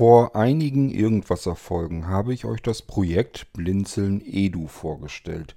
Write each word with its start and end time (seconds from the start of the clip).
Vor 0.00 0.34
einigen 0.34 0.90
Irgendwasser-Folgen 0.90 2.08
habe 2.08 2.32
ich 2.32 2.46
euch 2.46 2.62
das 2.62 2.80
Projekt 2.80 3.52
Blinzeln 3.52 4.22
Edu 4.24 4.66
vorgestellt. 4.66 5.56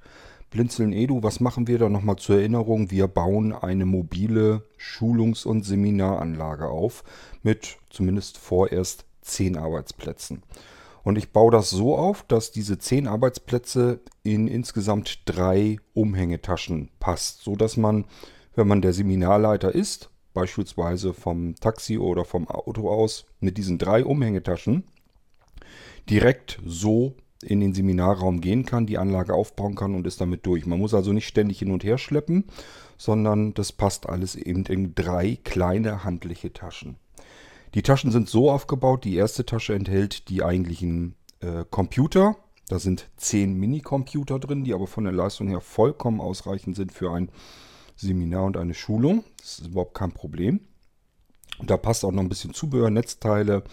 Blinzeln 0.49 0.91
Edu, 0.91 1.23
was 1.23 1.39
machen 1.39 1.67
wir 1.67 1.79
da 1.79 1.87
nochmal 1.87 2.17
zur 2.17 2.39
Erinnerung? 2.39 2.91
Wir 2.91 3.07
bauen 3.07 3.53
eine 3.53 3.85
mobile 3.85 4.63
Schulungs- 4.77 5.45
und 5.45 5.63
Seminaranlage 5.63 6.67
auf 6.67 7.05
mit 7.41 7.77
zumindest 7.89 8.37
vorerst 8.37 9.05
zehn 9.21 9.55
Arbeitsplätzen. 9.55 10.43
Und 11.05 11.17
ich 11.17 11.31
baue 11.31 11.53
das 11.53 11.69
so 11.69 11.95
auf, 11.95 12.23
dass 12.23 12.51
diese 12.51 12.77
zehn 12.77 13.07
Arbeitsplätze 13.07 14.01
in 14.23 14.49
insgesamt 14.49 15.21
drei 15.23 15.77
Umhängetaschen 15.93 16.89
passt, 16.99 17.43
so 17.43 17.55
dass 17.55 17.77
man, 17.77 18.03
wenn 18.55 18.67
man 18.67 18.81
der 18.81 18.91
Seminarleiter 18.91 19.73
ist, 19.73 20.09
beispielsweise 20.33 21.13
vom 21.13 21.55
Taxi 21.55 21.97
oder 21.97 22.25
vom 22.25 22.47
Auto 22.47 22.89
aus, 22.89 23.25
mit 23.39 23.57
diesen 23.57 23.77
drei 23.77 24.03
Umhängetaschen 24.03 24.83
direkt 26.09 26.59
so 26.65 27.15
in 27.43 27.59
den 27.59 27.73
Seminarraum 27.73 28.41
gehen 28.41 28.65
kann, 28.65 28.85
die 28.85 28.97
Anlage 28.97 29.33
aufbauen 29.33 29.75
kann 29.75 29.95
und 29.95 30.07
ist 30.07 30.21
damit 30.21 30.45
durch. 30.45 30.65
Man 30.65 30.79
muss 30.79 30.93
also 30.93 31.11
nicht 31.13 31.27
ständig 31.27 31.59
hin 31.59 31.71
und 31.71 31.83
her 31.83 31.97
schleppen, 31.97 32.45
sondern 32.97 33.53
das 33.53 33.71
passt 33.71 34.07
alles 34.07 34.35
eben 34.35 34.65
in 34.65 34.95
drei 34.95 35.37
kleine 35.43 36.03
handliche 36.03 36.53
Taschen. 36.53 36.95
Die 37.73 37.81
Taschen 37.81 38.11
sind 38.11 38.29
so 38.29 38.51
aufgebaut, 38.51 39.03
die 39.03 39.15
erste 39.15 39.45
Tasche 39.45 39.73
enthält 39.73 40.29
die 40.29 40.43
eigentlichen 40.43 41.15
äh, 41.39 41.65
Computer. 41.69 42.37
Da 42.69 42.79
sind 42.79 43.09
zehn 43.17 43.55
Minicomputer 43.55 44.39
drin, 44.39 44.63
die 44.63 44.73
aber 44.73 44.87
von 44.87 45.03
der 45.03 45.13
Leistung 45.13 45.47
her 45.47 45.59
vollkommen 45.59 46.21
ausreichend 46.21 46.75
sind 46.75 46.91
für 46.91 47.11
ein 47.11 47.29
Seminar 47.95 48.45
und 48.45 48.57
eine 48.57 48.73
Schulung. 48.73 49.23
Das 49.37 49.59
ist 49.59 49.67
überhaupt 49.67 49.93
kein 49.93 50.11
Problem. 50.11 50.59
Und 51.59 51.69
da 51.69 51.77
passt 51.77 52.03
auch 52.03 52.11
noch 52.11 52.21
ein 52.21 52.29
bisschen 52.29 52.53
Zubehör, 52.53 52.89
Netzteile, 52.89 53.63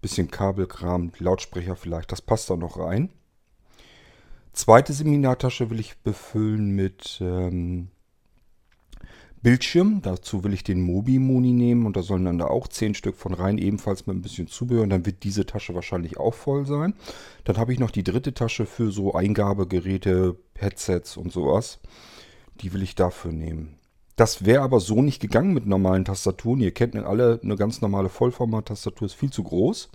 bisschen 0.00 0.30
Kabelkram, 0.30 1.12
Lautsprecher 1.18 1.76
vielleicht. 1.76 2.12
Das 2.12 2.22
passt 2.22 2.50
da 2.50 2.56
noch 2.56 2.78
rein. 2.78 3.10
Zweite 4.52 4.92
Seminartasche 4.92 5.70
will 5.70 5.78
ich 5.78 5.98
befüllen 5.98 6.70
mit 6.70 7.18
ähm, 7.20 7.88
Bildschirm. 9.42 10.02
Dazu 10.02 10.42
will 10.44 10.52
ich 10.52 10.64
den 10.64 10.82
Mobi-Moni 10.82 11.52
nehmen 11.52 11.86
und 11.86 11.96
da 11.96 12.02
sollen 12.02 12.24
dann 12.24 12.38
da 12.38 12.46
auch 12.46 12.68
10 12.68 12.94
Stück 12.94 13.16
von 13.16 13.32
rein, 13.32 13.58
ebenfalls 13.58 14.06
mit 14.06 14.16
ein 14.16 14.22
bisschen 14.22 14.48
Zubehör. 14.48 14.82
Und 14.82 14.90
dann 14.90 15.06
wird 15.06 15.22
diese 15.22 15.46
Tasche 15.46 15.74
wahrscheinlich 15.74 16.18
auch 16.18 16.34
voll 16.34 16.66
sein. 16.66 16.94
Dann 17.44 17.56
habe 17.56 17.72
ich 17.72 17.78
noch 17.78 17.90
die 17.90 18.04
dritte 18.04 18.34
Tasche 18.34 18.66
für 18.66 18.90
so 18.90 19.14
Eingabegeräte, 19.14 20.36
Headsets 20.58 21.16
und 21.16 21.32
sowas. 21.32 21.78
Die 22.60 22.72
will 22.72 22.82
ich 22.82 22.94
dafür 22.94 23.32
nehmen. 23.32 23.76
Das 24.16 24.44
wäre 24.44 24.62
aber 24.62 24.80
so 24.80 25.00
nicht 25.00 25.20
gegangen 25.20 25.54
mit 25.54 25.66
normalen 25.66 26.04
Tastaturen. 26.04 26.60
Ihr 26.60 26.72
kennt 26.72 26.94
alle, 26.94 27.40
eine 27.42 27.56
ganz 27.56 27.80
normale 27.80 28.10
Vollformat-Tastatur 28.10 29.06
ist 29.06 29.14
viel 29.14 29.30
zu 29.30 29.42
groß. 29.42 29.90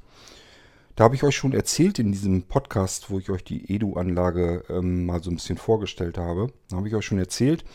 Da 0.95 1.03
habe 1.03 1.15
ich 1.15 1.23
euch 1.23 1.35
schon 1.35 1.53
erzählt 1.53 1.99
in 1.99 2.11
diesem 2.11 2.43
Podcast, 2.43 3.11
wo 3.11 3.19
ich 3.19 3.29
euch 3.29 3.43
die 3.43 3.71
Edu-Anlage 3.71 4.63
ähm, 4.69 5.05
mal 5.05 5.21
so 5.21 5.29
ein 5.29 5.35
bisschen 5.35 5.57
vorgestellt 5.57 6.17
habe. 6.17 6.47
Da 6.69 6.77
habe 6.77 6.87
ich 6.87 6.95
euch 6.95 7.05
schon 7.05 7.19
erzählt, 7.19 7.65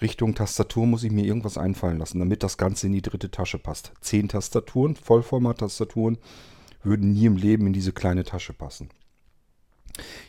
Richtung 0.00 0.34
Tastatur 0.34 0.86
muss 0.86 1.04
ich 1.04 1.12
mir 1.12 1.24
irgendwas 1.24 1.58
einfallen 1.58 1.98
lassen, 1.98 2.18
damit 2.18 2.42
das 2.42 2.58
Ganze 2.58 2.88
in 2.88 2.92
die 2.92 3.02
dritte 3.02 3.30
Tasche 3.30 3.58
passt. 3.58 3.92
Zehn 4.00 4.28
Tastaturen, 4.28 4.96
Vollformat-Tastaturen, 4.96 6.18
würden 6.82 7.12
nie 7.12 7.26
im 7.26 7.36
Leben 7.36 7.66
in 7.66 7.72
diese 7.72 7.92
kleine 7.92 8.24
Tasche 8.24 8.52
passen. 8.52 8.90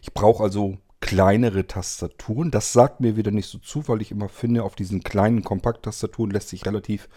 Ich 0.01 0.13
brauche 0.13 0.43
also 0.43 0.77
kleinere 1.01 1.67
Tastaturen. 1.67 2.51
Das 2.51 2.71
sagt 2.71 3.01
mir 3.01 3.17
wieder 3.17 3.31
nicht 3.31 3.49
so 3.49 3.57
zu, 3.57 3.87
weil 3.87 4.01
ich 4.01 4.11
immer 4.11 4.29
finde, 4.29 4.63
auf 4.63 4.75
diesen 4.75 5.03
kleinen 5.03 5.43
Kompakt-Tastaturen 5.43 6.31
lässt 6.31 6.49
sich 6.49 6.65
relativ 6.65 7.09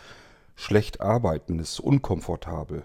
schlecht 0.56 1.00
arbeiten. 1.00 1.58
Das 1.58 1.72
ist 1.72 1.80
unkomfortabel. 1.80 2.82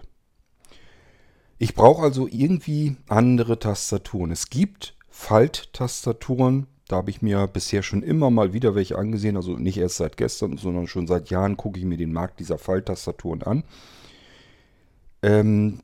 Ich 1.58 1.74
brauche 1.74 2.02
also 2.02 2.28
irgendwie 2.30 2.96
andere 3.08 3.58
Tastaturen. 3.58 4.30
Es 4.30 4.48
gibt 4.48 4.96
Falttastaturen, 5.08 6.66
da 6.88 6.96
habe 6.96 7.10
ich 7.10 7.22
mir 7.22 7.46
bisher 7.46 7.82
schon 7.82 8.02
immer 8.02 8.30
mal 8.30 8.52
wieder 8.52 8.74
welche 8.74 8.96
angesehen, 8.96 9.36
also 9.36 9.56
nicht 9.56 9.76
erst 9.76 9.96
seit 9.96 10.16
gestern, 10.16 10.56
sondern 10.56 10.86
schon 10.86 11.06
seit 11.06 11.30
Jahren 11.30 11.56
gucke 11.56 11.78
ich 11.78 11.84
mir 11.84 11.98
den 11.98 12.12
Markt 12.12 12.40
dieser 12.40 12.58
Falttastaturen 12.58 13.42
an. 13.42 13.64
Ähm, 15.22 15.80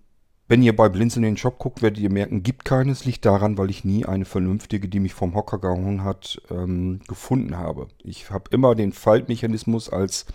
wenn 0.49 0.63
ihr 0.63 0.77
bei 0.77 0.89
Blinzeln 0.89 1.25
in 1.25 1.33
den 1.33 1.37
Shop 1.37 1.59
guckt, 1.59 1.83
werdet 1.83 1.99
ihr 1.99 2.13
merken, 2.13 2.43
gibt 2.43 2.65
keines. 2.65 3.05
Liegt 3.05 3.25
daran, 3.25 3.59
weil 3.59 3.71
ich 3.71 3.85
nie 3.85 4.07
eine 4.07 4.25
vernünftige, 4.25 4.89
die 4.89 5.01
mich 5.01 5.13
vom 5.13 5.35
Hocker 5.35 5.59
gehauen 5.59 6.05
hat, 6.05 6.41
ähm, 6.51 7.01
gefunden 7.09 7.57
habe. 7.59 7.89
Ich 8.05 8.31
habe 8.31 8.45
immer 8.51 8.75
den 8.75 8.93
Faltmechanismus 8.93 9.89
als 9.89 10.27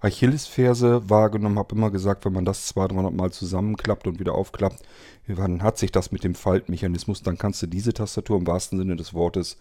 Achillesferse 0.00 1.08
wahrgenommen, 1.08 1.58
habe 1.58 1.74
immer 1.74 1.90
gesagt, 1.90 2.24
wenn 2.26 2.34
man 2.34 2.44
das 2.44 2.66
200, 2.66 2.96
300 2.96 3.14
Mal 3.14 3.32
zusammenklappt 3.32 4.06
und 4.06 4.20
wieder 4.20 4.34
aufklappt, 4.34 4.82
dann 5.26 5.62
hat 5.62 5.78
sich 5.78 5.90
das 5.90 6.12
mit 6.12 6.22
dem 6.22 6.34
Faltmechanismus, 6.34 7.22
dann 7.22 7.38
kannst 7.38 7.62
du 7.62 7.66
diese 7.66 7.94
Tastatur 7.94 8.38
im 8.38 8.46
wahrsten 8.46 8.78
Sinne 8.78 8.96
des 8.96 9.14
Wortes 9.14 9.56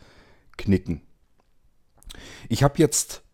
knicken. 0.57 1.01
Ich 2.50 2.63
habe 2.63 2.75
jetzt 2.78 3.25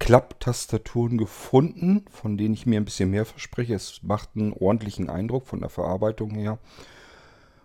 Klapptastaturen 0.00 1.18
gefunden, 1.18 2.04
von 2.10 2.36
denen 2.36 2.54
ich 2.54 2.66
mir 2.66 2.80
ein 2.80 2.84
bisschen 2.84 3.10
mehr 3.10 3.24
verspreche. 3.24 3.74
Es 3.74 4.00
macht 4.02 4.30
einen 4.34 4.52
ordentlichen 4.52 5.08
Eindruck 5.08 5.46
von 5.46 5.60
der 5.60 5.68
Verarbeitung 5.68 6.32
her. 6.32 6.58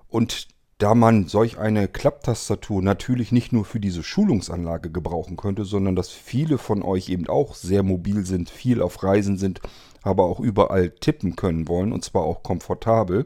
Und 0.07 0.49
da 0.77 0.93
man 0.93 1.27
solch 1.27 1.57
eine 1.57 1.87
Klapptastatur 1.87 2.83
natürlich 2.83 3.31
nicht 3.31 3.51
nur 3.51 3.65
für 3.65 3.79
diese 3.79 4.03
Schulungsanlage 4.03 4.91
gebrauchen 4.91 5.37
könnte, 5.37 5.65
sondern 5.65 5.95
dass 5.95 6.09
viele 6.09 6.59
von 6.59 6.83
euch 6.83 7.09
eben 7.09 7.27
auch 7.27 7.55
sehr 7.55 7.81
mobil 7.81 8.25
sind, 8.25 8.49
viel 8.51 8.81
auf 8.81 9.01
Reisen 9.01 9.37
sind, 9.37 9.61
aber 10.03 10.25
auch 10.25 10.39
überall 10.39 10.91
tippen 10.91 11.35
können 11.35 11.67
wollen 11.67 11.91
und 11.91 12.03
zwar 12.03 12.23
auch 12.23 12.43
komfortabel, 12.43 13.25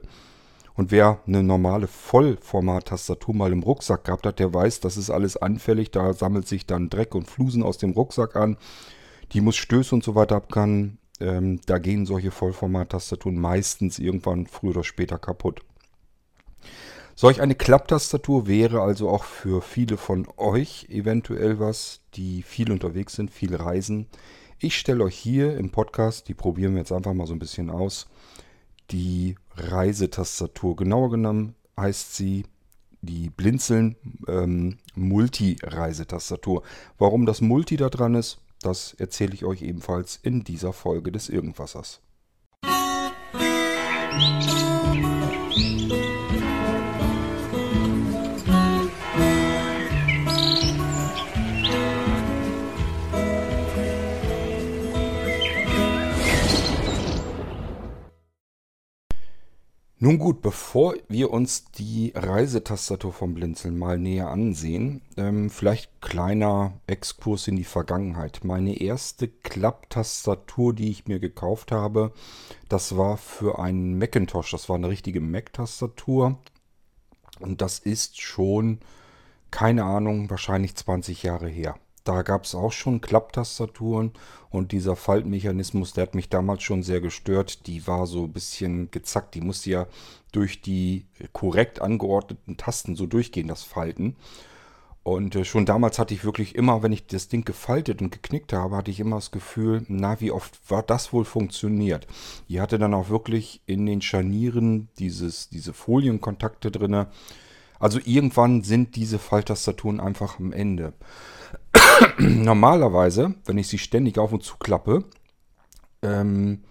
und 0.80 0.92
wer 0.92 1.20
eine 1.28 1.44
normale 1.44 1.88
Vollformat-Tastatur 1.88 3.36
mal 3.36 3.52
im 3.52 3.64
Rucksack 3.64 4.06
gehabt 4.06 4.26
hat, 4.26 4.40
der 4.40 4.54
weiß, 4.54 4.80
das 4.80 4.96
ist 4.96 5.10
alles 5.10 5.36
anfällig. 5.36 5.92
Da 5.92 6.14
sammelt 6.14 6.48
sich 6.48 6.68
dann 6.68 6.90
Dreck 6.90 7.16
und 7.16 7.30
Flusen 7.30 7.64
aus 7.64 7.78
dem 7.80 7.92
Rucksack 7.92 8.38
an. 8.38 8.56
Die 9.32 9.42
muss 9.42 9.56
Stöße 9.56 9.94
und 9.94 10.04
so 10.04 10.16
weiter 10.16 10.36
abkann. 10.36 10.98
Ähm, 11.20 11.60
da 11.66 11.78
gehen 11.78 12.06
solche 12.06 12.32
Vollformat-Tastaturen 12.32 13.38
meistens 13.40 14.00
irgendwann 14.00 14.48
früher 14.48 14.72
oder 14.72 14.84
später 14.84 15.18
kaputt. 15.18 15.62
Solch 17.16 17.42
eine 17.42 17.56
Klapptastatur 17.56 18.48
wäre 18.48 18.82
also 18.82 19.10
auch 19.10 19.26
für 19.26 19.62
viele 19.62 19.98
von 19.98 20.26
euch 20.38 20.88
eventuell 20.90 21.60
was, 21.60 22.00
die 22.14 22.44
viel 22.44 22.72
unterwegs 22.72 23.14
sind, 23.14 23.30
viel 23.30 23.56
reisen. 23.56 24.08
Ich 24.58 24.78
stelle 24.78 25.04
euch 25.04 25.18
hier 25.18 25.58
im 25.58 25.70
Podcast, 25.70 26.30
die 26.30 26.34
probieren 26.34 26.74
wir 26.74 26.80
jetzt 26.80 26.94
einfach 26.94 27.14
mal 27.14 27.28
so 27.28 27.34
ein 27.34 27.40
bisschen 27.40 27.70
aus, 27.70 28.08
die 28.92 29.36
Reisetastatur. 29.56 30.78
Genauer 30.78 31.12
genommen 31.12 31.56
heißt 31.78 32.16
sie 32.16 32.46
die 33.02 33.30
Blinzeln 33.30 33.98
ähm, 34.28 34.78
Multi-Reisetastatur. 34.96 36.64
Warum 36.98 37.26
das 37.26 37.42
Multi 37.42 37.76
da 37.78 37.90
dran 37.90 38.16
ist, 38.16 38.40
das 38.62 38.94
erzähle 38.94 39.34
ich 39.34 39.46
euch 39.46 39.62
ebenfalls 39.62 40.20
in 40.22 40.44
dieser 40.44 40.74
Folge 40.74 41.12
des 41.12 41.30
Irgendwassers. 41.30 42.02
Musik 44.14 44.79
Nun 60.02 60.18
gut, 60.18 60.42
bevor 60.42 60.96
wir 61.10 61.30
uns 61.32 61.66
die 61.74 62.14
Reisetastatur 62.16 63.12
vom 63.12 63.34
Blinzeln 63.34 63.78
mal 63.78 64.00
näher 64.00 64.30
ansehen, 64.30 65.02
ähm, 65.18 65.50
vielleicht 65.50 66.00
kleiner 66.00 66.80
Exkurs 66.88 67.50
in 67.50 67.58
die 67.58 67.66
Vergangenheit. 67.66 68.46
Meine 68.46 68.80
erste 68.80 69.28
Klapptastatur, 69.28 70.74
die 70.74 70.90
ich 70.90 71.08
mir 71.08 71.20
gekauft 71.20 71.74
habe, 71.74 72.14
das 72.70 72.96
war 72.96 73.18
für 73.18 73.60
einen 73.60 73.98
Macintosh. 73.98 74.52
Das 74.52 74.70
war 74.70 74.78
eine 74.78 74.88
richtige 74.88 75.20
Mac-Tastatur. 75.20 76.40
Und 77.42 77.60
das 77.60 77.80
ist 77.80 78.22
schon, 78.22 78.80
keine 79.52 79.84
Ahnung, 79.84 80.30
wahrscheinlich 80.30 80.78
20 80.78 81.24
Jahre 81.24 81.50
her. 81.50 81.76
Da 82.10 82.24
gab 82.24 82.46
es 82.46 82.56
auch 82.56 82.72
schon 82.72 83.02
Klapptastaturen 83.02 84.14
und 84.50 84.72
dieser 84.72 84.96
Faltmechanismus, 84.96 85.94
der 85.94 86.02
hat 86.08 86.16
mich 86.16 86.28
damals 86.28 86.64
schon 86.64 86.82
sehr 86.82 87.02
gestört. 87.02 87.68
Die 87.68 87.86
war 87.86 88.08
so 88.08 88.24
ein 88.24 88.34
bisschen 88.34 88.90
gezackt. 88.90 89.36
Die 89.36 89.42
musste 89.42 89.70
ja 89.70 89.86
durch 90.32 90.64
die 90.64 91.06
korrekt 91.34 91.80
angeordneten 91.80 92.58
Tasten 92.58 92.96
so 92.96 93.06
durchgehen, 93.06 93.48
das 93.48 93.62
Falten. 93.62 94.16
Und 95.04 95.36
äh, 95.36 95.46
schon 95.46 95.68
damals 95.68 96.00
hatte 96.00 96.16
ich 96.16 96.24
wirklich 96.24 96.56
immer, 96.56 96.82
wenn 96.82 96.94
ich 96.94 97.06
das 97.06 97.28
Ding 97.28 97.46
gefaltet 97.46 98.02
und 98.02 98.12
geknickt 98.12 98.54
habe, 98.54 98.78
hatte 98.78 98.90
ich 98.90 99.00
immer 99.00 99.18
das 99.18 99.30
Gefühl, 99.30 99.86
na, 99.88 100.20
wie 100.20 100.32
oft 100.32 100.60
war 100.68 100.82
das 100.82 101.14
wohl 101.14 101.26
funktioniert. 101.26 102.08
Die 102.48 102.60
hatte 102.60 102.80
dann 102.80 102.96
auch 102.96 103.10
wirklich 103.10 103.62
in 103.68 103.86
den 103.86 104.02
Scharnieren 104.02 104.90
dieses, 104.98 105.50
diese 105.50 105.74
Folienkontakte 105.74 106.72
drin. 106.72 107.06
Also 107.78 108.00
irgendwann 108.04 108.64
sind 108.64 108.96
diese 108.96 109.20
Falttastaturen 109.20 110.00
einfach 110.00 110.40
am 110.40 110.54
Ende. 110.54 110.94
Normalerweise, 112.18 113.36
wenn 113.46 113.58
ich 113.58 113.68
sie 113.68 113.78
ständig 113.78 114.18
auf 114.18 114.32
und 114.32 114.44
zu 114.44 114.58
klappe, 114.58 115.06
ähm, 116.02 116.64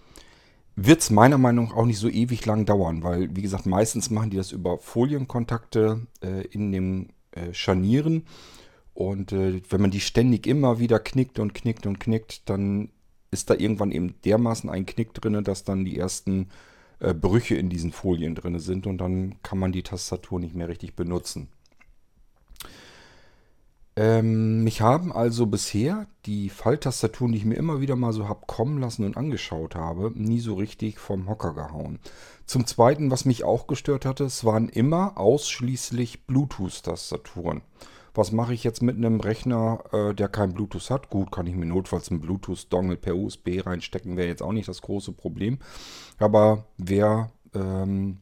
wird 0.75 1.01
es 1.01 1.09
meiner 1.09 1.37
Meinung 1.37 1.65
nach 1.65 1.75
auch 1.75 1.85
nicht 1.85 1.99
so 1.99 2.09
ewig 2.09 2.45
lang 2.45 2.65
dauern, 2.65 3.03
weil, 3.03 3.35
wie 3.35 3.41
gesagt, 3.41 3.65
meistens 3.65 4.09
machen 4.09 4.29
die 4.29 4.37
das 4.37 4.51
über 4.51 4.77
Folienkontakte 4.77 6.07
äh, 6.21 6.45
in 6.47 6.71
den 6.71 7.13
äh, 7.31 7.53
Scharnieren. 7.53 8.25
Und 8.93 9.31
äh, 9.31 9.61
wenn 9.69 9.81
man 9.81 9.91
die 9.91 9.99
ständig 9.99 10.47
immer 10.47 10.79
wieder 10.79 10.99
knickt 10.99 11.39
und 11.39 11.53
knickt 11.53 11.85
und 11.85 11.99
knickt, 11.99 12.49
dann 12.49 12.89
ist 13.31 13.49
da 13.49 13.55
irgendwann 13.55 13.91
eben 13.91 14.15
dermaßen 14.25 14.69
ein 14.69 14.85
Knick 14.85 15.13
drin, 15.13 15.43
dass 15.43 15.63
dann 15.63 15.85
die 15.85 15.97
ersten 15.97 16.49
äh, 16.99 17.13
Brüche 17.13 17.55
in 17.55 17.69
diesen 17.69 17.91
Folien 17.91 18.35
drin 18.35 18.59
sind 18.59 18.87
und 18.87 18.97
dann 18.97 19.35
kann 19.43 19.59
man 19.59 19.71
die 19.71 19.83
Tastatur 19.83 20.39
nicht 20.39 20.55
mehr 20.55 20.67
richtig 20.67 20.95
benutzen. 20.95 21.49
Ähm, 23.95 24.63
mich 24.63 24.81
haben 24.81 25.11
also 25.11 25.45
bisher 25.45 26.07
die 26.25 26.49
Falltastaturen, 26.49 27.31
die 27.31 27.39
ich 27.39 27.45
mir 27.45 27.55
immer 27.55 27.81
wieder 27.81 27.95
mal 27.95 28.13
so 28.13 28.29
habe 28.29 28.45
kommen 28.47 28.79
lassen 28.79 29.03
und 29.03 29.17
angeschaut 29.17 29.75
habe, 29.75 30.11
nie 30.15 30.39
so 30.39 30.53
richtig 30.53 30.99
vom 30.99 31.27
Hocker 31.27 31.53
gehauen. 31.53 31.99
Zum 32.45 32.65
Zweiten, 32.65 33.11
was 33.11 33.25
mich 33.25 33.43
auch 33.43 33.67
gestört 33.67 34.05
hatte, 34.05 34.23
es 34.23 34.45
waren 34.45 34.69
immer 34.69 35.17
ausschließlich 35.17 36.25
Bluetooth-Tastaturen. 36.27 37.61
Was 38.13 38.31
mache 38.31 38.53
ich 38.53 38.63
jetzt 38.63 38.81
mit 38.81 38.95
einem 38.95 39.19
Rechner, 39.19 39.83
äh, 39.91 40.13
der 40.13 40.29
kein 40.29 40.53
Bluetooth 40.53 40.89
hat? 40.89 41.09
Gut, 41.09 41.31
kann 41.31 41.47
ich 41.47 41.55
mir 41.55 41.65
notfalls 41.65 42.09
einen 42.09 42.21
Bluetooth-Dongle 42.21 42.97
per 42.97 43.15
USB 43.15 43.65
reinstecken, 43.65 44.17
wäre 44.17 44.27
jetzt 44.27 44.41
auch 44.41 44.51
nicht 44.51 44.67
das 44.67 44.81
große 44.81 45.11
Problem. 45.11 45.59
Aber 46.17 46.65
wer 46.77 47.31
ähm, 47.53 48.19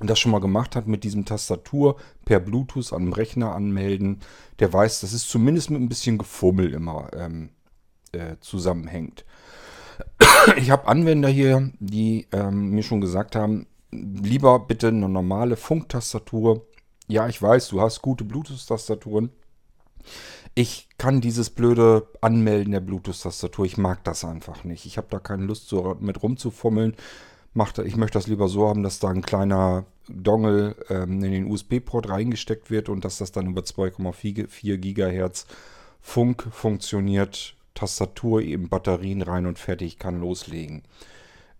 das 0.00 0.18
schon 0.18 0.32
mal 0.32 0.40
gemacht 0.40 0.76
hat 0.76 0.86
mit 0.86 1.04
diesem 1.04 1.24
Tastatur 1.24 1.96
per 2.24 2.40
Bluetooth 2.40 2.92
an 2.92 3.04
dem 3.04 3.12
Rechner 3.12 3.54
anmelden, 3.54 4.20
der 4.58 4.72
weiß, 4.72 5.00
dass 5.00 5.12
es 5.12 5.26
zumindest 5.26 5.70
mit 5.70 5.80
ein 5.80 5.88
bisschen 5.88 6.18
Gefummel 6.18 6.72
immer 6.72 7.10
ähm, 7.14 7.50
äh, 8.12 8.36
zusammenhängt. 8.40 9.24
Ich 10.56 10.70
habe 10.70 10.88
Anwender 10.88 11.28
hier, 11.28 11.72
die 11.78 12.26
ähm, 12.30 12.70
mir 12.70 12.82
schon 12.82 13.00
gesagt 13.00 13.34
haben, 13.34 13.66
lieber 13.90 14.58
bitte 14.58 14.88
eine 14.88 15.08
normale 15.08 15.56
Funktastatur. 15.56 16.66
Ja, 17.06 17.28
ich 17.28 17.40
weiß, 17.40 17.68
du 17.68 17.80
hast 17.80 18.02
gute 18.02 18.24
Bluetooth-Tastaturen. 18.24 19.30
Ich 20.54 20.88
kann 20.98 21.22
dieses 21.22 21.48
blöde 21.48 22.06
Anmelden 22.20 22.72
der 22.72 22.80
Bluetooth-Tastatur, 22.80 23.64
ich 23.64 23.78
mag 23.78 24.04
das 24.04 24.24
einfach 24.24 24.64
nicht. 24.64 24.84
Ich 24.84 24.98
habe 24.98 25.06
da 25.10 25.18
keine 25.18 25.44
Lust 25.44 25.68
so 25.68 25.96
mit 25.98 26.22
rumzufummeln 26.22 26.94
macht, 27.54 27.78
ich 27.78 27.96
möchte 27.96 28.18
das 28.18 28.26
lieber 28.26 28.48
so 28.48 28.68
haben, 28.68 28.82
dass 28.82 28.98
da 28.98 29.08
ein 29.08 29.22
kleiner 29.22 29.84
Dongle 30.08 30.76
ähm, 30.90 31.22
in 31.22 31.32
den 31.32 31.50
USB-Port 31.50 32.08
reingesteckt 32.08 32.70
wird 32.70 32.88
und 32.88 33.04
dass 33.04 33.18
das 33.18 33.32
dann 33.32 33.46
über 33.46 33.62
2,4 33.62 34.76
GHz 34.76 35.46
Funk 36.00 36.46
funktioniert, 36.50 37.54
Tastatur, 37.74 38.42
eben 38.42 38.68
Batterien 38.68 39.22
rein 39.22 39.46
und 39.46 39.58
fertig, 39.58 39.98
kann 39.98 40.20
loslegen. 40.20 40.82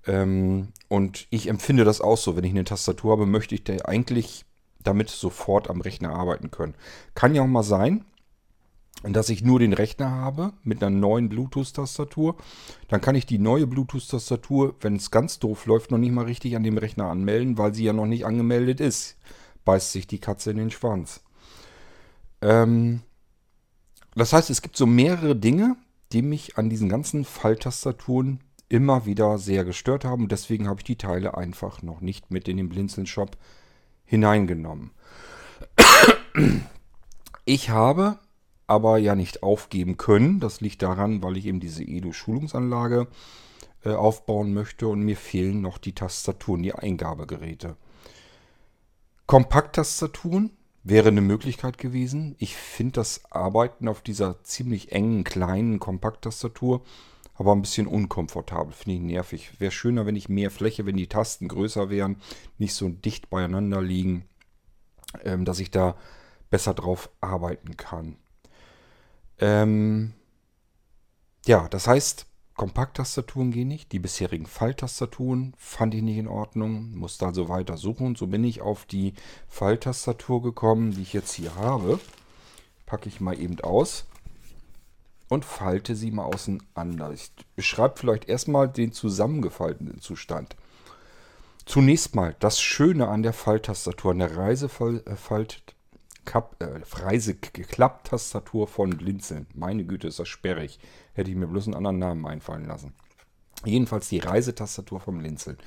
Ähm, 0.07 0.69
und 0.89 1.27
ich 1.31 1.49
empfinde 1.49 1.85
das 1.85 2.01
auch 2.01 2.19
so, 2.19 2.37
wenn 2.37 2.45
ich 2.45 2.51
eine 2.51 2.65
Tastatur 2.65 3.13
habe, 3.13 3.27
möchte 3.27 3.55
ich 3.55 3.87
eigentlich 3.87 4.45
damit 4.83 5.09
sofort 5.09 5.71
am 5.71 5.81
Rechner 5.81 6.11
arbeiten 6.11 6.51
können. 6.51 6.75
Kann 7.15 7.35
ja 7.35 7.43
auch 7.43 7.47
mal 7.47 7.63
sein, 7.63 8.05
dass 9.13 9.29
ich 9.29 9.45
nur 9.45 9.59
den 9.59 9.75
Rechner 9.75 10.11
habe 10.11 10.53
mit 10.63 10.83
einer 10.83 10.97
neuen 10.97 11.29
Bluetooth-Tastatur. 11.29 12.37
Dann 12.89 13.01
kann 13.01 13.15
ich 13.15 13.27
die 13.27 13.39
neue 13.39 13.67
Bluetooth-Tastatur, 13.67 14.75
wenn 14.81 14.97
es 14.97 15.11
ganz 15.11 15.39
doof 15.39 15.67
läuft, 15.67 15.91
noch 15.91 15.99
nicht 15.99 16.13
mal 16.13 16.25
richtig 16.25 16.57
an 16.57 16.63
dem 16.63 16.79
Rechner 16.79 17.11
anmelden, 17.11 17.59
weil 17.59 17.75
sie 17.75 17.85
ja 17.85 17.93
noch 17.93 18.07
nicht 18.07 18.25
angemeldet 18.25 18.81
ist. 18.81 19.17
Beißt 19.65 19.93
sich 19.93 20.07
die 20.07 20.19
Katze 20.19 20.53
in 20.53 20.57
den 20.57 20.71
Schwanz. 20.71 21.23
Ähm, 22.41 23.03
das 24.15 24.33
heißt, 24.33 24.51
es 24.51 24.63
gibt 24.63 24.77
so 24.77 24.87
mehrere 24.87 25.37
Dinge, 25.37 25.77
die 26.13 26.23
mich 26.23 26.57
an 26.57 26.71
diesen 26.71 26.89
ganzen 26.89 27.25
Falltastaturen 27.25 28.41
immer 28.69 29.07
wieder 29.07 29.39
sehr 29.39 29.65
gestört 29.65 30.05
haben. 30.05 30.29
Deswegen 30.29 30.69
habe 30.69 30.81
ich 30.81 30.85
die 30.85 30.97
Teile 30.97 31.37
einfach 31.37 31.83
noch 31.83 32.01
nicht 32.01 32.31
mit 32.31 32.49
in 32.49 32.57
den 32.57 32.69
Blinzeln-Shop 32.69 33.37
hineingenommen. 34.05 34.93
Ich 37.45 37.71
habe 37.71 38.19
aber 38.67 38.99
ja 38.99 39.15
nicht 39.15 39.43
aufgeben 39.43 39.97
können. 39.97 40.41
Das 40.41 40.61
liegt 40.61 40.83
daran, 40.83 41.23
weil 41.23 41.37
ich 41.37 41.47
eben 41.47 41.61
diese 41.61 41.85
Edu-Schulungsanlage 41.85 43.09
äh, 43.85 43.91
aufbauen 43.91 44.55
möchte 44.55 44.89
und 44.89 45.03
mir 45.03 45.17
fehlen 45.17 45.61
noch 45.61 45.79
die 45.79 45.95
Tastaturen, 45.95 46.63
die 46.63 46.75
Eingabegeräte. 46.75 47.77
Kompakttastaturen 49.27 50.51
wäre 50.83 51.09
eine 51.09 51.23
Möglichkeit 51.23 51.79
gewesen. 51.79 52.37
Ich 52.39 52.57
finde 52.57 52.93
das 52.93 53.23
Arbeiten 53.31 53.89
auf 53.89 54.03
dieser 54.03 54.43
ziemlich 54.45 54.93
engen, 54.93 55.25
kleinen 55.25 55.79
Kompakttastatur 55.79 56.83
aber 57.35 57.53
ein 57.53 57.63
bisschen 57.63 57.87
unkomfortabel, 57.87 58.73
finde 58.73 58.95
ich 58.97 59.01
nervig. 59.01 59.61
Wäre 59.61 59.73
schöner, 59.73 60.07
wenn 60.07 60.17
ich 60.17 60.29
mehr 60.29 60.51
Fläche, 60.51 60.87
wenn 60.87 60.97
die 60.97 61.09
Tasten 61.09 61.49
größer 61.49 61.91
wären, 61.91 62.17
nicht 62.59 62.75
so 62.75 62.89
dicht 62.89 63.29
beieinander 63.29 63.83
liegen, 63.83 64.25
ähm, 65.25 65.45
dass 65.45 65.59
ich 65.59 65.71
da 65.71 65.97
besser 66.51 66.75
drauf 66.75 67.11
arbeiten 67.21 67.77
kann. 67.77 68.17
Ähm, 69.39 70.13
ja, 71.47 71.69
das 71.69 71.87
heißt, 71.87 72.27
Kompakttastaturen 72.57 73.51
gehen 73.51 73.69
nicht. 73.69 73.93
Die 73.93 73.99
bisherigen 73.99 74.47
Falltastaturen 74.47 75.55
fand 75.59 75.95
ich 75.95 76.03
nicht 76.03 76.19
in 76.19 76.29
Ordnung. 76.29 76.95
Musste 76.95 77.27
also 77.27 77.49
weiter 77.49 77.77
suchen. 77.77 78.15
So 78.15 78.29
bin 78.29 78.45
ich 78.45 78.61
auf 78.61 78.85
die 78.85 79.15
Falltastatur 79.49 80.43
gekommen, 80.43 80.93
die 80.93 81.03
ich 81.03 81.13
jetzt 81.13 81.33
hier 81.33 81.55
habe. 81.57 81.99
Packe 82.87 83.09
ich 83.09 83.21
mal 83.21 83.39
eben 83.39 83.61
aus 83.61 84.07
und 85.29 85.45
falte 85.45 85.97
sie 85.97 86.13
mal 86.13 86.25
auseinander. 86.25 87.13
Ich 87.13 87.33
beschreibe 87.57 87.95
vielleicht 87.97 88.29
erstmal 88.29 88.69
den 88.69 88.93
zusammengefalteten 88.93 90.01
Zustand. 90.01 90.55
Zunächst 91.67 92.15
mal 92.15 92.37
das 92.39 92.61
Schöne 92.61 93.09
an 93.09 93.23
der 93.23 93.33
Falltastatur, 93.33 94.13
an 94.13 94.19
der 94.19 94.37
Reisefalt 94.37 95.74
Kap, 96.25 96.57
äh, 96.61 96.81
Reiseklapptastatur 96.93 98.67
von 98.67 98.91
Blinzeln. 98.91 99.47
Meine 99.55 99.85
Güte, 99.85 100.09
ist 100.09 100.19
das 100.19 100.29
sperrig. 100.29 100.79
Hätte 101.13 101.31
ich 101.31 101.37
mir 101.37 101.47
bloß 101.47 101.67
einen 101.67 101.77
anderen 101.77 101.99
Namen 101.99 102.27
einfallen 102.27 102.67
lassen. 102.67 102.95
Jedenfalls 103.65 104.09
die 104.09 104.19
Reisetastatur 104.19 105.01
vom 105.01 105.19
Blinzeln. 105.19 105.59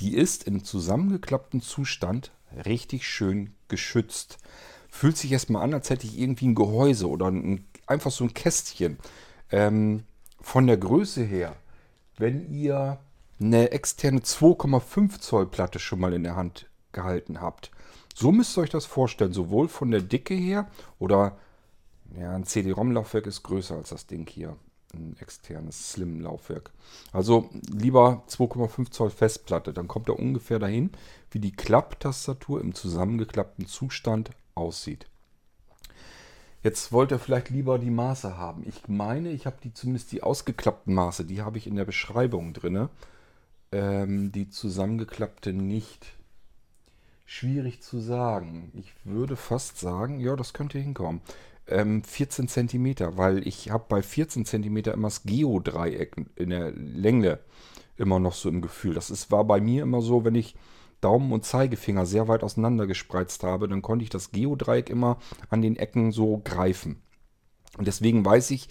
Die 0.00 0.14
ist 0.14 0.44
im 0.44 0.64
zusammengeklappten 0.64 1.60
Zustand 1.60 2.32
richtig 2.64 3.06
schön 3.06 3.54
geschützt. 3.68 4.38
Fühlt 4.88 5.16
sich 5.16 5.32
erstmal 5.32 5.62
an, 5.62 5.74
als 5.74 5.90
hätte 5.90 6.06
ich 6.06 6.18
irgendwie 6.18 6.48
ein 6.48 6.54
Gehäuse 6.54 7.08
oder 7.08 7.26
ein, 7.30 7.66
einfach 7.86 8.10
so 8.10 8.24
ein 8.24 8.34
Kästchen. 8.34 8.98
Ähm, 9.50 10.04
von 10.40 10.66
der 10.66 10.76
Größe 10.76 11.22
her, 11.22 11.56
wenn 12.16 12.52
ihr 12.52 12.98
eine 13.40 13.72
externe 13.72 14.20
2,5 14.20 15.20
Zoll 15.20 15.46
Platte 15.46 15.78
schon 15.78 16.00
mal 16.00 16.12
in 16.12 16.22
der 16.22 16.36
Hand 16.36 16.66
gehalten 16.92 17.40
habt, 17.40 17.70
so 18.14 18.32
müsst 18.32 18.56
ihr 18.56 18.62
euch 18.62 18.70
das 18.70 18.86
vorstellen, 18.86 19.32
sowohl 19.32 19.68
von 19.68 19.90
der 19.90 20.00
Dicke 20.00 20.34
her 20.34 20.68
oder 20.98 21.36
ja, 22.18 22.32
ein 22.34 22.44
CD-ROM-Laufwerk 22.44 23.26
ist 23.26 23.42
größer 23.42 23.76
als 23.76 23.90
das 23.90 24.06
Ding 24.06 24.28
hier. 24.28 24.56
Ein 24.94 25.16
externes 25.18 25.90
Slim-Laufwerk. 25.90 26.70
Also 27.12 27.50
lieber 27.68 28.22
2,5 28.28 28.92
Zoll 28.92 29.10
Festplatte. 29.10 29.72
Dann 29.72 29.88
kommt 29.88 30.08
er 30.08 30.18
ungefähr 30.18 30.60
dahin, 30.60 30.90
wie 31.32 31.40
die 31.40 31.50
Klapptastatur 31.50 32.60
im 32.60 32.74
zusammengeklappten 32.74 33.66
Zustand 33.66 34.30
aussieht. 34.54 35.06
Jetzt 36.62 36.92
wollt 36.92 37.10
ihr 37.10 37.18
vielleicht 37.18 37.50
lieber 37.50 37.78
die 37.80 37.90
Maße 37.90 38.38
haben. 38.38 38.62
Ich 38.66 38.88
meine, 38.88 39.30
ich 39.30 39.46
habe 39.46 39.56
die 39.62 39.74
zumindest 39.74 40.12
die 40.12 40.22
ausgeklappten 40.22 40.94
Maße, 40.94 41.24
die 41.24 41.42
habe 41.42 41.58
ich 41.58 41.66
in 41.66 41.74
der 41.74 41.84
Beschreibung 41.84 42.52
drin. 42.52 42.88
Ähm, 43.72 44.30
die 44.30 44.48
zusammengeklappte 44.48 45.52
nicht. 45.52 46.06
Schwierig 47.24 47.82
zu 47.82 48.00
sagen. 48.00 48.70
Ich 48.74 48.92
würde 49.04 49.36
fast 49.36 49.78
sagen, 49.78 50.20
ja, 50.20 50.36
das 50.36 50.52
könnte 50.52 50.78
hinkommen. 50.78 51.22
Ähm, 51.66 52.02
14 52.04 52.48
cm, 52.48 53.16
weil 53.16 53.46
ich 53.46 53.70
habe 53.70 53.86
bei 53.88 54.02
14 54.02 54.44
cm 54.44 54.76
immer 54.76 55.08
das 55.08 55.22
Geodreieck 55.22 56.16
in 56.36 56.50
der 56.50 56.72
Länge 56.72 57.38
immer 57.96 58.18
noch 58.18 58.34
so 58.34 58.48
im 58.48 58.60
Gefühl. 58.60 58.94
Das 58.94 59.10
ist, 59.10 59.30
war 59.30 59.44
bei 59.44 59.60
mir 59.60 59.82
immer 59.82 60.02
so, 60.02 60.24
wenn 60.24 60.34
ich 60.34 60.54
Daumen 61.00 61.32
und 61.32 61.44
Zeigefinger 61.44 62.06
sehr 62.06 62.28
weit 62.28 62.42
auseinander 62.42 62.86
gespreizt 62.86 63.42
habe, 63.42 63.68
dann 63.68 63.82
konnte 63.82 64.02
ich 64.02 64.10
das 64.10 64.32
Geodreieck 64.32 64.90
immer 64.90 65.18
an 65.50 65.62
den 65.62 65.76
Ecken 65.76 66.12
so 66.12 66.40
greifen. 66.44 67.02
Und 67.78 67.86
deswegen 67.86 68.24
weiß 68.24 68.50
ich, 68.52 68.68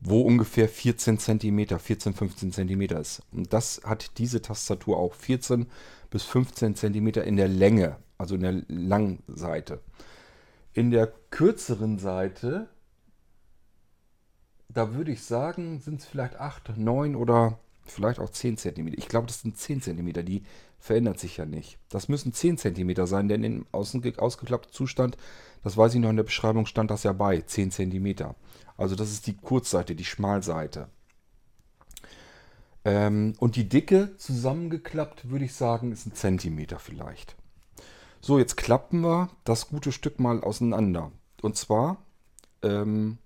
wo 0.00 0.22
ungefähr 0.22 0.68
14 0.68 1.18
cm, 1.18 1.78
14, 1.78 2.14
15 2.14 2.52
cm 2.52 2.82
ist. 2.82 3.22
Und 3.32 3.52
das 3.52 3.80
hat 3.84 4.18
diese 4.18 4.40
Tastatur 4.42 4.96
auch. 4.96 5.14
14 5.14 5.66
bis 6.10 6.24
15 6.24 6.76
cm 6.76 7.08
in 7.24 7.36
der 7.36 7.48
Länge, 7.48 7.96
also 8.16 8.34
in 8.34 8.42
der 8.42 8.62
Langseite. 8.68 9.80
In 10.72 10.90
der 10.90 11.12
kürzeren 11.30 11.98
Seite, 11.98 12.68
da 14.68 14.94
würde 14.94 15.12
ich 15.12 15.22
sagen, 15.22 15.80
sind 15.80 16.00
es 16.00 16.06
vielleicht 16.06 16.36
8, 16.36 16.76
9 16.76 17.16
oder 17.16 17.58
vielleicht 17.84 18.20
auch 18.20 18.30
10 18.30 18.58
cm. 18.58 18.88
Ich 18.96 19.08
glaube, 19.08 19.26
das 19.26 19.40
sind 19.40 19.56
10 19.56 19.82
cm, 19.82 20.24
die 20.24 20.44
verändert 20.78 21.18
sich 21.18 21.36
ja 21.36 21.44
nicht. 21.44 21.78
Das 21.88 22.08
müssen 22.08 22.32
10 22.32 22.58
cm 22.58 23.06
sein, 23.06 23.28
denn 23.28 23.44
im 23.44 23.66
ausgeklappten 23.72 24.72
Zustand, 24.72 25.16
das 25.62 25.76
weiß 25.76 25.94
ich 25.94 26.00
noch 26.00 26.10
in 26.10 26.16
der 26.16 26.22
Beschreibung, 26.22 26.66
stand 26.66 26.90
das 26.90 27.02
ja 27.02 27.12
bei, 27.12 27.40
10 27.40 27.70
cm. 27.70 28.34
Also 28.76 28.94
das 28.94 29.10
ist 29.10 29.26
die 29.26 29.36
Kurzseite, 29.36 29.94
die 29.94 30.04
Schmalseite. 30.04 30.88
Ähm, 32.84 33.34
und 33.38 33.56
die 33.56 33.68
Dicke 33.68 34.16
zusammengeklappt, 34.16 35.30
würde 35.30 35.44
ich 35.44 35.54
sagen, 35.54 35.92
ist 35.92 36.06
ein 36.06 36.14
Zentimeter 36.14 36.78
vielleicht. 36.78 37.36
So, 38.20 38.38
jetzt 38.38 38.56
klappen 38.56 39.00
wir 39.02 39.30
das 39.44 39.68
gute 39.68 39.92
Stück 39.92 40.20
mal 40.20 40.42
auseinander. 40.42 41.12
Und 41.42 41.56
zwar 41.56 41.98
ähm, 42.62 43.18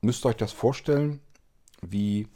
müsst 0.00 0.24
ihr 0.24 0.30
euch 0.30 0.36
das 0.36 0.52
vorstellen, 0.52 1.20
wie 1.82 2.28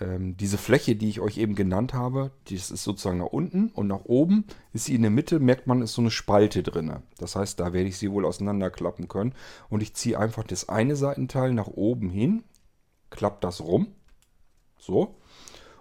ähm, 0.00 0.36
diese 0.36 0.58
Fläche, 0.58 0.96
die 0.96 1.08
ich 1.08 1.20
euch 1.20 1.38
eben 1.38 1.54
genannt 1.54 1.94
habe, 1.94 2.30
das 2.50 2.70
ist 2.70 2.84
sozusagen 2.84 3.18
nach 3.18 3.26
unten 3.26 3.68
und 3.70 3.86
nach 3.86 4.04
oben 4.04 4.44
ist 4.72 4.84
sie 4.84 4.94
in 4.94 5.02
der 5.02 5.10
Mitte, 5.10 5.40
merkt 5.40 5.66
man, 5.66 5.82
ist 5.82 5.94
so 5.94 6.02
eine 6.02 6.10
Spalte 6.10 6.62
drin. 6.62 6.94
Das 7.18 7.36
heißt, 7.36 7.60
da 7.60 7.72
werde 7.72 7.88
ich 7.88 7.98
sie 7.98 8.10
wohl 8.10 8.24
auseinanderklappen 8.26 9.08
können. 9.08 9.34
Und 9.68 9.82
ich 9.82 9.94
ziehe 9.94 10.18
einfach 10.18 10.44
das 10.44 10.68
eine 10.68 10.96
Seitenteil 10.96 11.52
nach 11.52 11.68
oben 11.68 12.10
hin, 12.10 12.44
klappe 13.10 13.38
das 13.40 13.60
rum, 13.60 13.88
so. 14.78 15.16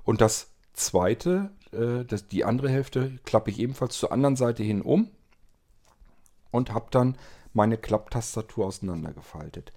Und 0.03 0.22
das 0.22 0.51
zweite, 0.74 1.51
äh, 1.72 2.05
das, 2.05 2.27
die 2.27 2.45
andere 2.45 2.69
Hälfte, 2.69 3.19
klappe 3.25 3.50
ich 3.51 3.60
ebenfalls 3.60 3.98
zur 3.98 4.12
anderen 4.12 4.36
Seite 4.36 4.63
hin 4.63 4.81
um 4.81 5.10
und 6.51 6.74
habe 6.74 6.88
dann 6.91 7.17
meine 7.53 7.77
Klapptastatur 7.77 8.67
auseinandergefaltet. 8.67 9.74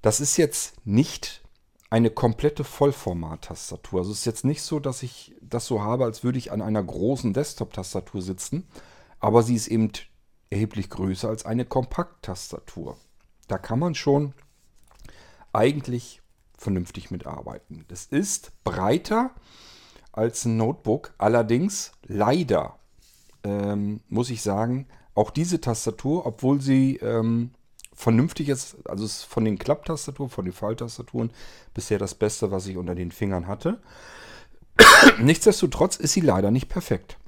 Das 0.00 0.20
ist 0.20 0.36
jetzt 0.36 0.86
nicht 0.86 1.42
eine 1.90 2.10
komplette 2.10 2.64
Vollformat-Tastatur. 2.64 4.00
Also 4.00 4.12
es 4.12 4.18
ist 4.18 4.24
jetzt 4.24 4.44
nicht 4.44 4.62
so, 4.62 4.78
dass 4.78 5.02
ich 5.02 5.34
das 5.40 5.66
so 5.66 5.82
habe, 5.82 6.04
als 6.04 6.22
würde 6.22 6.38
ich 6.38 6.52
an 6.52 6.60
einer 6.60 6.82
großen 6.82 7.32
Desktop-Tastatur 7.32 8.20
sitzen, 8.20 8.68
aber 9.20 9.42
sie 9.42 9.54
ist 9.54 9.68
eben 9.68 9.90
erheblich 10.50 10.90
größer 10.90 11.28
als 11.28 11.46
eine 11.46 11.64
Kompakt-Tastatur. 11.64 12.96
Da 13.48 13.58
kann 13.58 13.78
man 13.78 13.94
schon 13.94 14.34
eigentlich 15.52 16.20
vernünftig 16.56 17.10
mitarbeiten. 17.10 17.84
Das 17.88 18.06
ist 18.06 18.52
breiter 18.64 19.30
als 20.12 20.44
ein 20.44 20.56
Notebook, 20.56 21.14
allerdings 21.16 21.92
leider 22.02 22.78
ähm, 23.44 24.00
muss 24.08 24.30
ich 24.30 24.42
sagen, 24.42 24.86
auch 25.14 25.30
diese 25.30 25.60
Tastatur, 25.60 26.26
obwohl 26.26 26.60
sie 26.60 26.96
ähm, 26.96 27.52
vernünftig 27.98 28.48
ist, 28.48 28.76
also 28.88 29.04
ist 29.04 29.24
von 29.24 29.44
den 29.44 29.58
Klapptastaturen, 29.58 30.30
von 30.30 30.44
den 30.44 30.54
Falltastaturen 30.54 31.32
bisher 31.74 31.98
das 31.98 32.14
Beste, 32.14 32.52
was 32.52 32.68
ich 32.68 32.76
unter 32.76 32.94
den 32.94 33.10
Fingern 33.10 33.48
hatte. 33.48 33.80
Nichtsdestotrotz 35.18 35.96
ist 35.96 36.12
sie 36.12 36.20
leider 36.20 36.52
nicht 36.52 36.68
perfekt. 36.68 37.18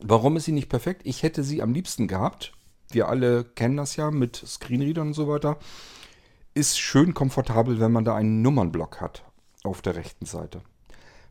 Warum 0.00 0.36
ist 0.36 0.46
sie 0.46 0.52
nicht 0.52 0.68
perfekt? 0.68 1.02
Ich 1.04 1.22
hätte 1.22 1.44
sie 1.44 1.62
am 1.62 1.72
liebsten 1.72 2.08
gehabt. 2.08 2.52
Wir 2.90 3.08
alle 3.08 3.44
kennen 3.44 3.76
das 3.76 3.94
ja 3.94 4.10
mit 4.10 4.36
Screenreadern 4.36 5.08
und 5.08 5.14
so 5.14 5.28
weiter. 5.28 5.58
Ist 6.54 6.78
schön 6.78 7.14
komfortabel, 7.14 7.78
wenn 7.78 7.92
man 7.92 8.04
da 8.04 8.16
einen 8.16 8.42
Nummernblock 8.42 9.00
hat 9.00 9.22
auf 9.62 9.80
der 9.80 9.94
rechten 9.94 10.26
Seite. 10.26 10.60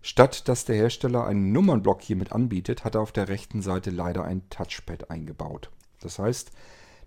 Statt 0.02 0.48
dass 0.48 0.64
der 0.64 0.78
Hersteller 0.78 1.26
einen 1.26 1.52
Nummernblock 1.52 2.02
hiermit 2.02 2.32
anbietet, 2.32 2.86
hat 2.86 2.96
er 2.96 3.02
auf 3.02 3.12
der 3.12 3.28
rechten 3.28 3.62
Seite 3.62 3.90
leider 3.90 4.24
ein 4.24 4.50
Touchpad 4.50 5.10
eingebaut. 5.10 5.70
Das 6.00 6.18
heißt, 6.18 6.52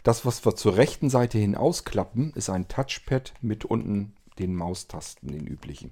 das, 0.07 0.25
was 0.25 0.45
wir 0.45 0.55
zur 0.55 0.77
rechten 0.77 1.11
Seite 1.11 1.37
hin 1.37 1.57
ausklappen, 1.57 2.33
ist 2.37 2.49
ein 2.49 2.69
Touchpad 2.69 3.35
mit 3.41 3.65
unten 3.65 4.15
den 4.39 4.55
Maustasten, 4.55 5.33
den 5.33 5.49
üblichen. 5.49 5.91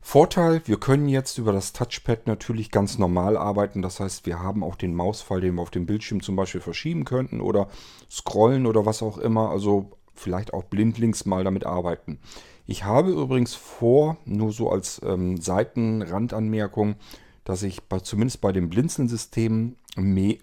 Vorteil, 0.00 0.62
wir 0.64 0.78
können 0.78 1.08
jetzt 1.08 1.38
über 1.38 1.52
das 1.52 1.72
Touchpad 1.72 2.28
natürlich 2.28 2.70
ganz 2.70 2.96
normal 2.96 3.36
arbeiten. 3.36 3.82
Das 3.82 3.98
heißt, 3.98 4.24
wir 4.24 4.38
haben 4.38 4.62
auch 4.62 4.76
den 4.76 4.94
Mausfall, 4.94 5.40
den 5.40 5.56
wir 5.56 5.62
auf 5.62 5.72
dem 5.72 5.86
Bildschirm 5.86 6.22
zum 6.22 6.36
Beispiel 6.36 6.60
verschieben 6.60 7.04
könnten 7.04 7.40
oder 7.40 7.68
scrollen 8.08 8.66
oder 8.66 8.86
was 8.86 9.02
auch 9.02 9.18
immer. 9.18 9.50
Also 9.50 9.90
vielleicht 10.14 10.54
auch 10.54 10.62
blindlings 10.62 11.26
mal 11.26 11.42
damit 11.42 11.66
arbeiten. 11.66 12.20
Ich 12.66 12.84
habe 12.84 13.10
übrigens 13.10 13.54
vor, 13.54 14.16
nur 14.24 14.52
so 14.52 14.70
als 14.70 15.00
ähm, 15.04 15.40
Seitenrandanmerkung, 15.40 16.94
dass 17.42 17.64
ich 17.64 17.82
bei, 17.82 17.98
zumindest 17.98 18.40
bei 18.40 18.52
dem 18.52 18.70
Blinzeln-System 18.70 19.74
mehr, 19.96 20.36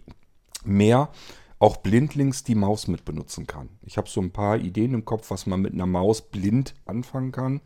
mehr 0.66 1.10
auch 1.60 1.78
blindlings 1.78 2.44
die 2.44 2.56
Maus 2.56 2.88
mit 2.88 3.06
benutzen 3.06 3.48
kann. 3.48 3.70
Ich 3.84 3.98
habe 3.98 4.10
so 4.10 4.22
ein 4.22 4.32
paar 4.32 4.58
Ideen 4.58 4.94
im 4.94 5.06
Kopf, 5.06 5.32
was 5.32 5.46
man 5.46 5.62
mit 5.62 5.74
einer 5.74 5.86
Maus 5.86 6.22
blind 6.22 6.76
anfangen 6.86 7.32
kann 7.32 7.62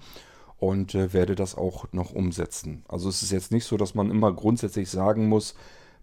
und 0.57 0.93
äh, 0.93 1.13
werde 1.13 1.35
das 1.35 1.55
auch 1.55 1.91
noch 1.91 2.11
umsetzen. 2.11 2.83
Also 2.87 3.09
es 3.09 3.23
ist 3.23 3.31
jetzt 3.31 3.51
nicht 3.51 3.65
so, 3.65 3.77
dass 3.77 3.95
man 3.95 4.11
immer 4.11 4.31
grundsätzlich 4.33 4.89
sagen 4.89 5.27
muss, 5.27 5.55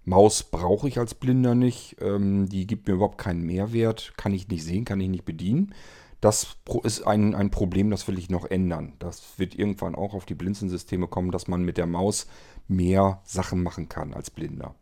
Maus 0.04 0.44
brauche 0.44 0.86
ich 0.88 0.98
als 0.98 1.14
Blinder 1.14 1.54
nicht, 1.54 1.96
ähm, 2.00 2.48
die 2.48 2.66
gibt 2.66 2.86
mir 2.86 2.94
überhaupt 2.94 3.18
keinen 3.18 3.42
Mehrwert, 3.44 4.12
kann 4.16 4.32
ich 4.32 4.48
nicht 4.48 4.62
sehen, 4.62 4.84
kann 4.84 5.00
ich 5.00 5.08
nicht 5.08 5.24
bedienen. 5.24 5.74
Das 6.20 6.56
ist 6.84 7.06
ein, 7.06 7.34
ein 7.34 7.50
Problem, 7.50 7.90
das 7.90 8.08
will 8.08 8.18
ich 8.18 8.30
noch 8.30 8.46
ändern. 8.46 8.94
Das 8.98 9.38
wird 9.38 9.54
irgendwann 9.54 9.94
auch 9.94 10.14
auf 10.14 10.24
die 10.24 10.34
Blinzensysteme 10.34 11.08
kommen, 11.08 11.30
dass 11.30 11.46
man 11.46 11.62
mit 11.62 11.76
der 11.76 11.86
Maus 11.86 12.26
mehr 12.68 13.20
Sachen 13.24 13.62
machen 13.62 13.88
kann 13.88 14.14
als 14.14 14.30
Blinder. 14.30 14.74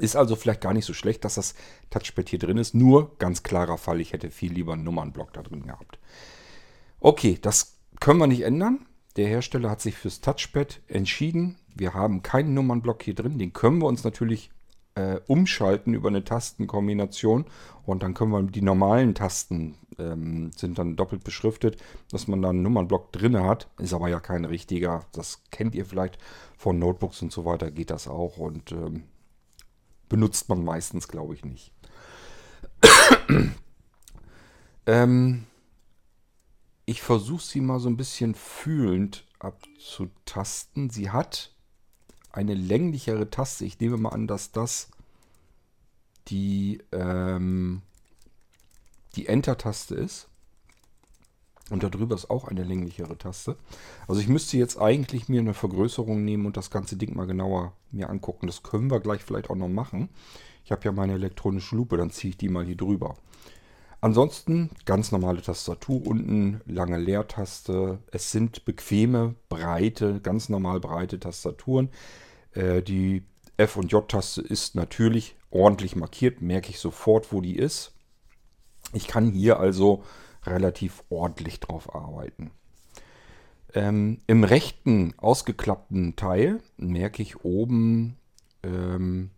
Ist 0.00 0.16
also 0.16 0.36
vielleicht 0.36 0.60
gar 0.60 0.74
nicht 0.74 0.84
so 0.84 0.94
schlecht, 0.94 1.24
dass 1.24 1.34
das 1.34 1.54
Touchpad 1.90 2.28
hier 2.28 2.38
drin 2.38 2.58
ist. 2.58 2.74
Nur 2.74 3.16
ganz 3.18 3.42
klarer 3.42 3.78
Fall, 3.78 4.00
ich 4.00 4.12
hätte 4.12 4.30
viel 4.30 4.52
lieber 4.52 4.72
einen 4.72 4.84
Nummernblock 4.84 5.32
da 5.32 5.42
drin 5.42 5.64
gehabt. 5.64 5.98
Okay, 7.00 7.38
das 7.40 7.78
können 8.00 8.18
wir 8.18 8.26
nicht 8.26 8.42
ändern. 8.42 8.86
Der 9.16 9.28
Hersteller 9.28 9.70
hat 9.70 9.80
sich 9.80 9.96
fürs 9.96 10.20
Touchpad 10.20 10.80
entschieden. 10.86 11.56
Wir 11.74 11.94
haben 11.94 12.22
keinen 12.22 12.54
Nummernblock 12.54 13.02
hier 13.02 13.14
drin. 13.14 13.38
Den 13.38 13.52
können 13.52 13.80
wir 13.80 13.86
uns 13.86 14.04
natürlich 14.04 14.50
äh, 14.94 15.20
umschalten 15.26 15.94
über 15.94 16.08
eine 16.08 16.24
Tastenkombination. 16.24 17.46
Und 17.86 18.02
dann 18.02 18.14
können 18.14 18.32
wir 18.32 18.42
die 18.42 18.62
normalen 18.62 19.14
Tasten 19.14 19.76
ähm, 19.98 20.50
sind 20.54 20.78
dann 20.78 20.96
doppelt 20.96 21.24
beschriftet, 21.24 21.82
dass 22.10 22.28
man 22.28 22.42
da 22.42 22.50
einen 22.50 22.62
Nummernblock 22.62 23.12
drin 23.12 23.38
hat. 23.42 23.68
Ist 23.78 23.94
aber 23.94 24.08
ja 24.08 24.20
kein 24.20 24.44
richtiger. 24.44 25.04
Das 25.12 25.42
kennt 25.50 25.74
ihr 25.74 25.84
vielleicht 25.84 26.18
von 26.56 26.78
Notebooks 26.78 27.22
und 27.22 27.32
so 27.32 27.44
weiter. 27.44 27.70
Geht 27.70 27.90
das 27.90 28.08
auch. 28.08 28.38
Und 28.38 28.72
ähm, 28.72 29.04
benutzt 30.08 30.48
man 30.48 30.64
meistens, 30.64 31.08
glaube 31.08 31.34
ich, 31.34 31.44
nicht. 31.44 31.72
ähm, 34.86 35.46
ich 36.86 37.02
versuche 37.02 37.42
sie 37.42 37.60
mal 37.60 37.80
so 37.80 37.88
ein 37.88 37.96
bisschen 37.96 38.34
fühlend 38.34 39.26
abzutasten. 39.38 40.90
Sie 40.90 41.10
hat 41.10 41.52
eine 42.32 42.54
länglichere 42.54 43.30
Taste. 43.30 43.64
Ich 43.64 43.80
nehme 43.80 43.96
mal 43.96 44.10
an, 44.10 44.26
dass 44.26 44.52
das 44.52 44.88
die, 46.28 46.82
ähm, 46.92 47.82
die 49.16 49.26
Enter-Taste 49.26 49.94
ist. 49.94 50.27
Und 51.70 51.82
darüber 51.82 52.14
ist 52.14 52.30
auch 52.30 52.48
eine 52.48 52.64
länglichere 52.64 53.18
Taste. 53.18 53.56
Also 54.06 54.20
ich 54.20 54.28
müsste 54.28 54.56
jetzt 54.56 54.80
eigentlich 54.80 55.28
mir 55.28 55.40
eine 55.40 55.54
Vergrößerung 55.54 56.24
nehmen 56.24 56.46
und 56.46 56.56
das 56.56 56.70
ganze 56.70 56.96
Ding 56.96 57.14
mal 57.14 57.26
genauer 57.26 57.72
mir 57.90 58.08
angucken. 58.08 58.46
Das 58.46 58.62
können 58.62 58.90
wir 58.90 59.00
gleich 59.00 59.22
vielleicht 59.22 59.50
auch 59.50 59.56
noch 59.56 59.68
machen. 59.68 60.08
Ich 60.64 60.72
habe 60.72 60.84
ja 60.84 60.92
meine 60.92 61.14
elektronische 61.14 61.76
Lupe, 61.76 61.96
dann 61.96 62.10
ziehe 62.10 62.30
ich 62.30 62.38
die 62.38 62.48
mal 62.48 62.64
hier 62.64 62.76
drüber. 62.76 63.16
Ansonsten 64.00 64.70
ganz 64.84 65.10
normale 65.10 65.42
Tastatur 65.42 66.06
unten, 66.06 66.60
lange 66.66 66.98
Leertaste. 66.98 67.98
Es 68.12 68.30
sind 68.30 68.64
bequeme, 68.64 69.34
breite, 69.48 70.20
ganz 70.20 70.48
normal 70.48 70.78
breite 70.78 71.18
Tastaturen. 71.18 71.90
Äh, 72.52 72.82
die 72.82 73.24
F- 73.56 73.76
und 73.76 73.90
J-Taste 73.90 74.40
ist 74.40 74.76
natürlich 74.76 75.34
ordentlich 75.50 75.96
markiert, 75.96 76.40
merke 76.40 76.70
ich 76.70 76.78
sofort, 76.78 77.32
wo 77.32 77.40
die 77.40 77.56
ist. 77.56 77.92
Ich 78.92 79.08
kann 79.08 79.32
hier 79.32 79.58
also 79.58 80.04
relativ 80.50 81.04
ordentlich 81.10 81.60
drauf 81.60 81.94
arbeiten. 81.94 82.50
Ähm, 83.74 84.20
Im 84.26 84.44
rechten 84.44 85.14
ausgeklappten 85.18 86.16
Teil 86.16 86.60
merke 86.76 87.22
ich 87.22 87.44
oben 87.44 88.16
ähm, 88.62 89.30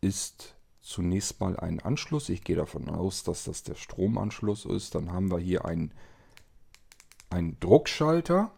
ist 0.00 0.54
zunächst 0.80 1.40
mal 1.40 1.56
ein 1.58 1.80
Anschluss. 1.80 2.28
Ich 2.28 2.44
gehe 2.44 2.56
davon 2.56 2.88
aus, 2.88 3.24
dass 3.24 3.44
das 3.44 3.62
der 3.62 3.74
Stromanschluss 3.74 4.64
ist. 4.64 4.94
Dann 4.94 5.12
haben 5.12 5.30
wir 5.30 5.38
hier 5.38 5.64
einen, 5.64 5.92
Druckschalter 7.60 8.50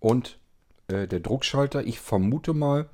und 0.00 0.40
äh, 0.88 1.06
der 1.06 1.20
Druckschalter, 1.20 1.84
ich 1.84 2.00
vermute 2.00 2.54
mal, 2.54 2.88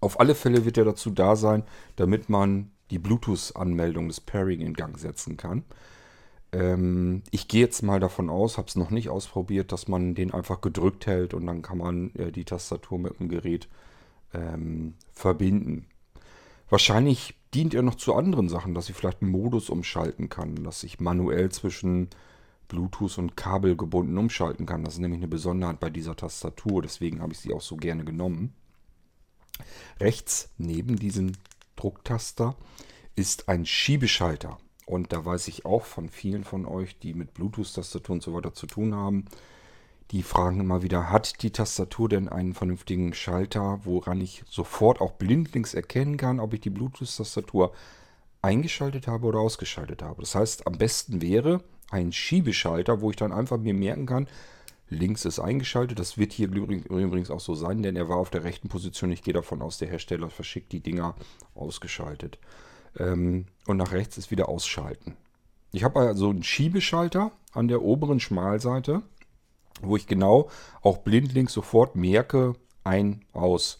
auf 0.00 0.18
alle 0.18 0.34
Fälle 0.34 0.64
wird 0.64 0.78
er 0.78 0.84
dazu 0.84 1.10
da 1.10 1.36
sein, 1.36 1.62
damit 1.94 2.28
man 2.28 2.72
die 2.92 2.98
Bluetooth-Anmeldung 2.98 4.08
des 4.08 4.20
Pairing 4.20 4.60
in 4.60 4.74
Gang 4.74 4.98
setzen 4.98 5.36
kann. 5.36 5.64
Ähm, 6.52 7.22
ich 7.30 7.48
gehe 7.48 7.62
jetzt 7.62 7.82
mal 7.82 7.98
davon 7.98 8.28
aus, 8.28 8.58
habe 8.58 8.68
es 8.68 8.76
noch 8.76 8.90
nicht 8.90 9.08
ausprobiert, 9.08 9.72
dass 9.72 9.88
man 9.88 10.14
den 10.14 10.32
einfach 10.32 10.60
gedrückt 10.60 11.06
hält 11.06 11.34
und 11.34 11.46
dann 11.46 11.62
kann 11.62 11.78
man 11.78 12.14
äh, 12.14 12.30
die 12.30 12.44
Tastatur 12.44 12.98
mit 12.98 13.18
dem 13.18 13.28
Gerät 13.28 13.68
ähm, 14.34 14.94
verbinden. 15.12 15.86
Wahrscheinlich 16.68 17.34
dient 17.54 17.74
er 17.74 17.82
noch 17.82 17.96
zu 17.96 18.14
anderen 18.14 18.48
Sachen, 18.48 18.74
dass 18.74 18.88
ich 18.88 18.96
vielleicht 18.96 19.22
einen 19.22 19.30
Modus 19.30 19.70
umschalten 19.70 20.28
kann, 20.28 20.62
dass 20.62 20.84
ich 20.84 21.00
manuell 21.00 21.50
zwischen 21.50 22.08
Bluetooth 22.68 23.18
und 23.18 23.36
Kabel 23.36 23.76
gebunden 23.76 24.16
umschalten 24.16 24.66
kann. 24.66 24.84
Das 24.84 24.94
ist 24.94 25.00
nämlich 25.00 25.18
eine 25.18 25.28
Besonderheit 25.28 25.80
bei 25.80 25.90
dieser 25.90 26.16
Tastatur, 26.16 26.82
deswegen 26.82 27.20
habe 27.20 27.32
ich 27.32 27.40
sie 27.40 27.52
auch 27.52 27.60
so 27.60 27.76
gerne 27.76 28.04
genommen. 28.04 28.54
Rechts 30.00 30.50
neben 30.58 30.96
diesem 30.96 31.32
Drucktaster 31.76 32.56
ist 33.14 33.48
ein 33.48 33.66
Schiebeschalter. 33.66 34.58
Und 34.86 35.12
da 35.12 35.24
weiß 35.24 35.48
ich 35.48 35.64
auch 35.64 35.84
von 35.84 36.08
vielen 36.08 36.44
von 36.44 36.66
euch, 36.66 36.98
die 36.98 37.14
mit 37.14 37.34
Bluetooth-Tastatur 37.34 38.14
und 38.14 38.22
so 38.22 38.34
weiter 38.34 38.52
zu 38.52 38.66
tun 38.66 38.94
haben, 38.94 39.26
die 40.10 40.22
fragen 40.22 40.60
immer 40.60 40.82
wieder, 40.82 41.10
hat 41.10 41.42
die 41.42 41.50
Tastatur 41.50 42.08
denn 42.08 42.28
einen 42.28 42.52
vernünftigen 42.52 43.14
Schalter, 43.14 43.80
woran 43.84 44.20
ich 44.20 44.44
sofort 44.46 45.00
auch 45.00 45.12
blindlings 45.12 45.72
erkennen 45.72 46.18
kann, 46.18 46.38
ob 46.38 46.52
ich 46.52 46.60
die 46.60 46.70
Bluetooth-Tastatur 46.70 47.72
eingeschaltet 48.42 49.06
habe 49.06 49.26
oder 49.26 49.38
ausgeschaltet 49.38 50.02
habe. 50.02 50.20
Das 50.20 50.34
heißt, 50.34 50.66
am 50.66 50.76
besten 50.76 51.22
wäre 51.22 51.62
ein 51.90 52.12
Schiebeschalter, 52.12 53.00
wo 53.00 53.10
ich 53.10 53.16
dann 53.16 53.32
einfach 53.32 53.56
mir 53.56 53.72
merken 53.72 54.04
kann, 54.04 54.28
links 54.92 55.24
ist 55.24 55.38
eingeschaltet. 55.38 55.98
Das 55.98 56.18
wird 56.18 56.32
hier 56.32 56.48
übrigens 56.48 57.30
auch 57.30 57.40
so 57.40 57.54
sein, 57.54 57.82
denn 57.82 57.96
er 57.96 58.08
war 58.08 58.16
auf 58.16 58.30
der 58.30 58.44
rechten 58.44 58.68
Position. 58.68 59.12
Ich 59.12 59.22
gehe 59.22 59.34
davon 59.34 59.62
aus, 59.62 59.78
der 59.78 59.88
Hersteller 59.88 60.30
verschickt 60.30 60.72
die 60.72 60.80
Dinger 60.80 61.14
ausgeschaltet. 61.54 62.38
Ähm, 62.98 63.46
und 63.66 63.76
nach 63.76 63.92
rechts 63.92 64.18
ist 64.18 64.30
wieder 64.30 64.48
ausschalten. 64.48 65.16
Ich 65.72 65.84
habe 65.84 66.00
also 66.00 66.30
einen 66.30 66.42
Schiebeschalter 66.42 67.32
an 67.52 67.68
der 67.68 67.82
oberen 67.82 68.20
Schmalseite, 68.20 69.02
wo 69.80 69.96
ich 69.96 70.06
genau 70.06 70.50
auch 70.82 70.98
blindlings 70.98 71.52
sofort 71.52 71.96
merke, 71.96 72.54
ein, 72.84 73.24
aus. 73.32 73.78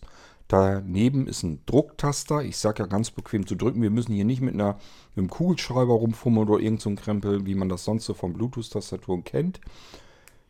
Daneben 0.48 1.26
ist 1.26 1.42
ein 1.42 1.60
Drucktaster. 1.64 2.42
Ich 2.42 2.58
sage 2.58 2.82
ja 2.82 2.86
ganz 2.86 3.10
bequem 3.10 3.46
zu 3.46 3.54
drücken. 3.54 3.80
Wir 3.80 3.90
müssen 3.90 4.12
hier 4.12 4.24
nicht 4.24 4.42
mit, 4.42 4.54
einer, 4.54 4.78
mit 5.14 5.18
einem 5.18 5.30
Kugelschreiber 5.30 5.94
rumfummeln 5.94 6.48
oder 6.48 6.62
irgendeinem 6.62 6.96
so 6.96 7.02
Krempel, 7.02 7.46
wie 7.46 7.54
man 7.54 7.68
das 7.70 7.84
sonst 7.84 8.04
so 8.04 8.12
von 8.14 8.34
Bluetooth-Tastaturen 8.34 9.24
kennt. 9.24 9.60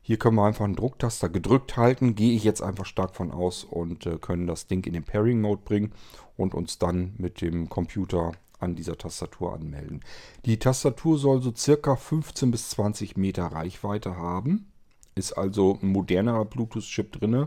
Hier 0.04 0.18
können 0.18 0.36
wir 0.36 0.44
einfach 0.44 0.64
einen 0.64 0.74
Drucktaster 0.74 1.28
gedrückt 1.28 1.76
halten. 1.76 2.16
Gehe 2.16 2.34
ich 2.34 2.42
jetzt 2.42 2.60
einfach 2.60 2.86
stark 2.86 3.14
von 3.14 3.30
aus 3.30 3.62
und 3.62 4.04
äh, 4.04 4.18
können 4.18 4.48
das 4.48 4.66
Ding 4.66 4.84
in 4.84 4.92
den 4.92 5.04
Pairing-Mode 5.04 5.62
bringen 5.64 5.92
und 6.36 6.54
uns 6.54 6.78
dann 6.78 7.14
mit 7.18 7.40
dem 7.40 7.68
Computer 7.68 8.32
an 8.58 8.74
dieser 8.74 8.98
Tastatur 8.98 9.54
anmelden. 9.54 10.00
Die 10.44 10.58
Tastatur 10.58 11.18
soll 11.18 11.40
so 11.40 11.52
circa 11.54 11.96
15 11.96 12.50
bis 12.50 12.70
20 12.70 13.16
Meter 13.16 13.46
Reichweite 13.46 14.16
haben. 14.16 14.72
Ist 15.14 15.32
also 15.32 15.78
ein 15.82 15.88
modernerer 15.88 16.46
Bluetooth-Chip 16.46 17.12
drin. 17.12 17.46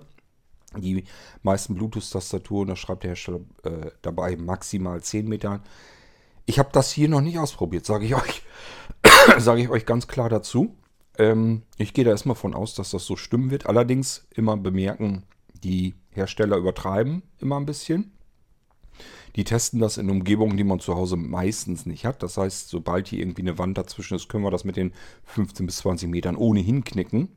Die 0.78 1.04
meisten 1.42 1.76
Bluetooth-Tastaturen, 1.76 2.70
da 2.70 2.76
schreibt 2.76 3.04
der 3.04 3.12
Hersteller 3.12 3.42
äh, 3.64 3.92
dabei 4.02 4.36
maximal 4.38 5.02
10 5.02 5.28
Meter. 5.28 5.62
Ich 6.46 6.60
habe 6.60 6.70
das 6.72 6.92
hier 6.92 7.10
noch 7.10 7.22
nicht 7.22 7.40
ausprobiert, 7.40 7.86
sage 7.86 8.06
ich 8.06 8.16
euch. 8.16 8.44
sage 9.40 9.62
ich 9.62 9.70
euch 9.70 9.86
ganz 9.86 10.08
klar 10.08 10.30
dazu. 10.30 10.76
Ähm, 11.18 11.64
ich 11.78 11.94
gehe 11.94 12.06
da 12.06 12.12
erstmal 12.12 12.36
von 12.36 12.54
aus, 12.54 12.76
dass 12.76 12.92
das 12.92 13.06
so 13.06 13.16
stimmen 13.16 13.52
wird. 13.52 13.68
Allerdings 13.68 14.28
immer 14.32 14.58
bemerken, 14.58 15.24
die 15.64 15.96
Hersteller 16.12 16.58
übertreiben 16.58 17.24
immer 17.40 17.58
ein 17.58 17.66
bisschen. 17.66 18.12
Die 19.36 19.44
testen 19.44 19.80
das 19.80 19.98
in 19.98 20.10
Umgebungen, 20.10 20.56
die 20.56 20.64
man 20.64 20.80
zu 20.80 20.96
Hause 20.96 21.18
meistens 21.18 21.86
nicht 21.86 22.06
hat. 22.06 22.24
Das 22.24 22.38
heißt, 22.38 22.70
sobald 22.70 23.10
hier 23.10 23.20
irgendwie 23.20 23.42
eine 23.42 23.58
Wand 23.58 23.78
dazwischen 23.78 24.16
ist, 24.16 24.30
können 24.30 24.46
wir 24.46 24.52
das 24.52 24.64
mit 24.64 24.78
den 24.78 24.94
15 25.26 25.66
bis 25.66 25.78
20 25.78 26.10
Metern 26.10 26.38
ohnehin 26.38 26.86
knicken. 26.86 27.30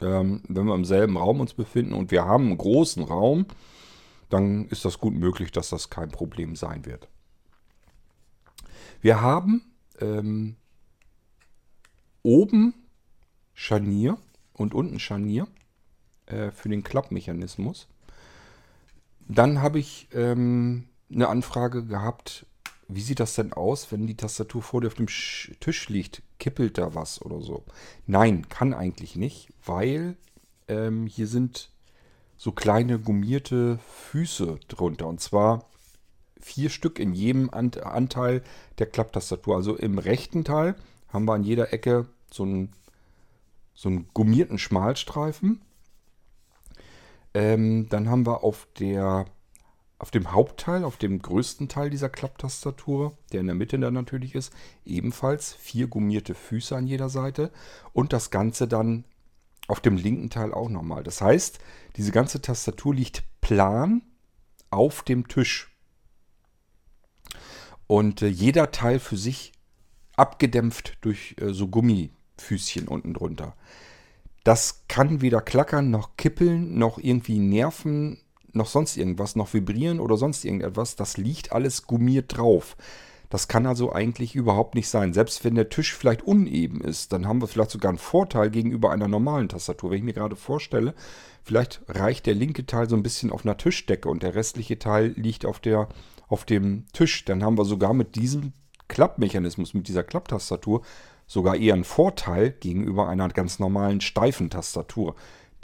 Ähm, 0.00 0.42
wenn 0.48 0.66
wir 0.66 0.74
im 0.74 0.86
selben 0.86 1.18
Raum 1.18 1.40
uns 1.40 1.52
befinden 1.52 1.92
und 1.92 2.10
wir 2.10 2.24
haben 2.24 2.46
einen 2.46 2.58
großen 2.58 3.02
Raum, 3.02 3.46
dann 4.30 4.66
ist 4.68 4.86
das 4.86 4.98
gut 4.98 5.14
möglich, 5.14 5.52
dass 5.52 5.68
das 5.68 5.90
kein 5.90 6.10
Problem 6.10 6.56
sein 6.56 6.86
wird. 6.86 7.08
Wir 9.02 9.20
haben 9.20 9.62
ähm, 10.00 10.56
oben 12.22 12.74
Scharnier 13.54 14.18
und 14.52 14.74
unten 14.74 14.98
Scharnier 14.98 15.46
äh, 16.26 16.50
für 16.50 16.68
den 16.68 16.82
Klappmechanismus. 16.82 17.88
Dann 19.28 19.60
habe 19.62 19.78
ich 19.78 20.08
ähm, 20.12 20.84
eine 21.10 21.28
Anfrage 21.28 21.84
gehabt, 21.84 22.46
wie 22.88 23.00
sieht 23.00 23.20
das 23.20 23.34
denn 23.34 23.52
aus, 23.52 23.90
wenn 23.90 24.06
die 24.06 24.16
Tastatur 24.16 24.62
vor 24.62 24.80
dir 24.80 24.88
auf 24.88 24.94
dem 24.94 25.06
Tisch 25.06 25.88
liegt? 25.88 26.22
Kippelt 26.38 26.76
da 26.78 26.94
was 26.94 27.22
oder 27.22 27.40
so? 27.40 27.64
Nein, 28.06 28.48
kann 28.48 28.74
eigentlich 28.74 29.16
nicht, 29.16 29.48
weil 29.64 30.16
ähm, 30.68 31.06
hier 31.06 31.26
sind 31.26 31.70
so 32.36 32.52
kleine 32.52 32.98
gummierte 32.98 33.78
Füße 34.10 34.58
drunter. 34.68 35.06
Und 35.06 35.20
zwar 35.20 35.64
vier 36.40 36.70
Stück 36.70 36.98
in 36.98 37.14
jedem 37.14 37.50
Anteil 37.50 38.42
der 38.78 38.86
Klapptastatur. 38.86 39.56
Also 39.56 39.76
im 39.76 39.98
rechten 39.98 40.44
Teil 40.44 40.74
haben 41.08 41.24
wir 41.24 41.34
an 41.34 41.44
jeder 41.44 41.72
Ecke 41.72 42.06
so 42.30 42.42
einen, 42.42 42.72
so 43.74 43.88
einen 43.88 44.08
gummierten 44.12 44.58
Schmalstreifen. 44.58 45.62
Ähm, 47.34 47.88
dann 47.88 48.08
haben 48.08 48.26
wir 48.26 48.44
auf 48.44 48.68
der 48.78 49.26
auf 50.02 50.10
dem 50.10 50.32
Hauptteil, 50.32 50.82
auf 50.82 50.96
dem 50.96 51.22
größten 51.22 51.68
Teil 51.68 51.88
dieser 51.88 52.08
Klapptastatur, 52.08 53.16
der 53.30 53.38
in 53.38 53.46
der 53.46 53.54
Mitte 53.54 53.78
dann 53.78 53.94
natürlich 53.94 54.34
ist, 54.34 54.52
ebenfalls 54.84 55.52
vier 55.52 55.86
gummierte 55.86 56.34
Füße 56.34 56.74
an 56.74 56.88
jeder 56.88 57.08
Seite 57.08 57.52
und 57.92 58.12
das 58.12 58.32
Ganze 58.32 58.66
dann 58.66 59.04
auf 59.68 59.78
dem 59.78 59.96
linken 59.96 60.28
Teil 60.28 60.52
auch 60.52 60.68
nochmal. 60.68 61.04
Das 61.04 61.20
heißt, 61.20 61.60
diese 61.94 62.10
ganze 62.10 62.42
Tastatur 62.42 62.96
liegt 62.96 63.22
plan 63.40 64.02
auf 64.70 65.02
dem 65.02 65.28
Tisch. 65.28 65.70
Und 67.86 68.22
äh, 68.22 68.26
jeder 68.26 68.72
Teil 68.72 68.98
für 68.98 69.16
sich 69.16 69.52
abgedämpft 70.16 70.98
durch 71.02 71.36
äh, 71.40 71.52
so 71.52 71.68
Gummifüßchen 72.42 72.88
unten 72.88 73.14
drunter. 73.14 73.54
Das 74.44 74.84
kann 74.88 75.20
weder 75.20 75.40
klackern 75.40 75.90
noch 75.90 76.16
kippeln 76.16 76.76
noch 76.78 76.98
irgendwie 76.98 77.38
nerven 77.38 78.18
noch 78.54 78.66
sonst 78.66 78.98
irgendwas, 78.98 79.34
noch 79.34 79.54
vibrieren 79.54 79.98
oder 79.98 80.18
sonst 80.18 80.44
irgendetwas. 80.44 80.94
Das 80.94 81.16
liegt 81.16 81.52
alles 81.52 81.86
gummiert 81.86 82.36
drauf. 82.36 82.76
Das 83.30 83.48
kann 83.48 83.64
also 83.64 83.94
eigentlich 83.94 84.34
überhaupt 84.34 84.74
nicht 84.74 84.90
sein. 84.90 85.14
Selbst 85.14 85.42
wenn 85.42 85.54
der 85.54 85.70
Tisch 85.70 85.94
vielleicht 85.94 86.20
uneben 86.20 86.82
ist, 86.82 87.14
dann 87.14 87.26
haben 87.26 87.40
wir 87.40 87.48
vielleicht 87.48 87.70
sogar 87.70 87.88
einen 87.88 87.96
Vorteil 87.96 88.50
gegenüber 88.50 88.90
einer 88.90 89.08
normalen 89.08 89.48
Tastatur. 89.48 89.90
Wenn 89.90 89.98
ich 89.98 90.04
mir 90.04 90.12
gerade 90.12 90.36
vorstelle, 90.36 90.92
vielleicht 91.42 91.80
reicht 91.88 92.26
der 92.26 92.34
linke 92.34 92.66
Teil 92.66 92.90
so 92.90 92.96
ein 92.96 93.02
bisschen 93.02 93.30
auf 93.30 93.46
einer 93.46 93.56
Tischdecke 93.56 94.10
und 94.10 94.22
der 94.22 94.34
restliche 94.34 94.78
Teil 94.78 95.14
liegt 95.16 95.46
auf, 95.46 95.58
der, 95.60 95.88
auf 96.28 96.44
dem 96.44 96.84
Tisch, 96.92 97.24
dann 97.24 97.42
haben 97.42 97.56
wir 97.56 97.64
sogar 97.64 97.94
mit 97.94 98.16
diesem 98.16 98.52
Klappmechanismus, 98.88 99.72
mit 99.72 99.88
dieser 99.88 100.04
Klapptastatur, 100.04 100.82
sogar 101.32 101.56
eher 101.56 101.72
einen 101.72 101.84
Vorteil 101.84 102.50
gegenüber 102.50 103.08
einer 103.08 103.26
ganz 103.28 103.58
normalen 103.58 104.02
steifen 104.02 104.50
Tastatur. 104.50 105.14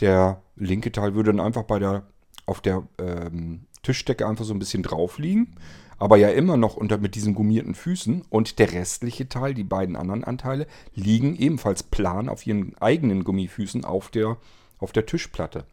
Der 0.00 0.40
linke 0.56 0.90
Teil 0.90 1.14
würde 1.14 1.30
dann 1.30 1.44
einfach 1.44 1.64
bei 1.64 1.78
der 1.78 2.04
auf 2.46 2.62
der 2.62 2.88
ähm, 2.98 3.66
Tischdecke 3.82 4.26
einfach 4.26 4.46
so 4.46 4.54
ein 4.54 4.58
bisschen 4.58 4.82
drauf 4.82 5.18
liegen, 5.18 5.56
aber 5.98 6.16
ja 6.16 6.30
immer 6.30 6.56
noch 6.56 6.78
unter 6.78 6.96
mit 6.96 7.14
diesen 7.14 7.34
gummierten 7.34 7.74
Füßen 7.74 8.22
und 8.30 8.58
der 8.58 8.72
restliche 8.72 9.28
Teil, 9.28 9.52
die 9.52 9.64
beiden 9.64 9.94
anderen 9.94 10.24
Anteile, 10.24 10.66
liegen 10.94 11.36
ebenfalls 11.36 11.82
plan 11.82 12.30
auf 12.30 12.46
ihren 12.46 12.74
eigenen 12.78 13.22
Gummifüßen 13.22 13.84
auf 13.84 14.08
der, 14.08 14.38
auf 14.78 14.92
der 14.92 15.04
Tischplatte. 15.04 15.66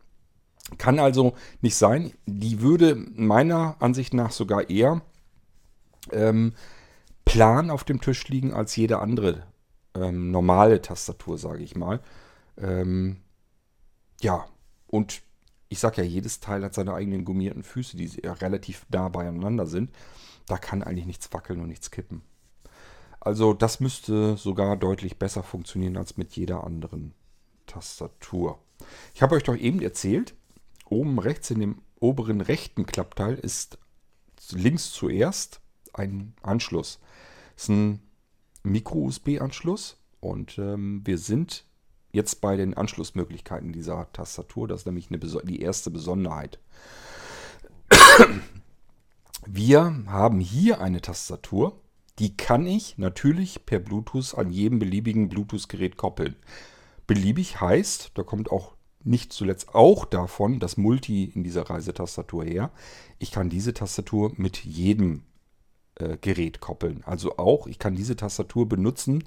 Kann 0.78 1.00
also 1.00 1.36
nicht 1.62 1.78
sein. 1.78 2.12
Die 2.26 2.60
würde 2.60 2.96
meiner 3.16 3.78
Ansicht 3.80 4.14
nach 4.14 4.32
sogar 4.32 4.70
eher 4.70 5.02
ähm, 6.12 6.52
plan 7.24 7.70
auf 7.70 7.86
dem 7.86 8.02
Tisch 8.02 8.28
liegen 8.28 8.54
als 8.54 8.76
jede 8.76 9.00
andere 9.00 9.46
ähm, 9.96 10.32
normale 10.32 10.82
Tastatur, 10.82 11.38
sage 11.38 11.64
ich 11.64 11.76
mal. 11.76 12.00
Ähm, 12.58 13.18
ja, 14.22 14.46
und 14.88 15.22
ich 15.70 15.80
sage 15.80 16.02
ja, 16.02 16.08
jedes 16.08 16.40
Teil 16.40 16.64
hat 16.64 16.74
seine 16.74 16.94
eigenen 16.94 17.26
gummierten 17.26 17.64
Füße, 17.64 17.98
die 17.98 18.10
ja 18.24 18.34
relativ 18.34 18.86
nah 18.90 19.10
beieinander 19.10 19.66
sind. 19.66 19.92
Da 20.48 20.58
kann 20.58 20.84
eigentlich 20.84 21.08
nichts 21.08 21.34
wackeln 21.34 21.60
und 21.60 21.68
nichts 21.68 21.92
kippen. 21.92 22.22
Also 23.20 23.54
das 23.54 23.80
müsste 23.80 24.38
sogar 24.38 24.78
deutlich 24.78 25.18
besser 25.18 25.42
funktionieren 25.42 25.98
als 25.98 26.16
mit 26.16 26.36
jeder 26.36 26.64
anderen 26.64 27.16
Tastatur. 27.66 28.60
Ich 29.16 29.24
habe 29.24 29.36
euch 29.36 29.44
doch 29.44 29.56
eben 29.56 29.82
erzählt, 29.82 30.36
oben 30.88 31.18
rechts 31.18 31.50
in 31.50 31.60
dem 31.60 31.82
oberen 32.00 32.42
rechten 32.42 32.86
Klappteil 32.86 33.36
ist 33.36 33.80
links 34.52 34.92
zuerst 34.92 35.62
ein 35.94 36.36
Anschluss. 36.44 37.00
Das 37.56 37.64
ist 37.64 37.70
ein 37.70 38.02
Micro-USB-Anschluss 38.66 39.98
und 40.20 40.58
ähm, 40.58 41.02
wir 41.06 41.18
sind 41.18 41.66
jetzt 42.12 42.42
bei 42.42 42.56
den 42.56 42.74
Anschlussmöglichkeiten 42.74 43.72
dieser 43.74 44.12
Tastatur. 44.14 44.68
Das 44.68 44.82
ist 44.82 44.86
nämlich 44.86 45.10
die 45.10 45.62
erste 45.62 45.92
Besonderheit. 45.92 46.60
Wir 49.46 50.04
haben 50.08 50.40
hier 50.40 50.82
eine 50.82 51.02
Tastatur, 51.02 51.80
die 52.18 52.36
kann 52.36 52.66
ich 52.66 52.98
natürlich 52.98 53.66
per 53.66 53.80
Bluetooth 53.80 54.34
an 54.36 54.50
jedem 54.50 54.80
beliebigen 54.80 55.30
Bluetooth-Gerät 55.30 55.98
koppeln. 55.98 56.36
Beliebig 57.06 57.62
heißt, 57.62 58.12
da 58.16 58.24
kommt 58.24 58.50
auch 58.50 58.74
nicht 59.04 59.34
zuletzt 59.34 59.76
auch 59.76 60.06
davon 60.06 60.60
das 60.60 60.78
Multi 60.78 61.26
in 61.26 61.44
dieser 61.44 61.70
Reisetastatur 61.70 62.44
her. 62.44 62.72
Ich 63.20 63.32
kann 63.32 63.50
diese 63.50 63.74
Tastatur 63.74 64.32
mit 64.38 64.66
jedem 64.66 65.24
äh, 65.96 66.18
Gerät 66.20 66.60
koppeln. 66.60 67.04
Also 67.06 67.38
auch, 67.38 67.68
ich 67.68 67.80
kann 67.80 67.96
diese 67.96 68.16
Tastatur 68.16 68.68
benutzen, 68.68 69.24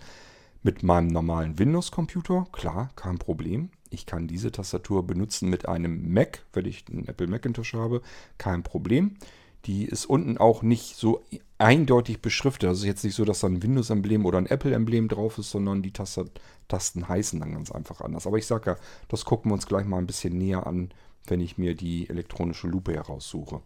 mit 0.62 0.82
meinem 0.82 1.08
normalen 1.08 1.58
Windows-Computer, 1.58 2.46
klar, 2.52 2.90
kein 2.96 3.18
Problem. 3.18 3.70
Ich 3.90 4.06
kann 4.06 4.26
diese 4.26 4.52
Tastatur 4.52 5.06
benutzen 5.06 5.48
mit 5.48 5.68
einem 5.68 6.12
Mac, 6.12 6.44
wenn 6.52 6.66
ich 6.66 6.84
einen 6.90 7.06
Apple 7.06 7.26
Macintosh 7.26 7.74
habe, 7.74 8.02
kein 8.38 8.62
Problem. 8.62 9.16
Die 9.64 9.84
ist 9.84 10.06
unten 10.06 10.36
auch 10.38 10.62
nicht 10.62 10.96
so 10.96 11.24
eindeutig 11.58 12.20
beschriftet. 12.20 12.68
Also 12.68 12.86
jetzt 12.86 13.04
nicht 13.04 13.14
so, 13.14 13.24
dass 13.24 13.40
da 13.40 13.48
ein 13.48 13.62
Windows-Emblem 13.62 14.24
oder 14.24 14.38
ein 14.38 14.46
Apple-Emblem 14.46 15.08
drauf 15.08 15.38
ist, 15.38 15.50
sondern 15.50 15.82
die 15.82 15.92
Tasten 15.92 17.08
heißen 17.08 17.40
dann 17.40 17.52
ganz 17.52 17.70
einfach 17.70 18.00
anders. 18.00 18.26
Aber 18.26 18.38
ich 18.38 18.46
sage 18.46 18.72
ja, 18.72 18.76
das 19.08 19.24
gucken 19.24 19.50
wir 19.50 19.54
uns 19.54 19.66
gleich 19.66 19.86
mal 19.86 19.98
ein 19.98 20.06
bisschen 20.06 20.36
näher 20.36 20.66
an, 20.66 20.90
wenn 21.26 21.40
ich 21.40 21.58
mir 21.58 21.74
die 21.74 22.08
elektronische 22.08 22.68
Lupe 22.68 22.94
heraussuche. 22.94 23.60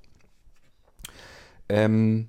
Ähm, 1.69 2.29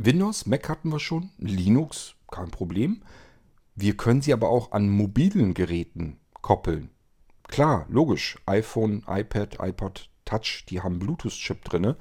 Windows, 0.00 0.46
Mac 0.46 0.68
hatten 0.68 0.92
wir 0.92 1.00
schon, 1.00 1.30
Linux, 1.38 2.14
kein 2.30 2.52
Problem. 2.52 3.02
Wir 3.74 3.96
können 3.96 4.22
sie 4.22 4.32
aber 4.32 4.48
auch 4.48 4.70
an 4.70 4.88
mobilen 4.88 5.54
Geräten 5.54 6.20
koppeln. 6.40 6.90
Klar, 7.48 7.84
logisch, 7.88 8.38
iPhone, 8.46 9.02
iPad, 9.08 9.58
iPod 9.60 10.08
Touch, 10.24 10.64
die 10.68 10.82
haben 10.82 11.00
Bluetooth-Chip 11.00 11.64
drin, 11.64 11.96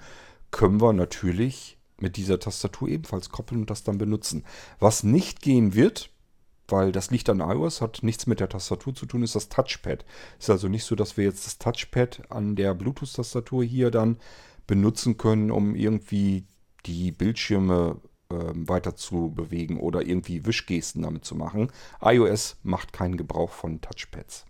können 0.51 0.79
wir 0.79 0.93
natürlich 0.93 1.79
mit 1.99 2.17
dieser 2.17 2.39
Tastatur 2.39 2.87
ebenfalls 2.87 3.31
koppeln 3.31 3.61
und 3.61 3.71
das 3.71 3.83
dann 3.83 3.97
benutzen. 3.97 4.45
Was 4.77 5.01
nicht 5.03 5.41
gehen 5.41 5.73
wird, 5.73 6.11
weil 6.67 6.91
das 6.91 7.09
liegt 7.09 7.29
an 7.29 7.39
iOS, 7.39 7.81
hat 7.81 8.03
nichts 8.03 8.27
mit 8.27 8.39
der 8.39 8.49
Tastatur 8.49 8.93
zu 8.93 9.07
tun, 9.07 9.23
ist 9.23 9.33
das 9.33 9.49
Touchpad. 9.49 10.05
Ist 10.37 10.51
also 10.51 10.67
nicht 10.67 10.83
so, 10.83 10.93
dass 10.93 11.17
wir 11.17 11.23
jetzt 11.23 11.47
das 11.47 11.57
Touchpad 11.57 12.29
an 12.29 12.55
der 12.55 12.75
Bluetooth-Tastatur 12.75 13.63
hier 13.63 13.89
dann 13.89 14.17
benutzen 14.67 15.17
können, 15.17 15.49
um 15.49 15.73
irgendwie 15.73 16.45
die 16.85 17.11
Bildschirme 17.11 17.99
äh, 18.29 18.35
weiter 18.35 18.95
zu 18.95 19.31
bewegen 19.33 19.79
oder 19.79 20.05
irgendwie 20.05 20.45
Wischgesten 20.45 21.01
damit 21.01 21.25
zu 21.25 21.35
machen. 21.35 21.71
iOS 22.01 22.57
macht 22.63 22.93
keinen 22.93 23.17
Gebrauch 23.17 23.51
von 23.51 23.81
Touchpads. 23.81 24.45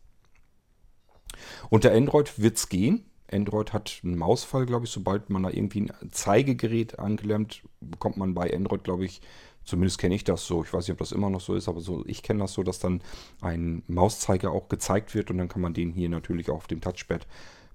Unter 1.70 1.92
Android 1.94 2.40
wird 2.40 2.58
es 2.58 2.70
gehen. 2.70 3.06
Android 3.32 3.74
hat 3.74 4.00
einen 4.04 4.18
Mausfall, 4.18 4.66
glaube 4.66 4.86
ich. 4.86 4.92
Sobald 4.92 5.30
man 5.30 5.44
da 5.44 5.50
irgendwie 5.50 5.82
ein 5.82 6.12
Zeigegerät 6.12 6.98
angelernt, 7.00 7.64
bekommt 7.82 8.18
man 8.18 8.34
bei 8.34 8.54
Android, 8.54 8.84
glaube 8.84 9.06
ich, 9.06 9.22
zumindest 9.64 10.00
kenne 10.00 10.16
ich 10.16 10.24
das 10.24 10.46
so. 10.46 10.64
Ich 10.64 10.74
weiß 10.74 10.88
nicht, 10.88 10.94
ob 10.94 11.00
das 11.00 11.12
immer 11.12 11.30
noch 11.30 11.42
so 11.42 11.54
ist, 11.54 11.68
aber 11.68 11.82
so, 11.82 12.04
ich 12.08 12.24
kenne 12.24 12.40
das 12.40 12.54
so, 12.54 12.64
dass 12.64 12.80
dann 12.80 13.02
ein 13.42 13.84
Mauszeiger 13.88 14.52
auch 14.52 14.70
gezeigt 14.70 15.14
wird 15.14 15.30
und 15.30 15.38
dann 15.38 15.50
kann 15.50 15.62
man 15.62 15.74
den 15.74 15.92
hier 15.92 16.10
natürlich 16.10 16.50
auch 16.50 16.56
auf 16.58 16.68
dem 16.68 16.82
Touchpad 16.82 17.28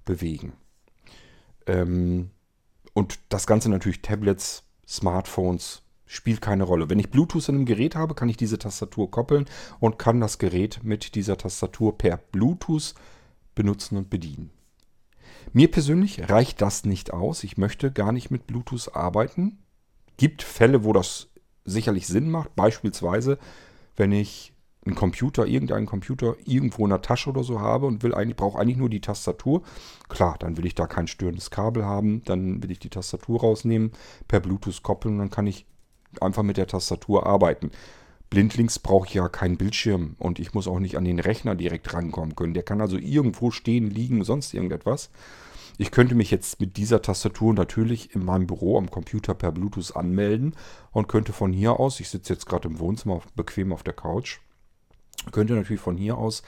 bewegen. 0.04 0.54
Ähm, 1.66 2.30
und 2.94 3.18
das 3.28 3.46
Ganze 3.46 3.70
natürlich 3.70 4.02
Tablets, 4.02 4.64
Smartphones, 4.86 5.82
spielt 6.06 6.42
keine 6.42 6.64
Rolle. 6.64 6.90
Wenn 6.90 6.98
ich 6.98 7.10
Bluetooth 7.10 7.48
in 7.48 7.56
einem 7.56 7.64
Gerät 7.64 7.96
habe, 7.96 8.14
kann 8.14 8.28
ich 8.28 8.36
diese 8.36 8.58
Tastatur 8.58 9.10
koppeln 9.10 9.46
und 9.80 9.98
kann 9.98 10.20
das 10.20 10.38
Gerät 10.38 10.80
mit 10.82 11.14
dieser 11.14 11.38
Tastatur 11.38 11.96
per 11.96 12.18
Bluetooth 12.18 12.94
benutzen 13.54 13.96
und 13.96 14.10
bedienen. 14.10 14.50
Mir 15.52 15.70
persönlich 15.70 16.28
reicht 16.28 16.60
das 16.60 16.84
nicht 16.84 17.12
aus. 17.12 17.44
Ich 17.44 17.56
möchte 17.56 17.90
gar 17.90 18.12
nicht 18.12 18.30
mit 18.30 18.46
Bluetooth 18.46 18.94
arbeiten. 18.94 19.58
Gibt 20.18 20.42
Fälle, 20.42 20.84
wo 20.84 20.92
das 20.92 21.28
sicherlich 21.64 22.06
Sinn 22.06 22.30
macht. 22.30 22.54
Beispielsweise, 22.54 23.38
wenn 23.96 24.12
ich 24.12 24.51
einen 24.84 24.96
Computer, 24.96 25.46
irgendeinen 25.46 25.86
Computer 25.86 26.34
irgendwo 26.44 26.84
in 26.84 26.90
der 26.90 27.02
Tasche 27.02 27.30
oder 27.30 27.44
so 27.44 27.60
habe 27.60 27.86
und 27.86 28.02
will 28.02 28.14
eigentlich, 28.14 28.36
brauche 28.36 28.58
eigentlich 28.58 28.76
nur 28.76 28.88
die 28.88 29.00
Tastatur. 29.00 29.62
Klar, 30.08 30.36
dann 30.38 30.56
will 30.56 30.66
ich 30.66 30.74
da 30.74 30.86
kein 30.86 31.06
störendes 31.06 31.50
Kabel 31.50 31.84
haben. 31.84 32.22
Dann 32.24 32.62
will 32.62 32.70
ich 32.70 32.80
die 32.80 32.90
Tastatur 32.90 33.40
rausnehmen, 33.40 33.92
per 34.26 34.40
Bluetooth 34.40 34.82
koppeln 34.82 35.14
und 35.14 35.18
dann 35.20 35.30
kann 35.30 35.46
ich 35.46 35.66
einfach 36.20 36.42
mit 36.42 36.56
der 36.56 36.66
Tastatur 36.66 37.26
arbeiten. 37.26 37.70
Blindlings 38.28 38.78
brauche 38.78 39.06
ich 39.06 39.14
ja 39.14 39.28
keinen 39.28 39.58
Bildschirm 39.58 40.16
und 40.18 40.38
ich 40.38 40.54
muss 40.54 40.66
auch 40.66 40.78
nicht 40.78 40.96
an 40.96 41.04
den 41.04 41.18
Rechner 41.18 41.54
direkt 41.54 41.92
rankommen 41.92 42.34
können. 42.34 42.54
Der 42.54 42.62
kann 42.62 42.80
also 42.80 42.96
irgendwo 42.96 43.50
stehen, 43.50 43.90
liegen, 43.90 44.24
sonst 44.24 44.54
irgendetwas. 44.54 45.10
Ich 45.78 45.90
könnte 45.90 46.14
mich 46.14 46.30
jetzt 46.30 46.60
mit 46.60 46.76
dieser 46.76 47.02
Tastatur 47.02 47.54
natürlich 47.54 48.14
in 48.14 48.24
meinem 48.24 48.46
Büro 48.46 48.78
am 48.78 48.90
Computer 48.90 49.34
per 49.34 49.52
Bluetooth 49.52 49.96
anmelden 49.96 50.54
und 50.92 51.08
könnte 51.08 51.32
von 51.32 51.52
hier 51.52 51.78
aus, 51.78 52.00
ich 52.00 52.08
sitze 52.08 52.32
jetzt 52.32 52.46
gerade 52.46 52.68
im 52.68 52.78
Wohnzimmer 52.78 53.20
bequem 53.36 53.72
auf 53.72 53.82
der 53.82 53.94
Couch, 53.94 54.40
könnte 55.30 55.54
natürlich 55.54 55.80
von 55.80 55.96
hier 55.96 56.18
aus 56.18 56.42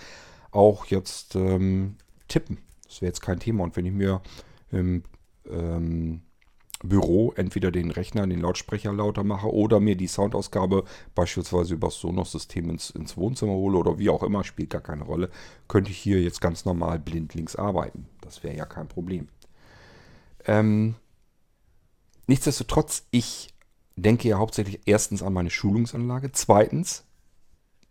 auch 0.51 0.87
jetzt 0.87 1.35
ähm, 1.35 1.97
tippen. 2.29 2.59
Das 2.87 3.01
wäre 3.01 3.11
jetzt 3.11 3.23
kein 3.23 3.41
Thema. 3.41 3.65
Und 3.65 3.77
wenn 3.77 3.87
ich 3.87 3.93
mir 3.93 4.23
im 4.71 5.03
ähm, 5.49 6.23
Büro 6.83 7.33
entweder 7.37 7.71
den 7.71 7.91
Rechner, 7.91 8.27
den 8.27 8.41
Lautsprecher 8.41 8.93
lauter 8.93 9.25
mache 9.25 9.53
oder 9.53 9.81
mir 9.81 9.97
die 9.97 10.07
Soundausgabe 10.07 10.85
beispielsweise 11.15 11.75
über 11.75 11.89
das 11.89 11.99
Sonos-System 12.01 12.71
ins, 12.71 12.91
ins 12.91 13.17
Wohnzimmer 13.17 13.53
hole 13.53 13.79
oder 13.79 13.99
wie 13.99 14.11
auch 14.11 14.23
immer, 14.23 14.45
spielt 14.45 14.71
gar 14.71 14.83
keine 14.83 15.05
Rolle, 15.05 15.31
könnte 15.67 15.91
ich 15.91 15.99
hier 15.99 16.21
jetzt 16.21 16.41
ganz 16.41 16.65
normal 16.65 16.99
blindlings 16.99 17.57
arbeiten. 17.57 18.07
Das 18.21 18.43
wäre 18.43 18.57
ja 18.57 18.67
kein 18.67 18.89
Problem. 18.89 19.29
Ähm, 20.45 20.95
nichtsdestotrotz, 22.27 23.07
ich 23.11 23.55
denke 23.97 24.29
ja 24.29 24.39
hauptsächlich 24.39 24.81
erstens 24.85 25.23
an 25.23 25.33
meine 25.33 25.51
Schulungsanlage. 25.51 26.33
Zweitens, 26.33 27.05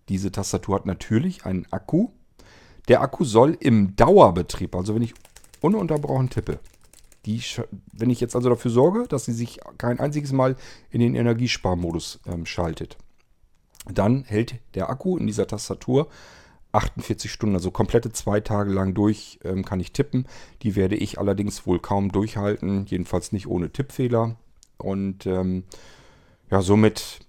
diese 0.10 0.32
Tastatur 0.32 0.76
hat 0.76 0.86
natürlich 0.86 1.46
einen 1.46 1.66
Akku. 1.72 2.10
Der 2.88 3.02
Akku 3.02 3.24
soll 3.24 3.58
im 3.60 3.96
Dauerbetrieb, 3.96 4.76
also 4.76 4.96
wenn 4.96 5.02
ich 5.02 5.13
ununterbrochen 5.62 6.30
tippe, 6.30 6.60
die, 7.26 7.42
wenn 7.94 8.10
ich 8.10 8.20
jetzt 8.20 8.36
also 8.36 8.50
dafür 8.50 8.72
sorge, 8.72 9.08
dass 9.08 9.26
sie 9.26 9.32
sich 9.32 9.62
kein 9.78 10.00
einziges 10.00 10.34
Mal 10.34 10.58
in 10.92 11.00
den 11.00 11.16
Energiesparmodus 11.16 12.20
ähm, 12.28 12.46
schaltet, 12.46 12.98
dann 13.92 14.24
hält 14.26 14.56
der 14.76 14.89
Akku 14.89 15.18
in 15.18 15.28
dieser 15.28 15.48
Tastatur 15.48 16.10
48 16.74 17.32
Stunden, 17.32 17.56
also 17.56 17.72
komplette 17.72 18.12
zwei 18.12 18.39
Tage 18.39 18.72
lang 18.72 18.94
durch 18.94 19.39
ähm, 19.44 19.63
kann 19.63 19.80
ich 19.80 19.94
tippen. 19.94 20.28
Die 20.63 20.76
werde 20.76 20.96
ich 20.96 21.20
allerdings 21.20 21.68
wohl 21.68 21.80
kaum 21.80 22.12
durchhalten, 22.12 22.86
jedenfalls 22.88 23.32
nicht 23.32 23.48
ohne 23.48 23.72
Tippfehler. 23.72 24.36
Und 24.78 25.28
ähm, 25.28 25.63
ja, 26.50 26.62
somit 26.62 27.20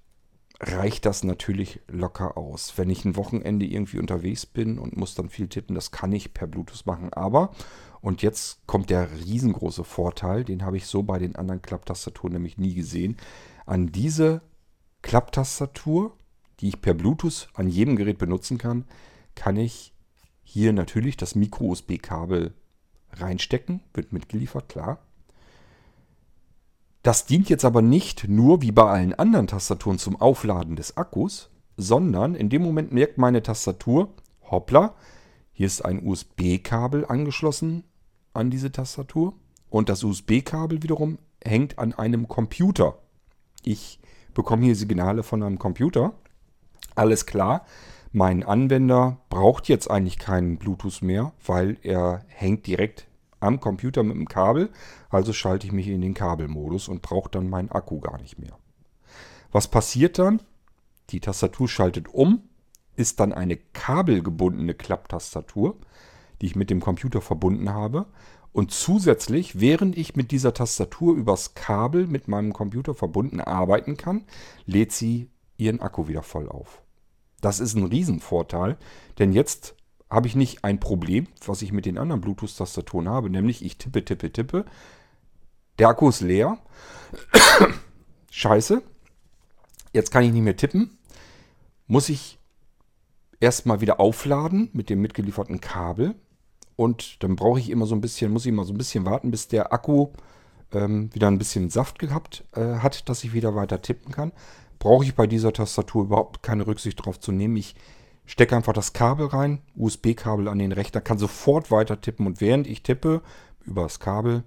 reicht 0.61 1.05
das 1.05 1.25
natürlich 1.25 1.81
locker 1.89 2.37
aus. 2.37 2.79
Wenn 2.79 2.91
ich 2.91 3.05
ein 3.05 3.17
Wochenende 3.17 3.67
irgendwie 3.67 3.99
unterwegs 3.99 4.47
bin 4.47 4.79
und 4.79 4.97
muss 4.97 5.15
dann 5.15 5.29
viel 5.29 5.49
tippen, 5.49 5.75
das 5.75 5.91
kann 5.91 6.13
ich 6.13 6.33
per 6.33 6.47
Bluetooth 6.47 6.87
machen. 6.87 7.13
Aber 7.13 7.51
und 8.01 8.23
jetzt 8.23 8.67
kommt 8.67 8.91
der 8.91 9.09
riesengroße 9.25 9.83
Vorteil, 9.83 10.45
den 10.45 10.65
habe 10.65 10.77
ich 10.77 10.87
so 10.87 11.03
bei 11.03 11.19
den 11.19 11.37
anderen 11.37 11.63
Klapptastaturen 11.63 12.35
nämlich 12.35 12.59
nie 12.59 12.75
gesehen. 12.75 13.17
An 13.67 13.93
diese 13.93 14.43
Klapptastatur, 15.03 16.17
die 16.61 16.69
ich 16.69 16.81
per 16.81 16.95
Bluetooth 16.95 17.49
an 17.55 17.69
jedem 17.69 17.97
Gerät 17.97 18.19
benutzen 18.19 18.59
kann, 18.59 18.85
kann 19.35 19.57
ich 19.57 19.95
hier 20.43 20.73
natürlich 20.73 21.17
das 21.17 21.35
Micro-USB-Kabel 21.35 22.55
reinstecken, 23.13 23.81
wird 23.95 24.13
mitgeliefert, 24.13 24.69
klar. 24.69 24.99
Das 27.05 27.27
dient 27.27 27.51
jetzt 27.51 27.67
aber 27.67 27.83
nicht 27.83 28.29
nur 28.29 28.63
wie 28.63 28.73
bei 28.73 28.85
allen 28.85 29.13
anderen 29.13 29.47
Tastaturen 29.47 29.99
zum 29.99 30.19
Aufladen 30.19 30.75
des 30.75 30.97
Akkus, 30.97 31.51
sondern 31.77 32.35
in 32.35 32.49
dem 32.49 32.63
Moment 32.63 32.93
merkt 32.93 33.19
meine 33.19 33.43
Tastatur, 33.43 34.09
hoppla, 34.51 34.95
hier 35.53 35.67
ist 35.67 35.85
ein 35.85 36.03
USB-Kabel 36.03 37.05
angeschlossen 37.05 37.85
an 38.33 38.49
diese 38.49 38.73
Tastatur. 38.73 39.35
Und 39.69 39.91
das 39.91 40.03
USB-Kabel 40.03 40.83
wiederum 40.83 41.19
hängt 41.45 41.79
an 41.79 41.93
einem 41.93 42.27
Computer. 42.27 42.97
Ich 43.63 44.01
bekomme 44.33 44.65
hier 44.65 44.75
Signale 44.75 45.23
von 45.23 45.43
einem 45.43 45.59
Computer. 45.59 46.15
Alles 46.95 47.27
klar. 47.27 47.67
Mein 48.13 48.43
Anwender 48.43 49.19
braucht 49.29 49.69
jetzt 49.69 49.91
eigentlich 49.91 50.19
keinen 50.19 50.57
Bluetooth 50.57 51.03
mehr, 51.03 51.33
weil 51.45 51.77
er 51.83 52.25
hängt 52.29 52.67
direkt 52.67 53.09
am 53.45 53.61
Computer 53.61 54.03
mit 54.03 54.17
dem 54.17 54.29
Kabel. 54.29 54.71
Also 55.11 55.33
schalte 55.33 55.67
ich 55.67 55.73
mich 55.73 55.89
in 55.89 56.01
den 56.01 56.15
Kabelmodus 56.15 56.89
und 56.89 57.03
brauche 57.03 57.31
dann 57.31 57.49
meinen 57.49 57.71
Akku 57.71 58.01
gar 58.01 58.21
nicht 58.21 58.39
mehr. 58.39 58.59
Was 59.53 59.69
passiert 59.69 60.19
dann? 60.19 60.41
Die 61.11 61.21
Tastatur 61.21 61.69
schaltet 61.69 62.09
um, 62.09 62.43
ist 62.97 63.21
dann 63.21 63.33
eine 63.33 63.57
kabelgebundene 63.57 64.75
Klapptastatur 64.75 65.77
die 66.41 66.47
ich 66.47 66.57
mit 66.57 66.71
dem 66.71 66.81
Computer 66.81 67.21
verbunden 67.21 67.73
habe. 67.73 68.07
Und 68.53 68.71
zusätzlich, 68.71 69.61
während 69.61 69.97
ich 69.97 70.15
mit 70.15 70.31
dieser 70.31 70.55
Tastatur 70.55 71.15
übers 71.17 71.55
Kabel 71.55 72.07
mit 72.07 72.29
meinem 72.29 72.53
Computer 72.53 72.95
verbunden 72.95 73.41
arbeiten 73.41 73.97
kann, 73.97 74.25
lädt 74.65 74.93
sie 74.93 75.31
ihren 75.57 75.81
Akku 75.81 76.07
wieder 76.07 76.23
voll 76.23 76.49
auf. 76.49 76.83
Das 77.41 77.61
ist 77.61 77.75
ein 77.75 77.85
Riesenvorteil, 77.85 78.77
denn 79.19 79.33
jetzt 79.33 79.75
habe 80.15 80.29
ich 80.29 80.37
nicht 80.37 80.65
ein 80.65 80.81
Problem, 80.81 81.27
was 81.45 81.63
ich 81.63 81.73
mit 81.73 81.87
den 81.87 81.99
anderen 81.99 82.21
Bluetooth-Tastaturen 82.21 83.09
habe, 83.09 83.31
nämlich 83.31 83.65
ich 83.65 83.77
tippe, 83.79 84.05
tippe, 84.05 84.33
tippe. 84.33 84.65
Der 85.79 85.89
Akku 85.89 86.09
ist 86.09 86.21
leer. 86.21 86.59
Scheiße. 88.31 88.83
Jetzt 89.93 90.11
kann 90.11 90.25
ich 90.25 90.33
nicht 90.33 90.43
mehr 90.43 90.57
tippen. 90.57 90.99
Muss 91.87 92.09
ich 92.09 92.39
erstmal 93.41 93.81
wieder 93.81 94.01
aufladen 94.01 94.71
mit 94.73 94.89
dem 94.89 95.01
mitgelieferten 95.01 95.61
Kabel. 95.61 96.15
Und 96.77 97.23
dann 97.23 97.37
brauche 97.37 97.61
ich 97.61 97.71
immer 97.71 97.87
so 97.87 97.95
ein 97.95 98.01
bisschen, 98.01 98.33
muss 98.33 98.47
ich 98.47 98.51
immer 98.51 98.65
so 98.65 98.73
ein 98.73 98.79
bisschen 98.79 99.05
warten, 99.05 99.31
bis 99.31 99.49
der 99.49 99.73
Akku 99.73 100.09
ähm, 100.73 101.13
wieder 101.15 101.29
ein 101.29 101.39
bisschen 101.39 101.71
Saft 101.71 101.99
gehabt 101.99 102.45
äh, 102.55 102.77
hat, 102.79 103.09
dass 103.09 103.23
ich 103.25 103.33
wieder 103.33 103.55
weiter 103.55 103.83
tippen 103.83 104.13
kann. 104.13 104.33
Brauche 104.79 105.05
ich 105.05 105.15
bei 105.15 105.27
dieser 105.27 105.53
Tastatur 105.53 106.05
überhaupt 106.05 106.43
keine 106.43 106.67
Rücksicht 106.67 106.99
darauf 106.99 107.21
zu 107.21 107.33
nehmen. 107.33 107.57
Ich 107.57 107.75
stecke 108.27 108.57
einfach 108.57 108.73
das 108.73 108.93
Kabel 108.93 109.27
rein, 109.27 109.63
USB-Kabel 109.77 110.49
an 110.49 110.59
den 110.59 110.73
Rechner, 110.73 111.01
kann 111.01 111.19
sofort 111.19 111.71
weiter 111.71 112.01
tippen 112.01 112.27
und 112.27 112.41
während 112.41 112.67
ich 112.67 112.83
tippe 112.83 113.23
über 113.65 113.83
das 113.83 114.01
Kabel, 114.01 114.45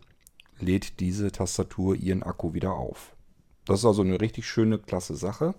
lädt 0.59 0.99
diese 0.99 1.31
Tastatur 1.31 1.95
ihren 1.95 2.23
Akku 2.23 2.53
wieder 2.53 2.73
auf. 2.73 3.15
Das 3.65 3.79
ist 3.79 3.85
also 3.85 4.01
eine 4.01 4.19
richtig 4.19 4.47
schöne, 4.47 4.79
klasse 4.79 5.15
Sache. 5.15 5.53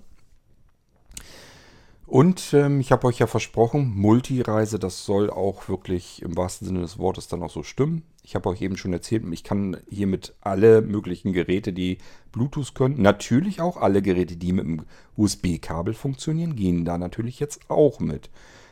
Und 2.09 2.55
ähm, 2.55 2.81
ich 2.81 2.91
habe 2.91 3.07
euch 3.07 3.19
ja 3.19 3.27
versprochen, 3.27 3.93
Multireise, 3.95 4.79
das 4.79 5.05
soll 5.05 5.29
auch 5.29 5.69
wirklich 5.69 6.23
im 6.23 6.39
wahrsten 6.39 6.67
Sinne 6.67 6.81
des 6.81 6.99
Wortes 6.99 7.29
dann 7.29 7.43
auch 7.43 7.51
so 7.51 7.63
stimmen. 7.63 8.03
Ich 8.23 8.35
habe 8.35 8.49
euch 8.49 8.63
eben 8.63 8.79
schon 8.79 8.95
erzählt, 8.95 9.25
ich 9.31 9.45
kann 9.45 9.77
hiermit 9.91 10.35
alle 10.41 10.81
möglichen 10.81 11.35
Geräte, 11.35 11.75
die 11.75 11.99
Bluetooth 12.33 12.75
können, 12.75 13.03
natürlich 13.03 13.61
auch 13.61 13.77
alle 13.77 14.01
Geräte, 14.01 14.37
die 14.39 14.55
mit 14.55 14.65
dem 14.65 14.87
USB-Kabel 15.19 15.93
funktionieren, 15.93 16.57
gehen 16.57 16.87
da 16.87 16.97
natürlich 16.97 17.41
jetzt 17.41 17.69
auch 17.69 18.01
mit. 18.01 18.31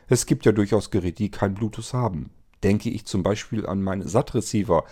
Es 0.08 0.24
gibt 0.24 0.46
ja 0.46 0.52
durchaus 0.52 0.90
Geräte, 0.90 1.16
die 1.16 1.30
kein 1.30 1.52
Bluetooth 1.52 1.92
haben. 1.92 2.30
Denke 2.62 2.88
ich 2.88 3.04
zum 3.04 3.22
Beispiel 3.22 3.66
an 3.66 3.82
meine 3.82 4.08
SAT-Receiver. 4.08 4.84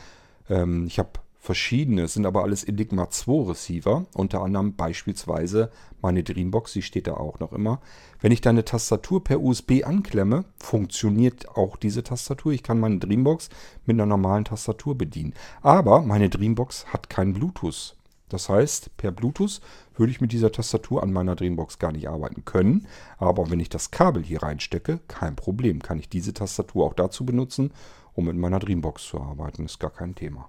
Ähm, 0.51 0.87
ich 0.87 0.99
habe 0.99 1.13
verschiedene, 1.45 2.09
sind 2.09 2.25
aber 2.25 2.43
alles 2.43 2.65
Enigma 2.65 3.11
2 3.11 3.51
Receiver, 3.51 4.07
unter 4.15 4.41
anderem 4.41 4.77
beispielsweise 4.77 5.71
meine 6.01 6.23
Dreambox, 6.23 6.73
die 6.73 6.81
steht 6.81 7.07
da 7.07 7.15
auch 7.15 7.39
noch 7.39 7.53
immer. 7.53 7.81
Wenn 8.21 8.33
ich 8.33 8.41
da 8.41 8.49
eine 8.49 8.65
Tastatur 8.65 9.23
per 9.23 9.43
USB 9.43 9.85
anklemme, 9.85 10.47
funktioniert 10.57 11.47
auch 11.51 11.77
diese 11.77 12.03
Tastatur. 12.03 12.53
Ich 12.53 12.63
kann 12.63 12.81
meine 12.81 12.99
Dreambox 12.99 13.51
mit 13.85 13.95
einer 13.95 14.07
normalen 14.07 14.47
Tastatur 14.47 14.97
bedienen. 14.97 15.35
Aber 15.61 16.01
meine 16.01 16.31
Dreambox 16.31 16.87
hat 16.87 17.11
kein 17.11 17.35
Bluetooth. 17.35 17.95
Das 18.31 18.49
heißt, 18.49 18.97
per 18.97 19.13
Bluetooth 19.13 19.61
würde 19.97 20.13
ich 20.13 20.23
mit 20.23 20.33
dieser 20.33 20.51
Tastatur 20.51 21.03
an 21.03 21.13
meiner 21.13 21.37
Dreambox 21.37 21.79
gar 21.79 21.93
nicht 21.93 22.09
arbeiten 22.09 22.47
können. 22.47 22.87
Aber 23.19 23.51
wenn 23.51 23.61
ich 23.61 23.69
das 23.69 23.91
Kabel 23.91 24.25
hier 24.25 24.43
reinstecke, 24.43 25.01
kein 25.09 25.37
Problem, 25.37 25.83
kann 25.83 25.99
ich 25.99 26.09
diese 26.09 26.33
Tastatur 26.33 26.87
auch 26.87 26.95
dazu 26.95 27.27
benutzen, 27.27 27.71
um 28.15 28.25
mit 28.25 28.37
meiner 28.37 28.61
Dreambox 28.61 29.09
zu 29.09 29.21
arbeiten. 29.21 29.67
Ist 29.67 29.79
gar 29.79 29.91
kein 29.91 30.15
Thema. 30.15 30.49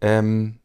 Ähm, 0.00 0.58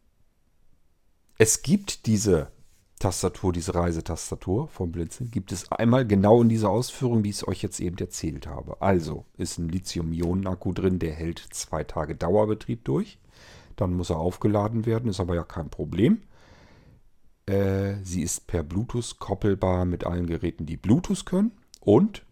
es 1.37 1.61
gibt 1.61 2.05
diese 2.05 2.51
Tastatur, 2.99 3.51
diese 3.51 3.75
Reisetastatur 3.75 4.69
vom 4.69 4.91
Blinzeln, 4.91 5.29
gibt 5.29 5.51
es 5.51 5.69
einmal 5.71 6.07
genau 6.07 6.41
in 6.41 6.49
dieser 6.49 6.69
Ausführung, 6.69 7.23
wie 7.23 7.31
ich 7.31 7.37
es 7.37 7.47
euch 7.47 7.61
jetzt 7.61 7.79
eben 7.79 7.97
erzählt 7.97 8.47
habe. 8.47 8.81
Also 8.81 9.25
ist 9.37 9.57
ein 9.57 9.67
Lithium-Ionen-Akku 9.67 10.71
drin, 10.71 10.99
der 10.99 11.13
hält 11.13 11.39
zwei 11.51 11.83
Tage 11.83 12.15
Dauerbetrieb 12.15 12.85
durch. 12.85 13.19
Dann 13.75 13.93
muss 13.93 14.09
er 14.09 14.19
aufgeladen 14.19 14.85
werden, 14.85 15.09
ist 15.09 15.19
aber 15.19 15.35
ja 15.35 15.43
kein 15.43 15.69
Problem. 15.69 16.21
Äh, 17.45 17.95
sie 18.03 18.21
ist 18.21 18.47
per 18.47 18.63
Bluetooth 18.63 19.19
koppelbar 19.19 19.83
mit 19.85 20.05
allen 20.05 20.27
Geräten, 20.27 20.65
die 20.65 20.77
Bluetooth 20.77 21.25
können. 21.25 21.51
Und 21.81 22.23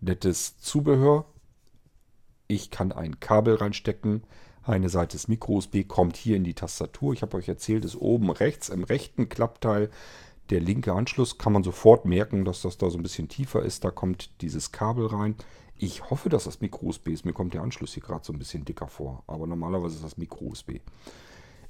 nettes 0.00 0.58
Zubehör. 0.58 1.24
Ich 2.46 2.70
kann 2.70 2.92
ein 2.92 3.18
Kabel 3.18 3.56
reinstecken, 3.56 4.22
eine 4.62 4.88
Seite 4.88 5.16
des 5.16 5.28
Micro-USB 5.28 5.86
kommt 5.88 6.16
hier 6.16 6.36
in 6.36 6.44
die 6.44 6.54
Tastatur. 6.54 7.12
Ich 7.12 7.22
habe 7.22 7.36
euch 7.36 7.48
erzählt, 7.48 7.84
ist 7.84 7.96
oben 7.96 8.30
rechts 8.30 8.68
im 8.68 8.84
rechten 8.84 9.28
Klappteil 9.28 9.90
der 10.50 10.60
linke 10.60 10.92
Anschluss. 10.92 11.38
Kann 11.38 11.52
man 11.52 11.62
sofort 11.62 12.04
merken, 12.04 12.44
dass 12.44 12.62
das 12.62 12.76
da 12.76 12.90
so 12.90 12.98
ein 12.98 13.02
bisschen 13.02 13.28
tiefer 13.28 13.62
ist. 13.62 13.84
Da 13.84 13.90
kommt 13.90 14.30
dieses 14.42 14.72
Kabel 14.72 15.06
rein. 15.06 15.34
Ich 15.76 16.10
hoffe, 16.10 16.28
dass 16.28 16.44
das 16.44 16.60
Micro-USB 16.60 17.08
ist. 17.08 17.24
Mir 17.24 17.32
kommt 17.32 17.54
der 17.54 17.62
Anschluss 17.62 17.94
hier 17.94 18.02
gerade 18.02 18.24
so 18.24 18.32
ein 18.32 18.38
bisschen 18.38 18.64
dicker 18.64 18.86
vor. 18.86 19.22
Aber 19.26 19.46
normalerweise 19.46 19.96
ist 19.96 20.04
das 20.04 20.18
Micro-USB. 20.18 20.80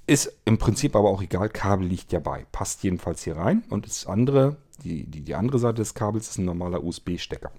Ist 0.07 0.33
im 0.45 0.59
Prinzip 0.59 0.97
aber 0.97 1.11
auch 1.11 1.23
egal. 1.23 1.49
Kabel 1.49 1.87
liegt 1.87 2.11
ja 2.11 2.19
bei. 2.19 2.45
Passt 2.51 2.83
jedenfalls 2.83 3.23
hier 3.23 3.37
rein. 3.37 3.63
Und 3.71 3.87
das 3.87 4.07
andere, 4.07 4.57
die, 4.83 5.05
die, 5.05 5.21
die 5.21 5.35
andere 5.37 5.61
Seite 5.61 5.77
des 5.77 5.95
Kabels 5.95 6.29
ist 6.29 6.39
ein 6.39 6.45
normaler 6.45 6.83
USB-Stecker. 6.83 7.53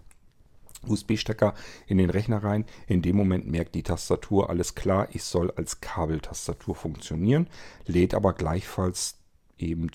USB-Stecker 0.88 1.54
in 1.88 1.98
den 1.98 2.10
Rechner 2.10 2.44
rein. 2.44 2.66
In 2.88 3.02
dem 3.02 3.16
Moment 3.16 3.48
merkt 3.48 3.76
die 3.76 3.84
Tastatur, 3.84 4.50
alles 4.50 4.76
klar, 4.76 5.08
ich 5.12 5.24
soll 5.24 5.52
als 5.52 5.82
Kabeltastatur 5.82 6.76
funktionieren, 6.76 7.48
lädt 7.86 8.14
aber 8.14 8.34
gleichfalls 8.34 9.18
eben 9.58 9.90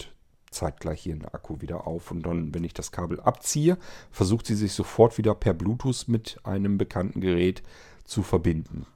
zeitgleich 0.51 1.03
hier 1.03 1.15
den 1.15 1.27
Akku 1.27 1.61
wieder 1.61 1.87
auf. 1.87 2.11
Und 2.11 2.23
dann, 2.23 2.55
wenn 2.55 2.65
ich 2.65 2.75
das 2.75 2.93
Kabel 2.93 3.21
abziehe, 3.21 3.79
versucht 4.11 4.47
sie 4.47 4.55
sich 4.55 4.73
sofort 4.73 5.19
wieder 5.19 5.35
per 5.35 5.55
Bluetooth 5.55 6.09
mit 6.09 6.39
einem 6.45 6.79
bekannten 6.79 7.21
Gerät 7.21 7.63
zu 8.05 8.23
verbinden. 8.23 8.87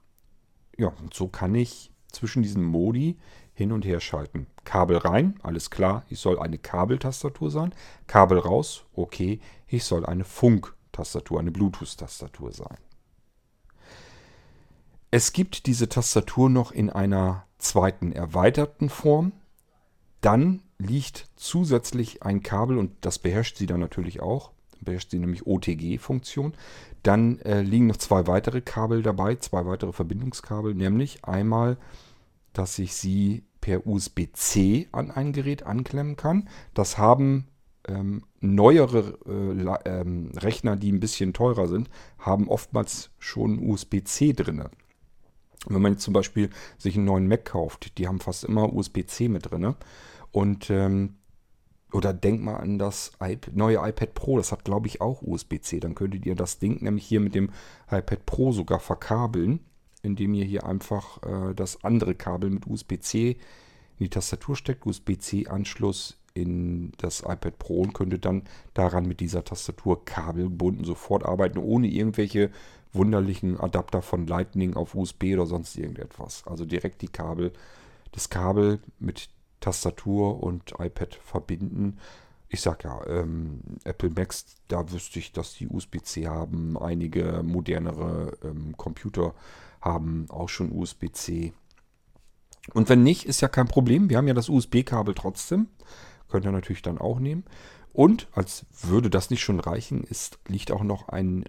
Ja, 0.78 0.88
und 1.02 1.12
so 1.12 1.28
kann 1.28 1.54
ich 1.54 1.90
zwischen 2.10 2.42
diesen 2.42 2.64
Modi 2.64 3.18
hin 3.52 3.72
und 3.72 3.84
her 3.84 4.00
schalten. 4.00 4.46
Kabel 4.64 4.96
rein, 4.96 5.38
alles 5.42 5.70
klar, 5.70 6.04
ich 6.08 6.18
soll 6.18 6.38
eine 6.38 6.58
Kabeltastatur 6.58 7.50
sein. 7.50 7.74
Kabel 8.06 8.38
raus, 8.38 8.84
okay, 8.94 9.40
ich 9.66 9.84
soll 9.84 10.06
eine 10.06 10.24
Funk 10.24 10.74
Tastatur, 11.00 11.40
eine 11.40 11.50
Bluetooth-Tastatur 11.50 12.52
sein. 12.52 12.76
Es 15.10 15.32
gibt 15.32 15.66
diese 15.66 15.88
Tastatur 15.88 16.50
noch 16.50 16.72
in 16.72 16.90
einer 16.90 17.46
zweiten 17.58 18.12
erweiterten 18.12 18.90
Form. 18.90 19.32
Dann 20.20 20.62
liegt 20.78 21.28
zusätzlich 21.36 22.22
ein 22.22 22.42
Kabel 22.42 22.76
und 22.76 22.92
das 23.00 23.18
beherrscht 23.18 23.56
sie 23.56 23.66
dann 23.66 23.80
natürlich 23.80 24.20
auch. 24.20 24.52
Beherrscht 24.82 25.10
sie 25.10 25.18
nämlich 25.18 25.46
OTG-Funktion. 25.46 26.52
Dann 27.02 27.38
äh, 27.40 27.62
liegen 27.62 27.86
noch 27.86 27.96
zwei 27.96 28.26
weitere 28.26 28.60
Kabel 28.60 29.02
dabei, 29.02 29.36
zwei 29.36 29.64
weitere 29.64 29.92
Verbindungskabel, 29.92 30.74
nämlich 30.74 31.24
einmal, 31.24 31.78
dass 32.52 32.78
ich 32.78 32.94
sie 32.94 33.44
per 33.62 33.86
USB-C 33.86 34.88
an 34.92 35.10
ein 35.10 35.32
Gerät 35.32 35.62
anklemmen 35.62 36.16
kann. 36.16 36.48
Das 36.74 36.98
haben 36.98 37.48
ähm, 37.88 38.24
neuere 38.40 39.18
äh, 39.26 39.90
ähm, 39.90 40.32
Rechner, 40.36 40.76
die 40.76 40.92
ein 40.92 41.00
bisschen 41.00 41.32
teurer 41.32 41.66
sind, 41.66 41.88
haben 42.18 42.48
oftmals 42.48 43.10
schon 43.18 43.58
USB-C 43.58 44.32
drin. 44.32 44.64
Wenn 45.66 45.82
man 45.82 45.92
jetzt 45.92 46.04
zum 46.04 46.14
Beispiel 46.14 46.50
sich 46.78 46.96
einen 46.96 47.04
neuen 47.04 47.28
Mac 47.28 47.44
kauft, 47.44 47.98
die 47.98 48.08
haben 48.08 48.20
fast 48.20 48.44
immer 48.44 48.72
USB-C 48.72 49.28
mit 49.28 49.50
drin. 49.50 49.74
Und 50.32 50.70
ähm, 50.70 51.16
oder 51.92 52.12
denkt 52.12 52.42
mal 52.42 52.56
an 52.56 52.78
das 52.78 53.12
iP 53.20 53.50
neue 53.52 53.76
iPad 53.76 54.14
Pro, 54.14 54.36
das 54.36 54.52
hat 54.52 54.64
glaube 54.64 54.86
ich 54.86 55.00
auch 55.00 55.22
USB-C. 55.22 55.80
Dann 55.80 55.94
könntet 55.94 56.24
ihr 56.24 56.34
das 56.34 56.58
Ding 56.58 56.82
nämlich 56.82 57.04
hier 57.04 57.20
mit 57.20 57.34
dem 57.34 57.50
iPad 57.90 58.24
Pro 58.26 58.52
sogar 58.52 58.80
verkabeln, 58.80 59.60
indem 60.02 60.34
ihr 60.34 60.44
hier 60.44 60.64
einfach 60.64 61.22
äh, 61.22 61.54
das 61.54 61.84
andere 61.84 62.14
Kabel 62.14 62.50
mit 62.50 62.66
USB-C 62.66 63.30
in 63.30 64.04
die 64.04 64.08
Tastatur 64.08 64.56
steckt, 64.56 64.86
USB-C-Anschluss 64.86 66.19
in 66.40 66.92
das 66.98 67.20
iPad 67.20 67.58
Pro 67.58 67.80
und 67.82 67.92
könnte 67.92 68.18
dann 68.18 68.42
daran 68.74 69.06
mit 69.06 69.20
dieser 69.20 69.44
Tastatur 69.44 70.04
kabelgebunden 70.04 70.84
sofort 70.84 71.24
arbeiten, 71.24 71.58
ohne 71.58 71.88
irgendwelche 71.88 72.50
wunderlichen 72.92 73.58
Adapter 73.58 74.02
von 74.02 74.26
Lightning 74.26 74.74
auf 74.74 74.94
USB 74.94 75.34
oder 75.34 75.46
sonst 75.46 75.76
irgendetwas. 75.76 76.44
Also 76.46 76.64
direkt 76.64 77.02
die 77.02 77.08
Kabel, 77.08 77.52
das 78.12 78.30
Kabel 78.30 78.80
mit 78.98 79.28
Tastatur 79.60 80.42
und 80.42 80.72
iPad 80.78 81.14
verbinden. 81.22 81.98
Ich 82.48 82.62
sag 82.62 82.82
ja, 82.82 83.00
ähm, 83.06 83.60
Apple 83.84 84.10
Macs, 84.10 84.56
da 84.66 84.90
wüsste 84.90 85.20
ich, 85.20 85.32
dass 85.32 85.54
die 85.54 85.68
USB-C 85.68 86.26
haben. 86.26 86.76
Einige 86.76 87.42
modernere 87.44 88.36
ähm, 88.42 88.76
Computer 88.76 89.34
haben 89.80 90.26
auch 90.30 90.48
schon 90.48 90.72
USB-C. 90.72 91.52
Und 92.74 92.88
wenn 92.88 93.02
nicht, 93.02 93.24
ist 93.26 93.40
ja 93.40 93.48
kein 93.48 93.68
Problem. 93.68 94.10
Wir 94.10 94.16
haben 94.16 94.28
ja 94.28 94.34
das 94.34 94.48
USB-Kabel 94.48 95.14
trotzdem. 95.14 95.68
Könnt 96.30 96.44
ihr 96.44 96.52
natürlich 96.52 96.82
dann 96.82 96.98
auch 96.98 97.18
nehmen. 97.18 97.44
Und 97.92 98.28
als 98.32 98.66
würde 98.82 99.10
das 99.10 99.30
nicht 99.30 99.42
schon 99.42 99.60
reichen, 99.60 100.04
ist, 100.04 100.38
liegt 100.46 100.70
auch 100.70 100.82
noch 100.82 101.08
ein 101.08 101.44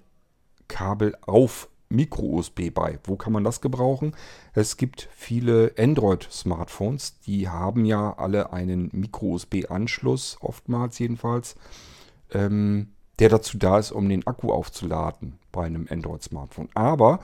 Kabel 0.67 1.15
auf 1.21 1.69
Micro-USB 1.89 2.73
bei. 2.73 2.99
Wo 3.03 3.15
kann 3.15 3.33
man 3.33 3.43
das 3.43 3.61
gebrauchen? 3.61 4.15
Es 4.53 4.77
gibt 4.77 5.09
viele 5.11 5.73
Android-Smartphones, 5.77 7.19
die 7.19 7.49
haben 7.49 7.85
ja 7.85 8.13
alle 8.17 8.53
einen 8.53 8.89
Micro-USB-Anschluss, 8.93 10.37
oftmals 10.39 10.97
jedenfalls, 10.99 11.55
ähm, 12.31 12.93
der 13.19 13.29
dazu 13.29 13.57
da 13.57 13.77
ist, 13.77 13.91
um 13.91 14.09
den 14.09 14.25
Akku 14.25 14.51
aufzuladen 14.51 15.37
bei 15.51 15.65
einem 15.65 15.87
Android-Smartphone. 15.89 16.69
Aber, 16.73 17.19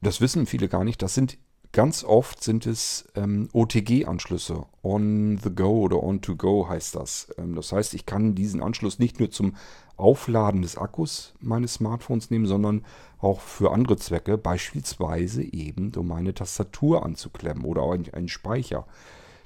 das 0.00 0.20
wissen 0.20 0.46
viele 0.46 0.68
gar 0.68 0.84
nicht, 0.84 1.02
das 1.02 1.14
sind 1.14 1.38
Ganz 1.76 2.04
oft 2.04 2.42
sind 2.42 2.64
es 2.64 3.04
ähm, 3.16 3.50
OTG-Anschlüsse. 3.52 4.64
On 4.82 5.36
the 5.36 5.50
go 5.54 5.82
oder 5.82 6.02
on 6.02 6.22
to 6.22 6.34
go 6.34 6.66
heißt 6.66 6.94
das. 6.94 7.28
Ähm, 7.36 7.54
das 7.54 7.70
heißt, 7.70 7.92
ich 7.92 8.06
kann 8.06 8.34
diesen 8.34 8.62
Anschluss 8.62 8.98
nicht 8.98 9.20
nur 9.20 9.30
zum 9.30 9.56
Aufladen 9.98 10.62
des 10.62 10.78
Akkus 10.78 11.34
meines 11.38 11.74
Smartphones 11.74 12.30
nehmen, 12.30 12.46
sondern 12.46 12.82
auch 13.18 13.40
für 13.40 13.72
andere 13.72 13.98
Zwecke, 13.98 14.38
beispielsweise 14.38 15.42
eben 15.42 15.92
um 15.96 16.08
meine 16.08 16.32
Tastatur 16.32 17.04
anzuklemmen 17.04 17.66
oder 17.66 17.82
auch 17.82 17.92
einen 17.92 18.28
Speicher. 18.28 18.86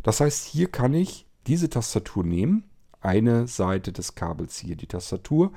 Das 0.05 0.21
heißt, 0.21 0.47
hier 0.47 0.71
kann 0.71 0.95
ich 0.95 1.27
diese 1.49 1.69
Tastatur 1.69 2.23
nehmen, 2.23 2.63
eine 3.01 3.49
Seite 3.49 3.93
des 3.93 4.15
Kabels 4.15 4.57
hier 4.57 4.77
die 4.77 4.87
Tastatur, 4.87 5.51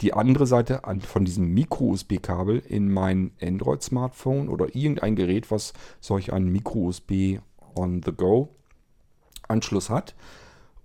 die 0.00 0.14
andere 0.14 0.46
Seite 0.46 0.82
von 1.06 1.24
diesem 1.24 1.52
Micro-USB-Kabel 1.52 2.62
in 2.68 2.92
mein 2.92 3.32
Android-Smartphone 3.42 4.48
oder 4.48 4.74
irgendein 4.74 5.16
Gerät, 5.16 5.50
was 5.50 5.72
solch 6.00 6.32
einen 6.32 6.50
Micro-USB 6.50 7.40
on-the-go-Anschluss 7.74 9.90
hat 9.90 10.14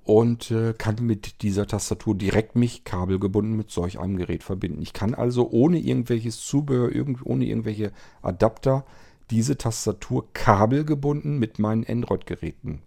und 0.04 0.52
äh, 0.52 0.74
kann 0.78 0.98
mit 1.02 1.42
dieser 1.42 1.66
Tastatur 1.66 2.16
direkt 2.16 2.56
mich 2.56 2.84
kabelgebunden 2.84 3.56
mit 3.56 3.72
solch 3.72 4.00
einem 4.00 4.18
Gerät 4.18 4.44
verbinden. 4.44 4.82
Ich 4.82 4.94
kann 4.94 5.16
also 5.16 5.50
ohne 5.50 5.80
irgendwelches 5.80 6.46
Zubehör, 6.46 6.92
irgend, 6.92 7.26
ohne 7.26 7.46
irgendwelche 7.46 7.92
Adapter 8.22 8.86
diese 9.32 9.58
Tastatur 9.58 10.32
kabelgebunden 10.34 11.40
mit 11.40 11.58
meinen 11.58 11.88
Android-Geräten 11.88 12.84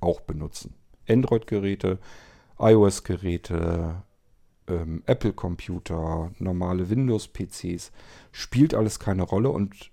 auch 0.00 0.20
benutzen. 0.20 0.72
Android-Geräte, 1.06 1.98
iOS-Geräte, 2.58 4.02
ähm, 4.68 5.02
Apple-Computer, 5.06 6.30
normale 6.38 6.90
Windows-PCs, 6.90 7.92
spielt 8.32 8.74
alles 8.74 8.98
keine 8.98 9.22
Rolle 9.22 9.50
und 9.50 9.90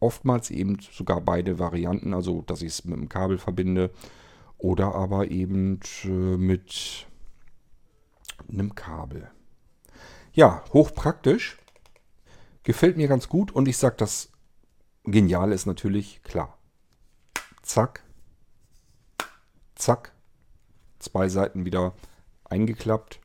oftmals 0.00 0.50
eben 0.50 0.78
sogar 0.80 1.20
beide 1.20 1.58
Varianten, 1.58 2.14
also 2.14 2.42
dass 2.42 2.62
ich 2.62 2.68
es 2.68 2.84
mit 2.84 2.96
dem 2.96 3.08
Kabel 3.08 3.38
verbinde 3.38 3.90
oder 4.58 4.94
aber 4.94 5.30
eben 5.30 5.80
äh, 6.04 6.08
mit 6.08 7.06
einem 8.48 8.74
Kabel. 8.74 9.30
Ja, 10.32 10.64
hochpraktisch. 10.72 11.58
Gefällt 12.64 12.96
mir 12.96 13.08
ganz 13.08 13.28
gut 13.28 13.50
und 13.50 13.66
ich 13.66 13.76
sage, 13.76 13.96
das 13.98 14.30
Geniale 15.04 15.54
ist 15.54 15.66
natürlich 15.66 16.22
klar. 16.22 16.56
Zack, 17.62 18.04
zack, 19.74 20.12
zwei 21.00 21.28
Seiten 21.28 21.64
wieder 21.64 21.94
eingeklappt 22.44 23.20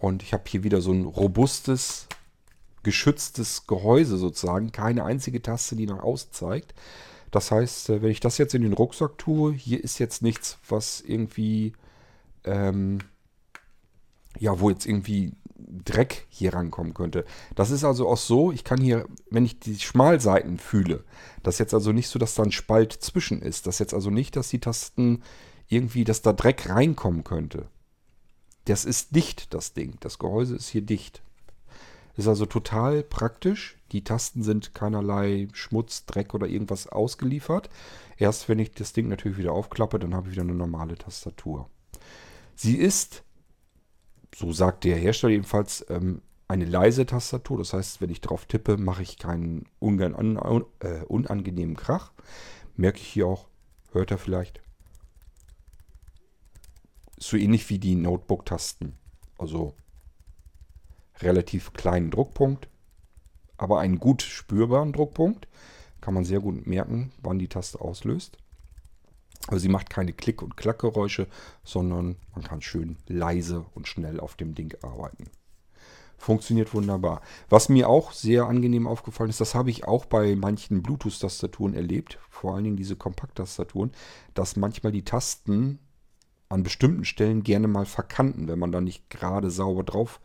und 0.00 0.22
ich 0.22 0.32
habe 0.32 0.44
hier 0.46 0.64
wieder 0.64 0.80
so 0.80 0.92
ein 0.92 1.04
robustes, 1.04 2.08
geschütztes 2.82 3.66
Gehäuse 3.66 4.16
sozusagen. 4.16 4.72
Keine 4.72 5.04
einzige 5.04 5.42
Taste, 5.42 5.76
die 5.76 5.86
nach 5.86 6.02
außen 6.02 6.32
zeigt. 6.32 6.74
Das 7.30 7.50
heißt, 7.50 7.90
äh, 7.90 8.02
wenn 8.02 8.10
ich 8.10 8.20
das 8.20 8.38
jetzt 8.38 8.54
in 8.54 8.62
den 8.62 8.72
Rucksack 8.72 9.18
tue, 9.18 9.52
hier 9.52 9.84
ist 9.84 9.98
jetzt 9.98 10.22
nichts, 10.22 10.58
was 10.68 11.02
irgendwie, 11.02 11.74
ähm, 12.44 13.00
ja, 14.38 14.58
wo 14.58 14.70
jetzt 14.70 14.86
irgendwie 14.86 15.34
Dreck 15.84 16.26
hier 16.30 16.54
rankommen 16.54 16.94
könnte. 16.94 17.26
Das 17.54 17.70
ist 17.70 17.84
also 17.84 18.08
auch 18.08 18.16
so, 18.16 18.50
ich 18.52 18.64
kann 18.64 18.80
hier, 18.80 19.06
wenn 19.30 19.44
ich 19.44 19.60
die 19.60 19.78
Schmalseiten 19.78 20.58
fühle, 20.58 21.04
das 21.42 21.58
jetzt 21.58 21.74
also 21.74 21.92
nicht 21.92 22.08
so, 22.08 22.18
dass 22.18 22.34
da 22.34 22.42
ein 22.42 22.52
Spalt 22.52 22.94
zwischen 22.94 23.42
ist. 23.42 23.66
Das 23.66 23.78
jetzt 23.78 23.92
also 23.92 24.08
nicht, 24.08 24.34
dass 24.34 24.48
die 24.48 24.60
Tasten 24.60 25.22
irgendwie, 25.68 26.04
dass 26.04 26.22
da 26.22 26.32
Dreck 26.32 26.70
reinkommen 26.70 27.22
könnte. 27.22 27.68
Das 28.70 28.84
ist 28.84 29.16
dicht, 29.16 29.52
das 29.52 29.72
Ding. 29.72 29.96
Das 29.98 30.20
Gehäuse 30.20 30.54
ist 30.54 30.68
hier 30.68 30.82
dicht. 30.82 31.22
Ist 32.16 32.28
also 32.28 32.46
total 32.46 33.02
praktisch. 33.02 33.76
Die 33.90 34.04
Tasten 34.04 34.44
sind 34.44 34.74
keinerlei 34.74 35.48
Schmutz, 35.52 36.06
Dreck 36.06 36.34
oder 36.34 36.46
irgendwas 36.46 36.86
ausgeliefert. 36.86 37.68
Erst 38.16 38.48
wenn 38.48 38.60
ich 38.60 38.70
das 38.70 38.92
Ding 38.92 39.08
natürlich 39.08 39.38
wieder 39.38 39.54
aufklappe, 39.54 39.98
dann 39.98 40.14
habe 40.14 40.28
ich 40.28 40.34
wieder 40.34 40.42
eine 40.42 40.54
normale 40.54 40.94
Tastatur. 40.94 41.68
Sie 42.54 42.76
ist, 42.76 43.24
so 44.32 44.52
sagt 44.52 44.84
der 44.84 44.96
Hersteller 44.98 45.32
jedenfalls, 45.32 45.84
ähm, 45.88 46.22
eine 46.46 46.64
leise 46.64 47.06
Tastatur. 47.06 47.58
Das 47.58 47.72
heißt, 47.72 48.00
wenn 48.00 48.10
ich 48.10 48.20
drauf 48.20 48.44
tippe, 48.44 48.76
mache 48.76 49.02
ich 49.02 49.18
keinen 49.18 49.66
äh, 49.80 51.04
unangenehmen 51.08 51.74
Krach. 51.74 52.12
Merke 52.76 52.98
ich 52.98 53.08
hier 53.08 53.26
auch, 53.26 53.48
hört 53.90 54.12
er 54.12 54.18
vielleicht 54.18 54.60
so 57.20 57.36
ähnlich 57.36 57.68
wie 57.70 57.78
die 57.78 57.94
Notebook-Tasten. 57.94 58.94
Also 59.38 59.74
relativ 61.20 61.72
kleinen 61.72 62.10
Druckpunkt, 62.10 62.68
aber 63.56 63.80
einen 63.80 63.98
gut 63.98 64.22
spürbaren 64.22 64.92
Druckpunkt. 64.92 65.46
Kann 66.00 66.14
man 66.14 66.24
sehr 66.24 66.40
gut 66.40 66.66
merken, 66.66 67.12
wann 67.22 67.38
die 67.38 67.48
Taste 67.48 67.80
auslöst. 67.80 68.38
Aber 69.46 69.58
sie 69.58 69.68
macht 69.68 69.90
keine 69.90 70.12
Klick- 70.12 70.42
und 70.42 70.56
Klackgeräusche, 70.56 71.26
sondern 71.62 72.16
man 72.34 72.44
kann 72.44 72.62
schön 72.62 72.96
leise 73.06 73.66
und 73.74 73.86
schnell 73.86 74.18
auf 74.18 74.34
dem 74.36 74.54
Ding 74.54 74.74
arbeiten. 74.82 75.24
Funktioniert 76.16 76.74
wunderbar. 76.74 77.22
Was 77.48 77.70
mir 77.70 77.88
auch 77.88 78.12
sehr 78.12 78.44
angenehm 78.44 78.86
aufgefallen 78.86 79.30
ist, 79.30 79.40
das 79.40 79.54
habe 79.54 79.70
ich 79.70 79.84
auch 79.84 80.04
bei 80.04 80.36
manchen 80.36 80.82
Bluetooth-Tastaturen 80.82 81.74
erlebt, 81.74 82.18
vor 82.28 82.54
allen 82.54 82.64
Dingen 82.64 82.76
diese 82.76 82.96
Kompakt-Tastaturen, 82.96 83.92
dass 84.34 84.56
manchmal 84.56 84.92
die 84.92 85.04
Tasten 85.04 85.78
an 86.50 86.62
bestimmten 86.62 87.04
Stellen 87.04 87.42
gerne 87.42 87.68
mal 87.68 87.86
verkanten, 87.86 88.48
wenn 88.48 88.58
man 88.58 88.72
da 88.72 88.80
nicht 88.80 89.08
gerade 89.08 89.50
sauber 89.50 89.84
drauf 89.84 90.20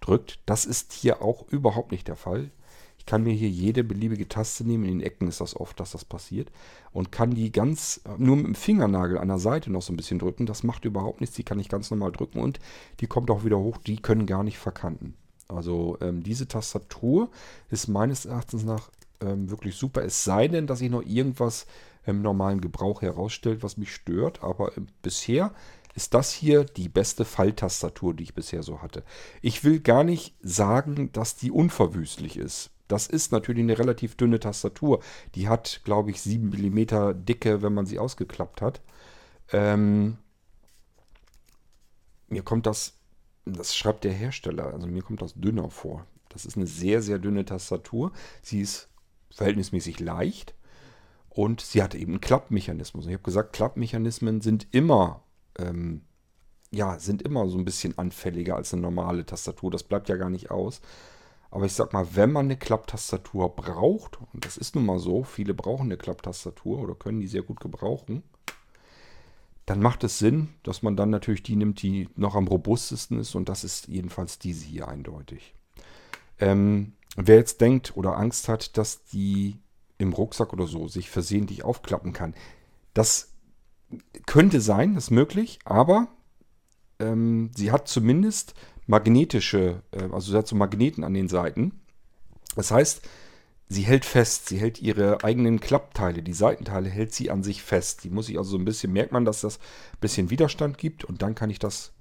drückt. 0.00 0.38
Das 0.46 0.64
ist 0.64 0.92
hier 0.92 1.20
auch 1.20 1.46
überhaupt 1.48 1.92
nicht 1.92 2.08
der 2.08 2.16
Fall. 2.16 2.50
Ich 2.98 3.06
kann 3.06 3.24
mir 3.24 3.34
hier 3.34 3.50
jede 3.50 3.84
beliebige 3.84 4.28
Taste 4.28 4.64
nehmen. 4.64 4.84
In 4.84 4.98
den 4.98 5.06
Ecken 5.06 5.28
ist 5.28 5.42
das 5.42 5.54
oft, 5.54 5.78
dass 5.78 5.90
das 5.90 6.06
passiert. 6.06 6.50
Und 6.92 7.12
kann 7.12 7.34
die 7.34 7.52
ganz 7.52 8.00
nur 8.16 8.36
mit 8.36 8.46
dem 8.46 8.54
Fingernagel 8.54 9.18
an 9.18 9.28
der 9.28 9.38
Seite 9.38 9.70
noch 9.70 9.82
so 9.82 9.92
ein 9.92 9.96
bisschen 9.96 10.18
drücken. 10.18 10.46
Das 10.46 10.62
macht 10.62 10.86
überhaupt 10.86 11.20
nichts. 11.20 11.36
Die 11.36 11.42
kann 11.42 11.58
ich 11.58 11.68
ganz 11.68 11.90
normal 11.90 12.12
drücken 12.12 12.38
und 12.38 12.60
die 13.00 13.06
kommt 13.06 13.30
auch 13.30 13.44
wieder 13.44 13.58
hoch. 13.58 13.76
Die 13.78 13.96
können 13.96 14.24
gar 14.24 14.42
nicht 14.42 14.58
verkanten. 14.58 15.14
Also 15.48 15.98
ähm, 16.00 16.22
diese 16.22 16.48
Tastatur 16.48 17.28
ist 17.68 17.88
meines 17.88 18.24
Erachtens 18.24 18.64
nach 18.64 18.90
ähm, 19.20 19.50
wirklich 19.50 19.74
super. 19.74 20.02
Es 20.02 20.24
sei 20.24 20.48
denn, 20.48 20.66
dass 20.66 20.80
ich 20.80 20.90
noch 20.90 21.02
irgendwas 21.02 21.66
im 22.06 22.22
normalen 22.22 22.60
Gebrauch 22.60 23.02
herausstellt, 23.02 23.62
was 23.62 23.76
mich 23.76 23.94
stört. 23.94 24.42
Aber 24.42 24.76
äh, 24.76 24.82
bisher 25.02 25.52
ist 25.94 26.14
das 26.14 26.32
hier 26.32 26.64
die 26.64 26.88
beste 26.88 27.24
Falltastatur, 27.24 28.14
die 28.14 28.24
ich 28.24 28.34
bisher 28.34 28.62
so 28.62 28.82
hatte. 28.82 29.04
Ich 29.42 29.64
will 29.64 29.80
gar 29.80 30.04
nicht 30.04 30.34
sagen, 30.42 31.12
dass 31.12 31.36
die 31.36 31.50
unverwüstlich 31.50 32.36
ist. 32.36 32.70
Das 32.88 33.06
ist 33.06 33.32
natürlich 33.32 33.62
eine 33.62 33.78
relativ 33.78 34.16
dünne 34.16 34.40
Tastatur. 34.40 35.00
Die 35.34 35.48
hat, 35.48 35.80
glaube 35.84 36.10
ich, 36.10 36.20
7 36.20 36.48
mm 36.48 37.24
Dicke, 37.24 37.62
wenn 37.62 37.72
man 37.72 37.86
sie 37.86 37.98
ausgeklappt 37.98 38.60
hat. 38.60 38.82
Ähm, 39.52 40.18
mir 42.28 42.42
kommt 42.42 42.66
das, 42.66 42.94
das 43.44 43.76
schreibt 43.76 44.04
der 44.04 44.12
Hersteller, 44.12 44.72
also 44.72 44.86
mir 44.86 45.02
kommt 45.02 45.22
das 45.22 45.34
dünner 45.34 45.70
vor. 45.70 46.06
Das 46.28 46.44
ist 46.44 46.56
eine 46.56 46.66
sehr, 46.66 47.00
sehr 47.00 47.18
dünne 47.18 47.44
Tastatur. 47.44 48.12
Sie 48.42 48.60
ist 48.60 48.88
verhältnismäßig 49.30 50.00
leicht. 50.00 50.54
Und 51.34 51.60
sie 51.60 51.82
hatte 51.82 51.98
eben 51.98 52.12
einen 52.12 52.20
Klappmechanismus. 52.20 53.06
Ich 53.06 53.12
habe 53.12 53.24
gesagt, 53.24 53.52
Klappmechanismen 53.52 54.40
sind 54.40 54.68
immer, 54.70 55.24
ähm, 55.58 56.02
ja, 56.70 56.98
sind 57.00 57.22
immer 57.22 57.48
so 57.48 57.58
ein 57.58 57.64
bisschen 57.64 57.98
anfälliger 57.98 58.54
als 58.54 58.72
eine 58.72 58.82
normale 58.82 59.26
Tastatur. 59.26 59.72
Das 59.72 59.82
bleibt 59.82 60.08
ja 60.08 60.16
gar 60.16 60.30
nicht 60.30 60.52
aus. 60.52 60.80
Aber 61.50 61.66
ich 61.66 61.72
sag 61.72 61.92
mal, 61.92 62.06
wenn 62.14 62.30
man 62.30 62.46
eine 62.46 62.56
Klapptastatur 62.56 63.54
braucht, 63.54 64.18
und 64.32 64.44
das 64.44 64.56
ist 64.56 64.76
nun 64.76 64.86
mal 64.86 65.00
so, 65.00 65.24
viele 65.24 65.54
brauchen 65.54 65.86
eine 65.86 65.96
Klapptastatur 65.96 66.78
oder 66.78 66.94
können 66.94 67.20
die 67.20 67.26
sehr 67.26 67.42
gut 67.42 67.58
gebrauchen, 67.58 68.22
dann 69.66 69.80
macht 69.80 70.04
es 70.04 70.18
Sinn, 70.18 70.50
dass 70.62 70.82
man 70.82 70.96
dann 70.96 71.10
natürlich 71.10 71.42
die 71.42 71.56
nimmt, 71.56 71.82
die 71.82 72.08
noch 72.14 72.36
am 72.36 72.46
robustesten 72.46 73.18
ist. 73.18 73.34
Und 73.34 73.48
das 73.48 73.64
ist 73.64 73.88
jedenfalls 73.88 74.38
diese 74.38 74.66
hier 74.66 74.86
eindeutig. 74.86 75.54
Ähm, 76.38 76.92
wer 77.16 77.36
jetzt 77.36 77.60
denkt 77.60 77.96
oder 77.96 78.16
Angst 78.16 78.48
hat, 78.48 78.76
dass 78.76 79.04
die 79.04 79.58
im 79.98 80.12
Rucksack 80.12 80.52
oder 80.52 80.66
so 80.66 80.88
sich 80.88 81.10
versehentlich 81.10 81.64
aufklappen 81.64 82.12
kann. 82.12 82.34
Das 82.94 83.32
könnte 84.26 84.60
sein, 84.60 84.96
ist 84.96 85.10
möglich, 85.10 85.58
aber 85.64 86.08
ähm, 86.98 87.50
sie 87.56 87.70
hat 87.70 87.88
zumindest 87.88 88.54
magnetische, 88.86 89.82
äh, 89.92 90.04
also 90.12 90.32
sie 90.32 90.38
hat 90.38 90.46
so 90.46 90.56
Magneten 90.56 91.04
an 91.04 91.14
den 91.14 91.28
Seiten. 91.28 91.80
Das 92.56 92.70
heißt, 92.70 93.02
sie 93.68 93.82
hält 93.82 94.04
fest, 94.04 94.48
sie 94.48 94.58
hält 94.58 94.80
ihre 94.80 95.24
eigenen 95.24 95.60
Klappteile, 95.60 96.22
die 96.22 96.32
Seitenteile 96.32 96.88
hält 96.88 97.12
sie 97.14 97.30
an 97.30 97.42
sich 97.42 97.62
fest. 97.62 98.04
Die 98.04 98.10
muss 98.10 98.28
ich 98.28 98.38
also 98.38 98.50
so 98.50 98.58
ein 98.58 98.64
bisschen, 98.64 98.92
merkt 98.92 99.12
man, 99.12 99.24
dass 99.24 99.40
das 99.40 99.58
ein 99.58 100.00
bisschen 100.00 100.30
Widerstand 100.30 100.78
gibt 100.78 101.04
und 101.04 101.22
dann 101.22 101.34
kann 101.34 101.50
ich 101.50 101.58
das 101.58 101.92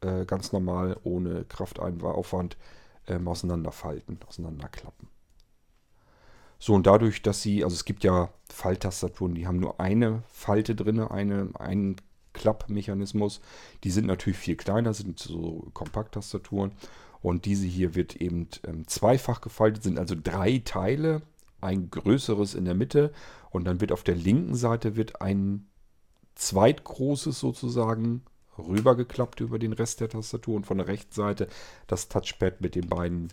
äh, 0.00 0.24
ganz 0.24 0.52
normal 0.52 0.98
ohne 1.04 1.44
Kraftaufwand 1.44 2.56
ähm, 3.06 3.28
auseinanderfalten, 3.28 4.18
auseinanderklappen. 4.26 5.08
So, 6.64 6.74
und 6.74 6.86
dadurch, 6.86 7.22
dass 7.22 7.42
sie, 7.42 7.64
also 7.64 7.74
es 7.74 7.84
gibt 7.84 8.04
ja 8.04 8.28
Falttastaturen, 8.48 9.34
die 9.34 9.48
haben 9.48 9.58
nur 9.58 9.80
eine 9.80 10.22
Falte 10.28 10.76
drin, 10.76 11.00
eine, 11.00 11.48
einen 11.58 11.96
Klappmechanismus. 12.34 13.40
Die 13.82 13.90
sind 13.90 14.06
natürlich 14.06 14.38
viel 14.38 14.54
kleiner, 14.54 14.94
sind 14.94 15.18
so 15.18 15.66
Kompakttastaturen. 15.74 16.70
Und 17.20 17.46
diese 17.46 17.66
hier 17.66 17.96
wird 17.96 18.14
eben 18.14 18.46
ähm, 18.64 18.86
zweifach 18.86 19.40
gefaltet, 19.40 19.82
sind 19.82 19.98
also 19.98 20.14
drei 20.14 20.62
Teile, 20.64 21.22
ein 21.60 21.90
größeres 21.90 22.54
in 22.54 22.64
der 22.64 22.74
Mitte 22.74 23.12
und 23.50 23.64
dann 23.64 23.80
wird 23.80 23.90
auf 23.90 24.04
der 24.04 24.14
linken 24.14 24.54
Seite 24.54 24.94
wird 24.94 25.20
ein 25.20 25.66
zweitgroßes 26.36 27.40
sozusagen 27.40 28.22
rübergeklappt 28.56 29.40
über 29.40 29.58
den 29.58 29.72
Rest 29.72 30.00
der 30.00 30.10
Tastatur 30.10 30.54
und 30.54 30.66
von 30.66 30.78
der 30.78 30.86
rechten 30.86 31.12
Seite 31.12 31.48
das 31.88 32.08
Touchpad 32.08 32.60
mit 32.60 32.76
den 32.76 32.88
beiden 32.88 33.32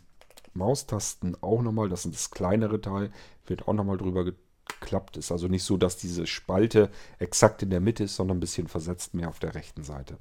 Maustasten 0.60 1.36
auch 1.42 1.64
nochmal, 1.64 1.90
das 1.90 2.06
ist 2.06 2.14
das 2.14 2.32
kleinere 2.32 2.80
Teil, 2.80 3.12
wird 3.48 3.68
auch 3.68 3.74
nochmal 3.74 3.98
drüber 3.98 4.24
geklappt. 4.24 5.18
Ist 5.18 5.32
also 5.32 5.48
nicht 5.48 5.64
so, 5.64 5.78
dass 5.78 5.98
diese 5.98 6.28
Spalte 6.28 6.92
exakt 7.18 7.64
in 7.64 7.72
der 7.72 7.80
Mitte 7.80 8.04
ist, 8.04 8.16
sondern 8.16 8.38
ein 8.38 8.42
bisschen 8.42 8.68
versetzt 8.68 9.16
mehr 9.16 9.30
auf 9.30 9.40
der 9.40 9.56
rechten 9.56 9.84
Seite. 9.84 10.18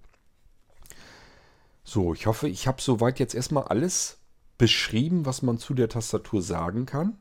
So, 1.85 2.15
ich 2.15 2.27
hoffe, 2.27 2.49
ich 2.49 2.67
habe 2.67 2.81
soweit 2.81 3.19
jetzt 3.19 3.35
erstmal 3.35 3.65
alles 3.65 4.19
beschrieben, 4.59 5.25
was 5.25 5.43
man 5.43 5.59
zu 5.59 5.73
der 5.73 5.89
Tastatur 5.89 6.43
sagen 6.43 6.85
kann. 6.85 7.19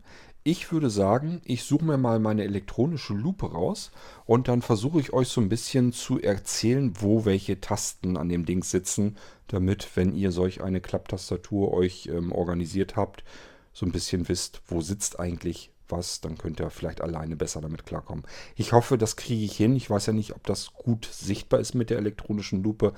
Ich 0.50 0.72
würde 0.72 0.90
sagen, 0.90 1.42
ich 1.44 1.66
suche 1.66 1.84
mir 1.84 1.98
mal 1.98 2.20
meine 2.20 2.46
elektronische 2.46 3.14
Lupe 3.14 3.52
raus 3.52 3.92
und 4.26 4.48
dann 4.48 4.62
versuche 4.62 5.02
ich 5.02 5.12
euch 5.12 5.28
so 5.28 5.42
ein 5.42 5.50
bisschen 5.50 5.92
zu 5.92 6.22
erzählen, 6.22 6.94
wo 7.02 7.26
welche 7.26 7.60
Tasten 7.60 8.16
an 8.16 8.30
dem 8.30 8.46
Ding 8.46 8.64
sitzen, 8.64 9.18
damit, 9.48 9.98
wenn 9.98 10.16
ihr 10.16 10.32
solch 10.32 10.64
eine 10.64 10.80
Klapptastatur 10.80 11.74
euch 11.74 12.08
ähm, 12.08 12.32
organisiert 12.32 12.96
habt, 12.96 13.26
so 13.74 13.86
ein 13.86 13.92
bisschen 13.92 14.30
wisst, 14.30 14.62
wo 14.68 14.80
sitzt 14.80 15.20
eigentlich 15.20 15.70
was, 15.90 16.22
dann 16.22 16.38
könnt 16.38 16.62
ihr 16.62 16.70
vielleicht 16.70 17.02
alleine 17.02 17.36
besser 17.36 17.60
damit 17.60 17.86
klarkommen. 17.86 18.24
Ich 18.56 18.72
hoffe, 18.72 18.98
das 18.98 19.18
kriege 19.18 19.44
ich 19.44 19.58
hin. 19.58 19.76
Ich 19.76 19.90
weiß 19.90 20.06
ja 20.06 20.14
nicht, 20.14 20.34
ob 20.34 20.46
das 20.46 20.72
gut 20.72 21.10
sichtbar 21.12 21.60
ist 21.60 21.76
mit 21.76 21.90
der 21.90 21.98
elektronischen 21.98 22.64
Lupe, 22.64 22.94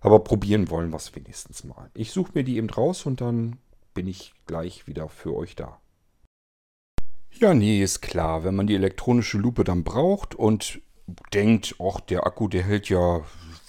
aber 0.00 0.20
probieren 0.20 0.70
wollen 0.70 0.88
wir 0.88 0.96
es 0.96 1.14
wenigstens 1.14 1.64
mal. 1.64 1.90
Ich 1.92 2.12
suche 2.12 2.32
mir 2.32 2.44
die 2.44 2.56
eben 2.56 2.70
raus 2.70 3.04
und 3.04 3.20
dann 3.20 3.58
bin 3.92 4.06
ich 4.06 4.32
gleich 4.46 4.86
wieder 4.86 5.10
für 5.10 5.36
euch 5.36 5.54
da. 5.54 5.78
Ja, 7.40 7.52
nee, 7.52 7.82
ist 7.82 8.00
klar. 8.00 8.44
Wenn 8.44 8.54
man 8.54 8.66
die 8.66 8.76
elektronische 8.76 9.38
Lupe 9.38 9.64
dann 9.64 9.82
braucht 9.82 10.34
und 10.36 10.80
denkt, 11.32 11.76
ach, 11.80 12.00
der 12.00 12.26
Akku, 12.26 12.48
der 12.48 12.62
hält 12.62 12.88
ja 12.88 13.22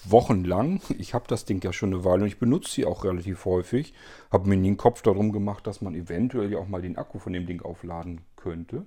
wochenlang. 0.04 0.80
Ich 0.98 1.14
habe 1.14 1.26
das 1.28 1.44
Ding 1.44 1.62
ja 1.64 1.72
schon 1.72 1.92
eine 1.92 2.04
Weile 2.04 2.22
und 2.22 2.28
ich 2.28 2.38
benutze 2.38 2.70
sie 2.70 2.86
auch 2.86 3.04
relativ 3.04 3.44
häufig. 3.44 3.92
Habe 4.30 4.48
mir 4.48 4.56
nie 4.56 4.68
einen 4.68 4.76
Kopf 4.76 5.02
darum 5.02 5.32
gemacht, 5.32 5.66
dass 5.66 5.80
man 5.80 5.94
eventuell 5.94 6.52
ja 6.52 6.58
auch 6.58 6.68
mal 6.68 6.80
den 6.80 6.96
Akku 6.96 7.18
von 7.18 7.32
dem 7.32 7.46
Ding 7.46 7.60
aufladen 7.60 8.20
könnte. 8.36 8.86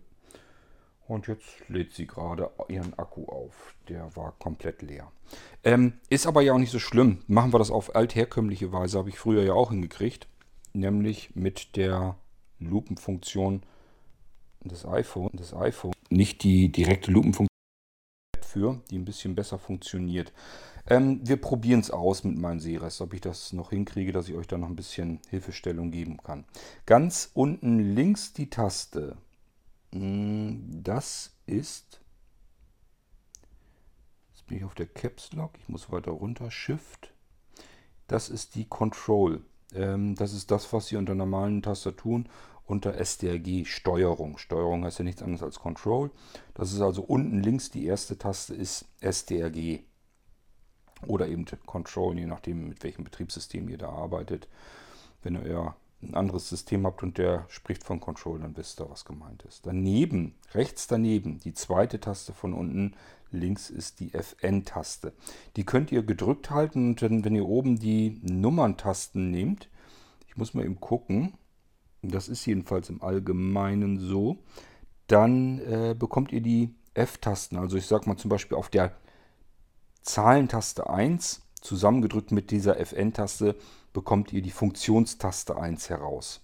Und 1.08 1.28
jetzt 1.28 1.68
lädt 1.68 1.92
sie 1.92 2.08
gerade 2.08 2.50
ihren 2.70 2.94
Akku 2.94 3.26
auf. 3.26 3.74
Der 3.90 4.16
war 4.16 4.34
komplett 4.40 4.82
leer. 4.82 5.12
Ähm, 5.64 5.94
ist 6.10 6.28
aber 6.28 6.42
ja 6.42 6.54
auch 6.54 6.60
nicht 6.60 6.72
so 6.72 6.80
schlimm. 6.80 7.24
Machen 7.28 7.52
wir 7.52 7.60
das 7.60 7.72
auf 7.72 7.96
altherkömmliche 7.96 8.72
Weise. 8.72 9.00
Habe 9.00 9.10
ich 9.10 9.20
früher 9.20 9.44
ja 9.44 9.54
auch 9.54 9.72
hingekriegt. 9.72 10.28
Nämlich 10.72 11.36
mit 11.36 11.76
der 11.76 12.16
Lupenfunktion 12.60 13.64
des 14.64 14.86
iPhone. 14.86 15.30
Des 15.34 15.54
iPhone. 15.54 15.94
Nicht 16.10 16.44
die 16.44 16.72
direkte 16.72 17.12
Lupenfunktion 17.12 17.50
für, 18.50 18.82
die 18.90 18.98
ein 18.98 19.06
bisschen 19.06 19.36
besser 19.36 19.60
funktioniert. 19.60 20.34
Ähm, 20.88 21.22
wir 21.24 21.38
probieren 21.38 21.82
es 21.82 21.92
aus 21.92 22.24
mit 22.24 22.38
meinem 22.38 22.60
Seerest, 22.60 23.02
ob 23.02 23.14
ich 23.14 23.22
das 23.22 23.54
noch 23.54 23.70
hinkriege, 23.70 24.12
dass 24.12 24.28
ich 24.28 24.36
euch 24.36 24.48
da 24.48 24.58
noch 24.58 24.70
ein 24.70 24.76
bisschen 24.76 25.20
Hilfestellung 25.30 25.92
geben 25.92 26.18
kann. 26.18 26.46
Ganz 26.86 27.30
unten 27.34 27.80
links 27.80 28.34
die 28.34 28.50
Taste. 28.50 29.18
Hm, 29.94 30.84
das 30.84 31.36
ist. 31.46 32.02
Jetzt 34.32 34.48
bin 34.48 34.58
ich 34.58 34.64
auf 34.64 34.76
der 34.76 34.88
Caps 34.88 35.32
Lock. 35.34 35.52
Ich 35.60 35.70
muss 35.70 35.92
weiter 35.92 36.12
runter. 36.12 36.50
Shift. 36.50 37.14
Das 38.08 38.30
ist 38.30 38.56
die 38.56 38.66
Control. 38.66 39.44
Ähm, 39.74 40.16
das 40.16 40.34
ist 40.34 40.50
das, 40.50 40.74
was 40.74 40.92
ihr 40.92 40.98
unter 40.98 41.14
normalen 41.14 41.62
Tastaturen 41.62 42.28
unter 42.70 42.94
SDRG 42.94 43.66
Steuerung. 43.66 44.38
Steuerung 44.38 44.86
heißt 44.86 45.00
ja 45.00 45.06
nichts 45.06 45.24
anderes 45.24 45.44
als 45.44 45.60
Control. 45.60 46.12
Das 46.54 46.72
ist 46.72 46.82
also 46.82 47.02
unten 47.02 47.42
links 47.42 47.72
die 47.72 47.86
erste 47.86 48.18
Taste 48.18 48.54
ist 48.54 48.86
SDRG. 49.02 49.80
Oder 51.08 51.28
eben 51.28 51.46
Control, 51.66 52.20
je 52.20 52.28
nachdem 52.28 52.68
mit 52.68 52.84
welchem 52.84 53.04
Betriebssystem 53.04 53.70
ihr 53.70 53.78
da 53.78 53.90
arbeitet. 53.90 54.48
Wenn 55.24 55.36
ihr 55.36 55.76
ein 56.02 56.14
anderes 56.14 56.48
System 56.48 56.86
habt 56.86 57.02
und 57.02 57.18
der 57.18 57.46
spricht 57.50 57.84
von 57.84 58.00
Control, 58.00 58.40
dann 58.40 58.56
wisst 58.56 58.80
ihr, 58.80 58.90
was 58.90 59.04
gemeint 59.04 59.44
ist. 59.44 59.66
Daneben, 59.66 60.36
rechts 60.54 60.88
daneben, 60.88 61.40
die 61.40 61.54
zweite 61.54 62.00
Taste 62.00 62.34
von 62.34 62.54
unten 62.54 62.96
links 63.32 63.70
ist 63.70 64.00
die 64.00 64.14
FN-Taste. 64.14 65.14
Die 65.56 65.66
könnt 65.66 65.92
ihr 65.92 66.04
gedrückt 66.04 66.52
halten 66.52 66.90
und 66.90 67.02
wenn 67.02 67.36
ihr 67.36 67.48
oben 67.48 67.80
die 67.80 68.20
Nummerntasten 68.22 69.32
nehmt, 69.32 69.70
ich 70.28 70.38
muss 70.38 70.54
mal 70.54 70.66
eben 70.66 70.80
gucken, 70.80 71.34
das 72.02 72.30
ist 72.30 72.46
jedenfalls 72.46 72.90
im 72.90 73.02
Allgemeinen 73.02 74.00
so, 74.00 74.38
dann 75.08 75.60
äh, 75.60 75.96
bekommt 75.98 76.32
ihr 76.32 76.42
die 76.42 76.74
F-Tasten. 76.94 77.58
Also 77.58 77.78
ich 77.78 77.88
sage 77.88 78.08
mal 78.08 78.18
zum 78.18 78.30
Beispiel 78.30 78.58
auf 78.58 78.70
der 78.70 78.94
Zahlentaste 80.02 80.90
1 80.90 81.42
zusammengedrückt 81.62 82.32
mit 82.32 82.52
dieser 82.52 82.80
FN-Taste 82.80 83.56
bekommt 83.94 84.32
ihr 84.34 84.42
die 84.42 84.52
Funktionstaste 84.52 85.58
1 85.58 85.90
heraus. 85.90 86.42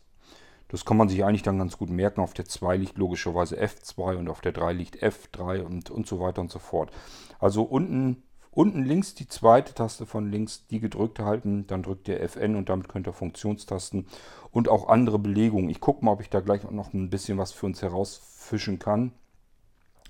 Das 0.68 0.84
kann 0.84 0.98
man 0.98 1.10
sich 1.10 1.24
eigentlich 1.24 1.44
dann 1.44 1.60
ganz 1.60 1.78
gut 1.78 1.90
merken. 1.90 2.22
Auf 2.22 2.34
der 2.34 2.46
2 2.46 2.78
liegt 2.78 2.98
logischerweise 2.98 3.62
F2 3.62 4.18
und 4.18 4.30
auf 4.30 4.42
der 4.42 4.52
3 4.52 4.74
liegt 4.74 5.02
F3 5.02 5.62
und, 5.62 5.92
und 5.92 6.08
so 6.08 6.20
weiter 6.20 6.42
und 6.42 6.52
so 6.52 6.60
fort. 6.60 6.92
Also 7.40 7.64
unten 7.64 8.24
Unten 8.56 8.86
links 8.86 9.14
die 9.14 9.28
zweite 9.28 9.74
Taste 9.74 10.06
von 10.06 10.32
links, 10.32 10.66
die 10.68 10.80
gedrückt 10.80 11.20
halten, 11.20 11.68
dann 11.68 11.84
drückt 11.84 12.08
ihr 12.08 12.22
Fn 12.22 12.56
und 12.56 12.70
damit 12.70 12.88
könnt 12.88 13.06
ihr 13.06 13.12
Funktionstasten 13.12 14.08
und 14.50 14.70
auch 14.70 14.88
andere 14.88 15.20
Belegungen. 15.20 15.70
Ich 15.70 15.82
gucke 15.82 16.04
mal, 16.04 16.14
ob 16.14 16.22
ich 16.22 16.30
da 16.30 16.40
gleich 16.40 16.64
noch 16.72 16.94
ein 16.94 17.10
bisschen 17.10 17.38
was 17.38 17.52
für 17.52 17.66
uns 17.66 17.82
herausfischen 17.82 18.80
kann. 18.80 19.12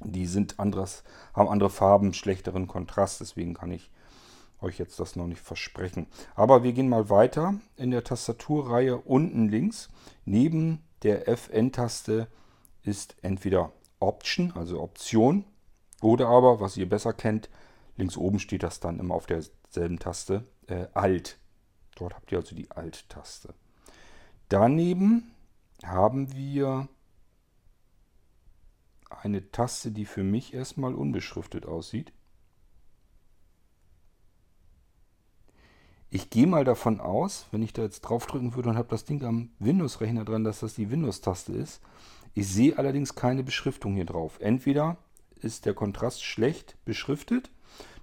Die 0.04 0.28
sind 0.28 0.60
anderes, 0.60 1.04
haben 1.34 1.50
andere 1.50 1.72
Farben, 1.72 2.14
schlechteren 2.14 2.68
Kontrast, 2.68 3.20
deswegen 3.20 3.56
kann 3.56 3.72
ich 3.72 3.90
euch 4.62 4.78
jetzt 4.78 5.00
das 5.00 5.16
noch 5.16 5.26
nicht 5.26 5.42
versprechen. 5.42 6.06
Aber 6.36 6.64
wir 6.64 6.74
gehen 6.74 6.88
mal 6.88 7.10
weiter 7.10 7.56
in 7.78 7.90
der 7.90 8.04
Tastaturreihe 8.04 8.98
unten 8.98 9.50
links. 9.50 9.90
Neben 10.24 10.84
der 11.02 11.28
Fn-Taste 11.28 12.28
ist 12.84 13.16
entweder 13.24 13.72
Option, 14.00 14.54
also 14.54 14.82
Option, 14.82 15.46
oder 16.02 16.28
aber, 16.28 16.60
was 16.60 16.78
ihr 16.78 16.88
besser 16.88 17.14
kennt, 17.14 17.50
Links 17.98 18.18
oben 18.18 18.40
steht 18.40 18.64
das 18.64 18.80
dann 18.80 19.00
immer 19.00 19.16
auf 19.16 19.26
derselben 19.26 20.00
Taste, 20.00 20.46
äh, 20.68 20.88
Alt. 20.94 21.40
Dort 21.96 22.14
habt 22.14 22.32
ihr 22.32 22.40
also 22.40 22.56
die 22.56 22.70
Alt-Taste. 22.72 23.54
Daneben 24.50 25.32
haben 25.84 26.34
wir 26.34 26.90
eine 29.10 29.50
Taste, 29.52 29.92
die 29.92 30.06
für 30.06 30.24
mich 30.24 30.54
erstmal 30.54 30.94
unbeschriftet 30.94 31.66
aussieht. 31.66 32.12
Ich 36.10 36.30
gehe 36.30 36.48
mal 36.48 36.64
davon 36.64 37.00
aus, 37.00 37.48
wenn 37.52 37.64
ich 37.64 37.74
da 37.74 37.82
jetzt 37.82 38.02
draufdrücken 38.02 38.56
würde 38.56 38.70
und 38.70 38.78
habe 38.78 38.90
das 38.90 39.06
Ding 39.06 39.24
am 39.24 39.50
Windows-Rechner 39.60 40.26
dran, 40.26 40.44
dass 40.44 40.60
das 40.60 40.76
die 40.76 40.90
Windows-Taste 40.90 41.54
ist. 41.54 41.82
Ich 42.34 42.48
sehe 42.48 42.78
allerdings 42.78 43.16
keine 43.16 43.44
Beschriftung 43.44 43.96
hier 43.96 44.06
drauf. 44.06 44.40
Entweder 44.40 44.98
ist 45.42 45.66
der 45.66 45.74
Kontrast 45.74 46.24
schlecht 46.24 46.78
beschriftet 46.86 47.50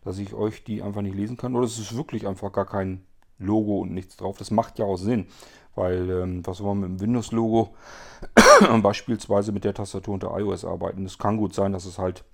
dass 0.05 0.19
ich 0.19 0.35
euch 0.35 0.65
die 0.65 0.83
einfach 0.83 1.03
nicht 1.03 1.17
lesen 1.17 1.37
kann. 1.37 1.55
Oder 1.55 1.67
es 1.67 1.79
ist 1.79 1.97
wirklich 1.97 2.27
einfach 2.27 2.53
gar 2.53 2.67
kein 2.67 3.05
Logo 3.39 3.81
und 3.81 3.93
nichts 3.93 4.17
drauf. 4.17 4.39
Das 4.39 4.51
macht 4.51 4.79
ja 4.79 4.85
auch 4.85 4.97
Sinn, 4.97 5.27
weil 5.75 6.11
ähm, 6.11 6.47
was 6.47 6.59
soll 6.59 6.75
man 6.75 6.81
mit 6.81 7.01
dem 7.01 7.01
Windows-Logo 7.01 7.75
beispielsweise 8.83 9.53
mit 9.53 9.65
der 9.65 9.75
Tastatur 9.75 10.15
unter 10.15 10.39
iOS 10.39 10.65
arbeiten? 10.65 11.05
Es 11.05 11.19
kann 11.19 11.37
gut 11.37 11.55
sein, 11.55 11.73
dass 11.73 11.85
es 11.85 11.99
halt 11.99 12.25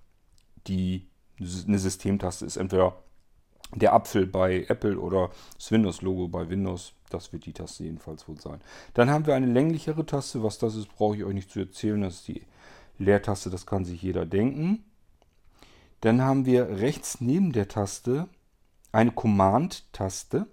die 0.66 1.08
eine 1.40 1.78
Systemtaste 1.78 2.44
ist. 2.44 2.56
Entweder 2.56 2.96
der 3.74 3.92
Apfel 3.92 4.26
bei 4.26 4.64
Apple 4.68 4.98
oder 4.98 5.30
das 5.56 5.70
Windows-Logo 5.70 6.28
bei 6.28 6.48
Windows. 6.48 6.94
Das 7.10 7.32
wird 7.32 7.46
die 7.46 7.52
Taste 7.52 7.84
jedenfalls 7.84 8.28
wohl 8.28 8.40
sein. 8.40 8.60
Dann 8.94 9.10
haben 9.10 9.26
wir 9.26 9.34
eine 9.34 9.46
länglichere 9.46 10.04
Taste. 10.04 10.42
Was 10.42 10.58
das 10.58 10.74
ist, 10.74 10.94
brauche 10.94 11.16
ich 11.16 11.24
euch 11.24 11.34
nicht 11.34 11.50
zu 11.50 11.60
erzählen. 11.60 12.00
Das 12.00 12.16
ist 12.16 12.28
die 12.28 12.42
Leertaste, 12.98 13.50
das 13.50 13.66
kann 13.66 13.84
sich 13.84 14.02
jeder 14.02 14.26
denken. 14.26 14.84
Dann 16.00 16.22
haben 16.22 16.46
wir 16.46 16.80
rechts 16.80 17.20
neben 17.20 17.52
der 17.52 17.68
Taste 17.68 18.28
eine 18.92 19.12
Command-Taste. 19.12 20.46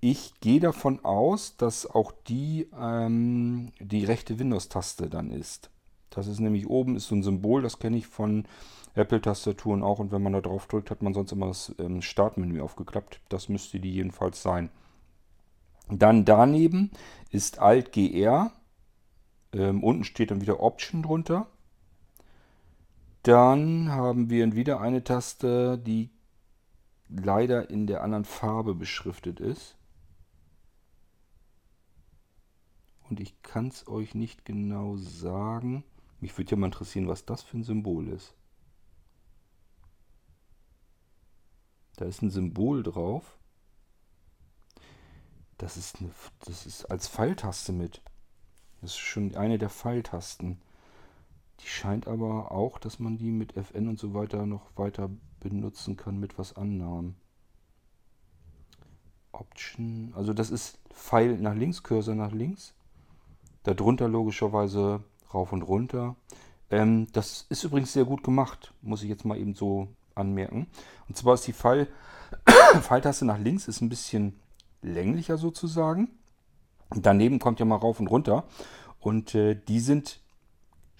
Ich 0.00 0.40
gehe 0.40 0.60
davon 0.60 1.04
aus, 1.04 1.56
dass 1.56 1.86
auch 1.86 2.12
die 2.26 2.68
ähm, 2.78 3.72
die 3.78 4.04
rechte 4.04 4.38
Windows-Taste 4.38 5.10
dann 5.10 5.30
ist. 5.30 5.70
Das 6.08 6.26
ist 6.26 6.40
nämlich 6.40 6.68
oben 6.68 6.96
ist 6.96 7.08
so 7.08 7.14
ein 7.14 7.22
Symbol, 7.22 7.62
das 7.62 7.78
kenne 7.78 7.98
ich 7.98 8.06
von 8.06 8.46
Apple-Tastaturen 8.94 9.82
auch. 9.82 9.98
Und 9.98 10.10
wenn 10.10 10.22
man 10.22 10.32
da 10.32 10.40
drauf 10.40 10.66
drückt, 10.66 10.90
hat 10.90 11.02
man 11.02 11.14
sonst 11.14 11.32
immer 11.32 11.46
das 11.46 11.74
ähm, 11.78 12.02
Startmenü 12.02 12.60
aufgeklappt. 12.60 13.20
Das 13.28 13.48
müsste 13.48 13.78
die 13.78 13.92
jedenfalls 13.92 14.42
sein. 14.42 14.70
Dann 15.88 16.24
daneben 16.24 16.90
ist 17.30 17.58
Alt-GR. 17.58 18.52
Ähm, 19.52 19.82
unten 19.82 20.04
steht 20.04 20.30
dann 20.30 20.40
wieder 20.40 20.60
Option 20.60 21.02
drunter. 21.02 21.46
Dann 23.22 23.90
haben 23.90 24.30
wir 24.30 24.54
wieder 24.54 24.80
eine 24.80 25.04
Taste, 25.04 25.78
die 25.78 26.10
leider 27.08 27.68
in 27.68 27.86
der 27.86 28.02
anderen 28.02 28.24
Farbe 28.24 28.74
beschriftet 28.74 29.40
ist. 29.40 29.76
Und 33.08 33.20
ich 33.20 33.42
kann 33.42 33.68
es 33.68 33.88
euch 33.88 34.14
nicht 34.14 34.44
genau 34.44 34.96
sagen. 34.96 35.84
Mich 36.20 36.36
würde 36.38 36.52
ja 36.52 36.56
mal 36.56 36.66
interessieren, 36.66 37.08
was 37.08 37.24
das 37.24 37.42
für 37.42 37.58
ein 37.58 37.64
Symbol 37.64 38.08
ist. 38.08 38.34
Da 41.96 42.04
ist 42.04 42.22
ein 42.22 42.30
Symbol 42.30 42.82
drauf. 42.82 43.38
Das 45.58 45.76
ist, 45.76 46.00
eine, 46.00 46.10
das 46.46 46.64
ist 46.64 46.86
als 46.86 47.08
Pfeiltaste 47.08 47.72
mit. 47.72 48.00
Das 48.80 48.92
ist 48.92 48.98
schon 48.98 49.34
eine 49.34 49.58
der 49.58 49.68
Pfeiltasten. 49.68 50.62
Die 51.62 51.68
scheint 51.68 52.06
aber 52.06 52.52
auch, 52.52 52.78
dass 52.78 52.98
man 52.98 53.18
die 53.18 53.30
mit 53.30 53.52
Fn 53.52 53.88
und 53.88 53.98
so 53.98 54.14
weiter 54.14 54.46
noch 54.46 54.70
weiter 54.76 55.10
benutzen 55.40 55.96
kann 55.96 56.18
mit 56.18 56.38
was 56.38 56.56
anderem. 56.56 57.14
Option, 59.32 60.12
also 60.16 60.32
das 60.32 60.50
ist 60.50 60.78
Pfeil 60.92 61.38
nach 61.38 61.54
links, 61.54 61.82
Cursor 61.82 62.14
nach 62.14 62.32
links. 62.32 62.74
Darunter 63.62 64.08
logischerweise 64.08 65.02
rauf 65.32 65.52
und 65.52 65.62
runter. 65.62 66.16
Ähm, 66.70 67.06
das 67.12 67.46
ist 67.48 67.64
übrigens 67.64 67.92
sehr 67.92 68.04
gut 68.04 68.22
gemacht, 68.22 68.72
muss 68.82 69.02
ich 69.02 69.08
jetzt 69.08 69.24
mal 69.24 69.38
eben 69.38 69.54
so 69.54 69.88
anmerken. 70.14 70.66
Und 71.08 71.16
zwar 71.16 71.34
ist 71.34 71.46
die 71.46 71.52
Pfeil, 71.52 71.88
Pfeiltaste 72.80 73.24
nach 73.24 73.38
links 73.38 73.68
ist 73.68 73.80
ein 73.80 73.88
bisschen 73.88 74.38
länglicher 74.82 75.36
sozusagen. 75.36 76.10
Daneben 76.90 77.38
kommt 77.38 77.60
ja 77.60 77.66
mal 77.66 77.76
rauf 77.76 78.00
und 78.00 78.08
runter. 78.08 78.44
Und 78.98 79.34
äh, 79.34 79.54
die 79.54 79.80
sind 79.80 80.20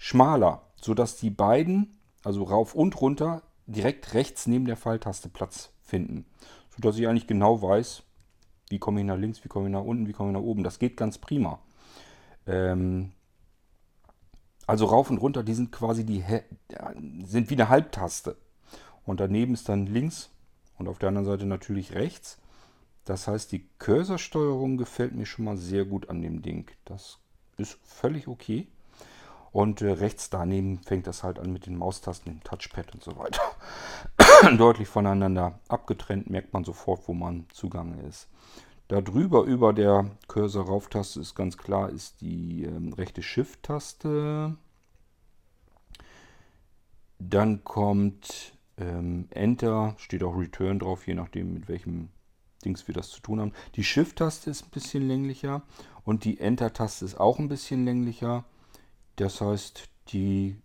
schmaler. 0.01 0.63
sodass 0.81 1.15
die 1.17 1.29
beiden, 1.29 1.95
also 2.23 2.43
rauf 2.43 2.73
und 2.73 2.99
runter, 2.99 3.43
direkt 3.67 4.15
rechts 4.15 4.47
neben 4.47 4.65
der 4.65 4.75
Pfeiltaste 4.75 5.29
Platz 5.29 5.69
finden. 5.83 6.25
Sodass 6.75 6.97
ich 6.97 7.07
eigentlich 7.07 7.27
genau 7.27 7.61
weiß, 7.61 8.01
wie 8.69 8.79
komme 8.79 9.01
ich 9.01 9.05
nach 9.05 9.17
links, 9.17 9.43
wie 9.43 9.47
komme 9.47 9.67
ich 9.67 9.71
nach 9.71 9.83
unten, 9.83 10.07
wie 10.07 10.11
komme 10.11 10.31
ich 10.31 10.33
nach 10.33 10.41
oben. 10.41 10.63
Das 10.63 10.79
geht 10.79 10.97
ganz 10.97 11.19
prima. 11.19 11.59
Ähm, 12.47 13.11
also 14.65 14.85
rauf 14.85 15.11
und 15.11 15.19
runter, 15.19 15.43
die 15.43 15.53
sind 15.53 15.71
quasi 15.71 16.03
die 16.03 16.23
sind 17.23 17.51
wie 17.51 17.55
eine 17.55 17.69
Halbtaste. 17.69 18.37
Und 19.05 19.19
daneben 19.19 19.53
ist 19.53 19.69
dann 19.69 19.85
links 19.85 20.31
und 20.79 20.87
auf 20.87 20.97
der 20.97 21.09
anderen 21.09 21.27
Seite 21.27 21.45
natürlich 21.45 21.93
rechts. 21.93 22.39
Das 23.05 23.27
heißt, 23.27 23.51
die 23.51 23.69
Cursorsteuerung 23.77 24.77
gefällt 24.77 25.13
mir 25.13 25.27
schon 25.27 25.45
mal 25.45 25.57
sehr 25.57 25.85
gut 25.85 26.09
an 26.09 26.23
dem 26.23 26.41
Ding. 26.41 26.71
Das 26.85 27.19
ist 27.57 27.77
völlig 27.83 28.27
okay. 28.27 28.67
Und 29.51 29.81
äh, 29.81 29.91
rechts 29.91 30.29
daneben 30.29 30.79
fängt 30.79 31.07
das 31.07 31.23
halt 31.23 31.37
an 31.37 31.51
mit 31.51 31.65
den 31.65 31.77
Maustasten, 31.77 32.33
dem 32.33 32.43
Touchpad 32.43 32.93
und 32.93 33.03
so 33.03 33.17
weiter. 33.17 33.41
Deutlich 34.57 34.87
voneinander 34.87 35.59
abgetrennt, 35.67 36.29
merkt 36.29 36.53
man 36.53 36.63
sofort, 36.63 37.07
wo 37.07 37.13
man 37.13 37.45
zugange 37.53 38.01
ist. 38.03 38.29
Da 38.87 39.01
drüber 39.01 39.43
über 39.43 39.73
der 39.73 40.11
Cursor-Rauftaste 40.27 41.19
ist 41.21 41.35
ganz 41.35 41.57
klar, 41.57 41.89
ist 41.89 42.21
die 42.21 42.63
ähm, 42.63 42.93
rechte 42.93 43.21
Shift-Taste. 43.23 44.57
Dann 47.19 47.63
kommt 47.63 48.53
ähm, 48.77 49.27
Enter, 49.29 49.95
steht 49.97 50.23
auch 50.23 50.37
Return 50.37 50.79
drauf, 50.79 51.07
je 51.07 51.13
nachdem 51.13 51.53
mit 51.53 51.69
welchem 51.69 52.09
Dings 52.65 52.87
wir 52.87 52.95
das 52.95 53.09
zu 53.09 53.21
tun 53.21 53.39
haben. 53.39 53.53
Die 53.75 53.83
Shift-Taste 53.83 54.49
ist 54.49 54.65
ein 54.65 54.71
bisschen 54.71 55.07
länglicher 55.07 55.61
und 56.03 56.25
die 56.25 56.39
Enter-Taste 56.39 57.05
ist 57.05 57.19
auch 57.19 57.39
ein 57.39 57.47
bisschen 57.47 57.85
länglicher. 57.85 58.43
Das 59.21 59.39
heißt, 59.39 59.87
die 60.09 60.55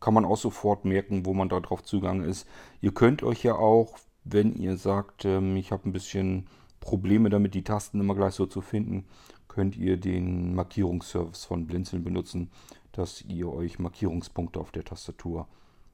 kann 0.00 0.12
man 0.12 0.26
auch 0.26 0.36
sofort 0.36 0.84
merken, 0.84 1.24
wo 1.24 1.32
man 1.32 1.48
darauf 1.48 1.82
Zugang 1.82 2.22
ist. 2.22 2.46
Ihr 2.82 2.92
könnt 2.92 3.22
euch 3.22 3.42
ja 3.42 3.54
auch, 3.54 3.96
wenn 4.22 4.54
ihr 4.54 4.76
sagt, 4.76 5.24
ähm, 5.24 5.56
ich 5.56 5.72
habe 5.72 5.88
ein 5.88 5.92
bisschen 5.92 6.46
Probleme 6.78 7.30
damit, 7.30 7.54
die 7.54 7.64
Tasten 7.64 8.00
immer 8.00 8.14
gleich 8.14 8.34
so 8.34 8.44
zu 8.44 8.60
finden, 8.60 9.06
könnt 9.48 9.78
ihr 9.78 9.96
den 9.96 10.54
Markierungsservice 10.54 11.46
von 11.46 11.66
Blinzeln 11.66 12.04
benutzen, 12.04 12.50
dass 12.92 13.22
ihr 13.22 13.50
euch 13.50 13.78
Markierungspunkte 13.78 14.60
auf 14.60 14.72
der 14.72 14.84
Tastatur 14.84 15.48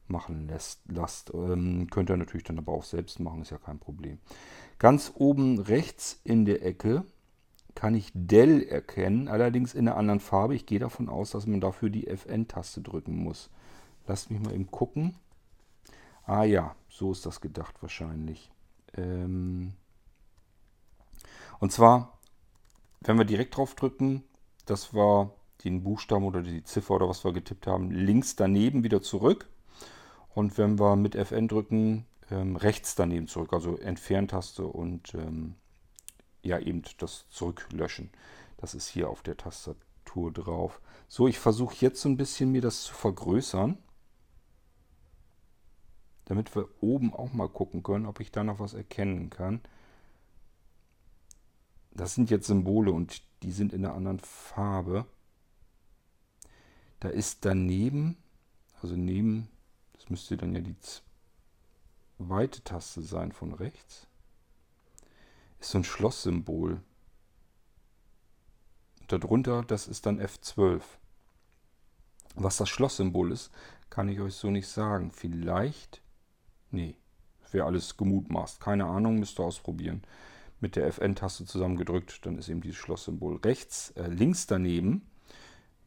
machen 0.09 0.49
lässt, 0.49 0.81
lasst. 0.89 1.33
Ähm, 1.33 1.87
könnt 1.89 2.11
ihr 2.11 2.17
natürlich 2.17 2.45
dann 2.45 2.59
aber 2.59 2.73
auch 2.73 2.85
selbst 2.85 3.21
machen, 3.21 3.43
ist 3.43 3.51
ja 3.51 3.59
kein 3.59 3.79
Problem. 3.79 4.19
Ganz 4.81 5.13
oben 5.15 5.61
rechts 5.61 6.21
in 6.25 6.47
der 6.47 6.67
Ecke 6.67 7.05
kann 7.75 7.95
ich 7.95 8.11
Dell 8.15 8.63
erkennen, 8.63 9.29
allerdings 9.29 9.75
in 9.75 9.89
einer 9.89 9.97
anderen 9.97 10.21
Farbe. 10.21 10.55
Ich 10.55 10.67
gehe 10.67 10.79
davon 10.79 11.09
aus, 11.09 11.31
dass 11.31 11.47
man 11.47 11.61
dafür 11.61 11.91
die 11.91 12.07
FN-Taste 12.07 12.81
drücken 12.81 13.17
muss. 13.17 13.51
Lasst 14.07 14.31
mich 14.31 14.41
mal 14.41 14.55
eben 14.55 14.71
gucken. 14.71 15.17
Ah 16.25 16.45
ja, 16.45 16.75
so 16.89 17.13
ist 17.13 17.27
das 17.27 17.41
gedacht 17.41 17.83
wahrscheinlich. 17.83 18.51
Ähm 18.95 19.73
und 21.59 21.73
zwar, 21.73 22.19
wenn 23.01 23.19
wir 23.19 23.25
direkt 23.25 23.57
drauf 23.57 23.75
drücken, 23.75 24.25
das 24.67 24.95
war 24.95 25.33
den 25.65 25.83
Buchstaben 25.83 26.25
oder 26.25 26.43
die 26.43 26.65
Ziffer 26.65 26.95
oder 26.95 27.09
was 27.09 27.25
wir 27.25 27.33
getippt 27.33 27.67
haben, 27.67 27.91
links 27.91 28.37
daneben 28.37 28.85
wieder 28.85 29.03
zurück. 29.03 29.49
Und 30.35 30.59
wenn 30.59 30.79
wir 30.79 30.97
mit 30.97 31.15
FN 31.15 31.49
drücken, 31.49 32.07
ähm, 32.31 32.57
rechts 32.57 32.95
daneben 32.95 33.29
zurück, 33.29 33.53
also 33.53 33.77
Entferntaste 33.77 34.65
und 34.65 35.15
ähm, 35.15 35.55
ja 36.43 36.59
eben 36.59 36.83
das 36.99 37.29
Zurücklöschen. 37.31 38.11
Das 38.57 38.75
ist 38.75 38.89
hier 38.89 39.09
auf 39.09 39.23
der 39.23 39.37
Tastatur 39.37 40.33
drauf. 40.33 40.81
So, 41.09 41.29
ich 41.29 41.39
versuche 41.39 41.77
jetzt 41.81 42.01
so 42.01 42.09
ein 42.09 42.17
bisschen 42.17 42.53
mir 42.53 42.61
das 42.61 42.85
zu 42.85 42.95
vergrößern. 42.95 43.79
Damit 46.27 46.55
wir 46.55 46.69
oben 46.81 47.13
auch 47.13 47.33
mal 47.33 47.49
gucken 47.49 47.83
können, 47.83 48.07
ob 48.07 48.21
ich 48.21 48.31
da 48.31 48.45
noch 48.45 48.61
was 48.61 48.75
erkennen 48.75 49.31
kann. 49.31 49.61
Das 51.91 52.15
sind 52.15 52.31
jetzt 52.31 52.47
Symbole 52.47 52.93
und 52.93 53.23
die 53.43 53.53
sind 53.53 53.73
in 53.73 53.85
einer 53.85 53.95
anderen 53.95 54.21
Farbe. 54.21 55.07
Da 57.01 57.09
ist 57.09 57.45
daneben, 57.45 58.17
also 58.81 58.95
neben, 58.95 59.49
das 59.95 60.09
müsste 60.09 60.37
dann 60.37 60.55
ja 60.55 60.61
die 60.61 60.77
zweite 60.79 62.63
Taste 62.63 63.03
sein 63.03 63.33
von 63.33 63.53
rechts 63.53 64.07
ist 65.63 65.71
so 65.71 65.79
ein 65.79 65.85
Schlosssymbol. 65.85 66.81
darunter, 69.09 69.63
das 69.63 69.89
ist 69.89 70.07
dann 70.07 70.21
F12. 70.21 70.81
Was 72.35 72.57
das 72.57 72.69
Schlosssymbol 72.69 73.31
ist, 73.31 73.51
kann 73.91 74.09
ich 74.09 74.21
euch 74.21 74.35
so 74.35 74.51
nicht 74.51 74.69
sagen. 74.69 75.11
Vielleicht, 75.13 76.03
nee, 76.71 76.97
wäre 77.51 77.67
alles 77.67 77.97
gemutmaßt. 77.97 78.61
Keine 78.61 78.87
Ahnung, 78.87 79.19
müsst 79.19 79.39
ihr 79.39 79.45
ausprobieren. 79.45 80.03
Mit 80.61 80.77
der 80.77 80.87
Fn-Taste 80.87 81.45
zusammengedrückt, 81.45 82.25
dann 82.25 82.39
ist 82.39 82.49
eben 82.49 82.61
dieses 82.61 82.79
Schlosssymbol. 82.79 83.37
Rechts, 83.37 83.91
äh, 83.91 84.09
links 84.09 84.47
daneben, 84.47 85.07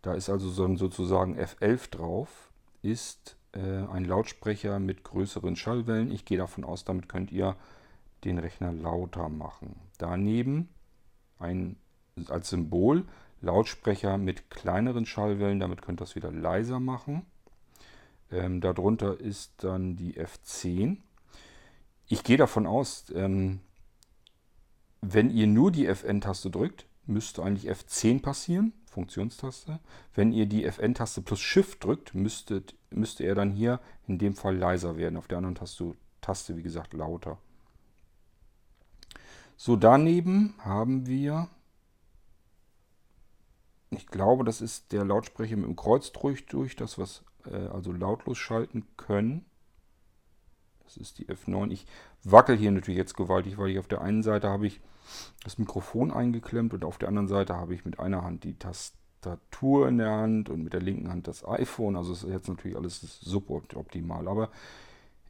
da 0.02 0.14
ist 0.14 0.30
also 0.30 0.50
so 0.50 0.76
sozusagen 0.76 1.40
F11 1.40 1.90
drauf, 1.90 2.52
ist 2.82 3.38
äh, 3.54 3.60
ein 3.60 4.06
Lautsprecher 4.06 4.80
mit 4.80 5.04
größeren 5.04 5.56
Schallwellen. 5.56 6.12
Ich 6.12 6.26
gehe 6.26 6.38
davon 6.38 6.64
aus, 6.64 6.86
damit 6.86 7.10
könnt 7.10 7.32
ihr 7.32 7.56
den 8.26 8.40
Rechner 8.40 8.72
lauter 8.72 9.30
machen. 9.30 9.76
Daneben 9.98 10.70
ein 11.40 11.78
als 12.28 12.50
Symbol 12.50 13.06
Lautsprecher 13.42 14.18
mit 14.18 14.50
kleineren 14.50 15.06
Schallwellen, 15.06 15.60
damit 15.60 15.82
könnt 15.82 16.00
ihr 16.00 16.06
das 16.06 16.16
wieder 16.16 16.32
leiser 16.32 16.80
machen. 16.80 17.26
Ähm, 18.32 18.60
darunter 18.60 19.20
ist 19.20 19.64
dann 19.64 19.96
die 19.96 20.20
F10. 20.20 20.98
Ich 22.08 22.24
gehe 22.24 22.38
davon 22.38 22.66
aus, 22.66 23.06
ähm, 23.14 23.60
wenn 25.02 25.30
ihr 25.30 25.48
nur 25.48 25.72
die 25.72 25.86
Fn-Taste 25.86 26.50
drückt, 26.50 26.88
müsste 27.06 27.44
eigentlich 27.44 27.70
F10 27.70 28.22
passieren, 28.22 28.74
Funktionstaste. 28.90 29.80
Wenn 30.16 30.32
ihr 30.32 30.48
die 30.48 30.64
Fn-Taste 30.64 31.22
plus 31.22 31.40
Shift 31.40 31.84
drückt, 31.84 32.16
müsstet, 32.16 32.76
müsste 32.90 33.24
er 33.24 33.36
dann 33.36 33.52
hier 33.52 33.80
in 34.08 34.18
dem 34.18 34.34
Fall 34.34 34.58
leiser 34.58 34.98
werden. 34.98 35.18
Auf 35.18 35.28
der 35.28 35.38
anderen 35.38 35.56
Taste, 35.56 35.94
Taste 36.22 36.58
wie 36.58 36.64
gesagt, 36.64 36.94
lauter. 36.94 37.38
So, 39.58 39.76
daneben 39.76 40.54
haben 40.60 41.08
wir, 41.08 41.48
ich 43.90 44.08
glaube, 44.08 44.44
das 44.44 44.62
ist 44.62 44.92
der 44.92 45.06
Lautsprecher 45.06 45.56
mit 45.56 45.66
dem 45.66 45.76
Kreuz 45.76 46.12
durch, 46.12 46.46
durch 46.46 46.76
das 46.76 46.98
was 46.98 47.24
äh, 47.46 47.56
also 47.68 47.92
lautlos 47.92 48.38
schalten 48.38 48.86
können. 48.98 49.46
Das 50.84 50.98
ist 50.98 51.20
die 51.20 51.28
F9. 51.28 51.72
Ich 51.72 51.88
wackel 52.24 52.58
hier 52.58 52.72
natürlich 52.72 52.98
jetzt 52.98 53.16
gewaltig, 53.16 53.58
weil 53.58 53.70
ich 53.70 53.80
auf 53.80 53.88
der 53.88 54.02
einen 54.02 54.24
Seite 54.24 54.50
habe 54.50 54.68
ich 54.68 54.82
das 55.44 55.58
Mikrofon 55.58 56.12
eingeklemmt 56.12 56.74
und 56.74 56.84
auf 56.84 56.98
der 56.98 57.08
anderen 57.08 57.28
Seite 57.28 57.56
habe 57.56 57.74
ich 57.74 57.86
mit 57.86 58.00
einer 58.00 58.24
Hand 58.24 58.44
die 58.44 58.58
Tastatur 58.58 59.88
in 59.88 59.98
der 59.98 60.12
Hand 60.12 60.50
und 60.50 60.64
mit 60.64 60.74
der 60.74 60.82
linken 60.82 61.10
Hand 61.10 61.28
das 61.28 61.48
iPhone. 61.48 61.96
Also 61.96 62.14
ist 62.14 62.24
jetzt 62.24 62.50
natürlich 62.50 62.78
alles 62.78 63.00
suboptimal, 63.22 64.28
aber 64.28 64.50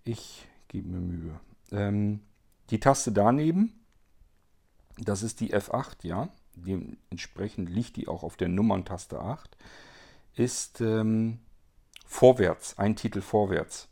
ich 0.04 0.48
gebe 0.68 0.90
mir 0.90 1.00
Mühe. 1.00 1.40
Ähm, 1.72 2.22
die 2.70 2.80
Taste 2.80 3.12
daneben 3.12 3.85
das 4.98 5.24
ist 5.24 5.40
die 5.40 5.54
F8, 5.54 6.06
ja. 6.06 6.30
Dementsprechend 6.56 7.70
liegt 7.70 7.98
die 7.98 8.08
auch 8.08 8.24
auf 8.24 8.38
der 8.38 8.48
Nummerntaste 8.48 9.20
8. 9.20 9.58
Ist 10.36 10.82
ähm, 10.82 11.40
vorwärts, 12.06 12.78
ein 12.78 12.96
Titel 12.96 13.22
vorwärts. 13.22 13.90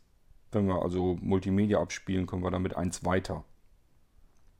Wenn 0.51 0.67
wir 0.67 0.81
also 0.81 1.17
Multimedia 1.21 1.79
abspielen, 1.81 2.27
können 2.27 2.43
wir 2.43 2.51
damit 2.51 2.77
eins 2.77 3.03
weiter. 3.03 3.43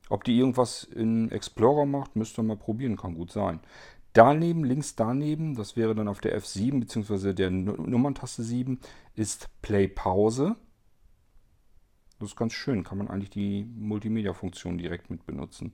Ob 0.10 0.24
die 0.24 0.38
irgendwas 0.38 0.84
in 0.84 1.32
Explorer 1.32 1.86
macht, 1.86 2.16
müsst 2.16 2.38
ihr 2.38 2.44
mal 2.44 2.58
probieren, 2.58 2.98
kann 2.98 3.16
gut 3.16 3.32
sein. 3.32 3.60
Daneben, 4.12 4.64
links 4.64 4.96
daneben, 4.96 5.56
das 5.56 5.76
wäre 5.76 5.96
dann 5.96 6.08
auf 6.08 6.20
der 6.20 6.40
F7 6.40 6.80
bzw. 6.80 7.34
der 7.34 7.50
Nummerntaste 7.50 8.44
7, 8.44 8.80
ist 9.16 9.50
Play 9.62 9.88
Pause. 9.88 10.56
Das 12.20 12.30
ist 12.30 12.36
ganz 12.36 12.54
schön, 12.54 12.84
kann 12.84 13.00
man 13.00 13.08
eigentlich 13.08 13.32
die 13.32 13.64
Multimedia-Funktion 13.64 14.78
direkt 14.78 15.10
mit 15.10 15.26
benutzen. 15.26 15.74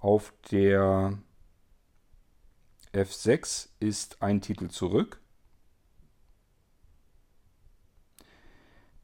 Auf 0.00 0.32
der 0.50 1.18
F6 2.92 3.68
ist 3.80 4.22
ein 4.22 4.40
Titel 4.40 4.68
zurück. 4.68 5.20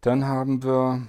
Dann 0.00 0.24
haben 0.24 0.62
wir 0.62 1.06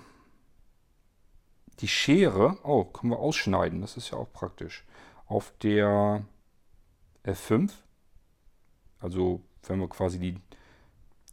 die 1.79 1.88
Schere. 1.88 2.57
Oh, 2.63 2.83
können 2.83 3.11
wir 3.11 3.19
ausschneiden. 3.19 3.81
Das 3.81 3.97
ist 3.97 4.11
ja 4.11 4.17
auch 4.17 4.31
praktisch. 4.31 4.85
Auf 5.25 5.53
der 5.61 6.25
F5. 7.23 7.71
Also 8.99 9.41
wenn 9.63 9.79
wir 9.79 9.89
quasi 9.89 10.19
die 10.19 10.35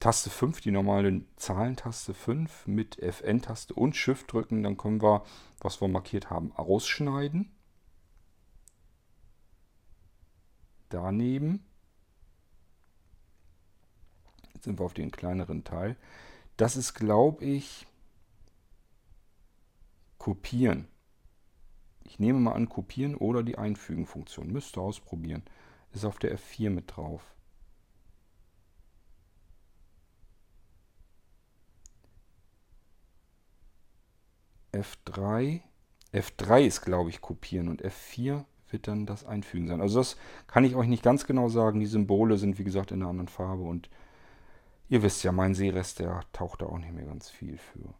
Taste 0.00 0.30
5, 0.30 0.60
die 0.60 0.70
normale 0.70 1.22
Zahlentaste 1.36 2.14
5 2.14 2.66
mit 2.66 2.96
Fn-Taste 3.02 3.74
und 3.74 3.96
Shift 3.96 4.32
drücken, 4.32 4.62
dann 4.62 4.76
können 4.76 5.02
wir, 5.02 5.24
was 5.60 5.80
wir 5.80 5.88
markiert 5.88 6.30
haben, 6.30 6.52
ausschneiden. 6.52 7.53
Daneben 10.94 11.64
Jetzt 14.64 14.64
sind 14.64 14.80
wir 14.80 14.84
auf 14.86 14.94
den 14.94 15.10
kleineren 15.10 15.62
Teil. 15.62 15.96
Das 16.56 16.76
ist, 16.76 16.94
glaube 16.94 17.44
ich, 17.44 17.86
kopieren. 20.16 20.88
Ich 22.04 22.18
nehme 22.18 22.40
mal 22.40 22.54
an, 22.54 22.70
kopieren 22.70 23.14
oder 23.14 23.42
die 23.42 23.58
Einfügen-Funktion. 23.58 24.50
Müsste 24.50 24.80
ausprobieren. 24.80 25.42
Ist 25.92 26.06
auf 26.06 26.18
der 26.18 26.38
F4 26.38 26.70
mit 26.70 26.96
drauf. 26.96 27.34
F3. 34.72 35.60
F3 36.14 36.62
ist, 36.62 36.80
glaube 36.80 37.10
ich, 37.10 37.20
kopieren 37.20 37.68
und 37.68 37.84
F4 37.84 38.46
wird 38.70 38.88
dann 38.88 39.06
das 39.06 39.24
Einfügen 39.24 39.68
sein. 39.68 39.80
Also 39.80 39.98
das 39.98 40.16
kann 40.46 40.64
ich 40.64 40.74
euch 40.76 40.88
nicht 40.88 41.02
ganz 41.02 41.26
genau 41.26 41.48
sagen. 41.48 41.80
Die 41.80 41.86
Symbole 41.86 42.38
sind, 42.38 42.58
wie 42.58 42.64
gesagt, 42.64 42.90
in 42.90 43.00
einer 43.00 43.10
anderen 43.10 43.28
Farbe 43.28 43.62
und 43.62 43.88
ihr 44.88 45.02
wisst 45.02 45.24
ja, 45.24 45.32
mein 45.32 45.54
Seerest, 45.54 45.98
der 45.98 46.20
taucht 46.32 46.62
da 46.62 46.66
auch 46.66 46.78
nicht 46.78 46.92
mehr 46.92 47.06
ganz 47.06 47.30
viel 47.30 47.58
für. 47.58 47.94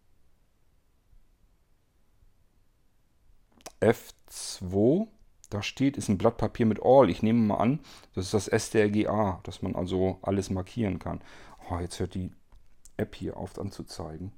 F2, 3.81 5.09
da 5.51 5.63
steht, 5.63 5.97
ist 5.97 6.09
ein 6.09 6.19
Blatt 6.19 6.39
Papier 6.39 6.67
mit 6.67 6.81
All. 6.83 7.11
Ich 7.11 7.23
nehme 7.23 7.41
mal 7.41 7.59
an, 7.59 7.81
das 8.15 8.33
ist 8.33 8.35
das 8.35 8.67
STRGA, 8.67 9.41
dass 9.43 9.63
man 9.63 9.77
also 9.77 10.19
alles 10.23 10.51
markieren 10.51 10.99
kann. 10.99 11.21
Oh, 11.71 11.79
jetzt 11.79 12.01
hört 12.01 12.15
die 12.15 12.31
App 12.97 13.15
hier 13.15 13.37
auf 13.37 13.59
anzuzeigen. 13.59 14.33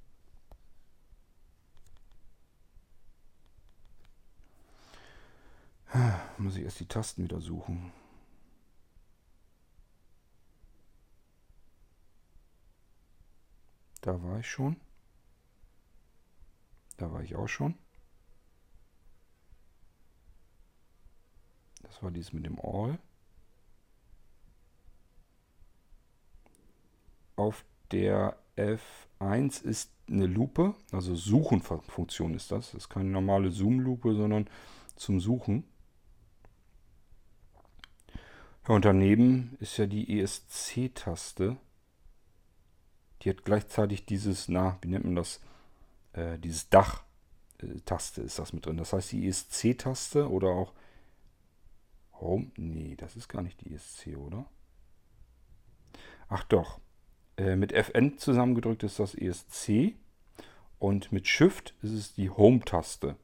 Muss 6.38 6.56
ich 6.56 6.64
erst 6.64 6.80
die 6.80 6.86
Tasten 6.86 7.24
wieder 7.24 7.40
suchen. 7.40 7.92
Da 14.00 14.22
war 14.22 14.38
ich 14.38 14.48
schon. 14.48 14.76
Da 16.96 17.12
war 17.12 17.22
ich 17.22 17.34
auch 17.34 17.48
schon. 17.48 17.74
Das 21.82 22.02
war 22.02 22.10
dies 22.10 22.32
mit 22.32 22.46
dem 22.46 22.60
All. 22.60 22.98
Auf 27.36 27.64
der 27.90 28.36
F1 28.56 29.62
ist 29.62 29.90
eine 30.08 30.26
Lupe, 30.26 30.74
also 30.92 31.14
Suchen-Funktion 31.14 32.34
ist 32.34 32.50
das. 32.50 32.72
Das 32.72 32.82
ist 32.82 32.88
keine 32.88 33.10
normale 33.10 33.50
Zoom-Lupe, 33.50 34.14
sondern 34.14 34.48
zum 34.94 35.20
Suchen. 35.20 35.64
Und 38.68 38.84
daneben 38.84 39.56
ist 39.60 39.76
ja 39.76 39.86
die 39.86 40.20
ESC-Taste. 40.20 41.56
Die 43.22 43.30
hat 43.30 43.44
gleichzeitig 43.44 44.06
dieses, 44.06 44.48
na, 44.48 44.78
wie 44.82 44.88
nennt 44.88 45.04
man 45.04 45.16
das? 45.16 45.40
Äh, 46.12 46.38
dieses 46.38 46.68
Dach-Taste 46.68 48.22
ist 48.22 48.38
das 48.38 48.52
mit 48.52 48.66
drin. 48.66 48.76
Das 48.76 48.92
heißt, 48.92 49.12
die 49.12 49.26
ESC-Taste 49.28 50.28
oder 50.28 50.48
auch 50.48 50.72
Home? 52.20 52.50
Nee, 52.56 52.96
das 52.96 53.16
ist 53.16 53.28
gar 53.28 53.42
nicht 53.42 53.60
die 53.60 53.74
ESC, 53.74 54.16
oder? 54.16 54.46
Ach 56.28 56.44
doch. 56.44 56.80
Äh, 57.36 57.56
mit 57.56 57.72
Fn 57.72 58.18
zusammengedrückt 58.18 58.82
ist 58.82 58.98
das 58.98 59.14
ESC. 59.14 59.94
Und 60.78 61.12
mit 61.12 61.28
Shift 61.28 61.74
ist 61.82 61.92
es 61.92 62.14
die 62.14 62.30
Home-Taste. 62.30 63.16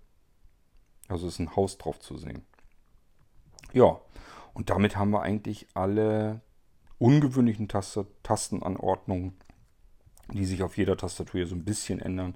Also 1.09 1.27
ist 1.27 1.39
ein 1.39 1.57
Haus 1.57 1.79
drauf 1.79 2.01
zu 2.01 2.17
sehen. 2.17 2.45
Ja, 3.73 4.01
und 4.55 4.71
damit 4.71 4.97
haben 4.97 5.11
wir 5.11 5.23
eigentlich 5.23 5.67
alle 5.75 6.41
ungewöhnlichen 6.99 7.69
Taste, 7.69 8.07
Tastenanordnungen, 8.23 9.35
die 10.33 10.45
sich 10.45 10.63
auf 10.63 10.77
jeder 10.77 10.97
Tastatur 10.97 11.41
hier 11.41 11.47
so 11.47 11.55
ein 11.55 11.65
bisschen 11.65 11.99
ändern, 11.99 12.35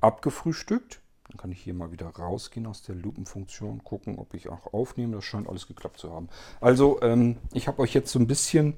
abgefrühstückt. 0.00 1.00
Dann 1.28 1.36
kann 1.36 1.52
ich 1.52 1.60
hier 1.60 1.74
mal 1.74 1.92
wieder 1.92 2.06
rausgehen 2.06 2.66
aus 2.66 2.82
der 2.82 2.94
Lupenfunktion, 2.94 3.84
gucken, 3.84 4.18
ob 4.18 4.32
ich 4.32 4.48
auch 4.48 4.72
aufnehme. 4.72 5.16
Das 5.16 5.24
scheint 5.24 5.48
alles 5.48 5.66
geklappt 5.66 5.98
zu 5.98 6.10
haben. 6.10 6.28
Also, 6.60 7.02
ähm, 7.02 7.36
ich 7.52 7.68
habe 7.68 7.82
euch 7.82 7.92
jetzt 7.92 8.10
so 8.10 8.18
ein 8.18 8.26
bisschen 8.26 8.76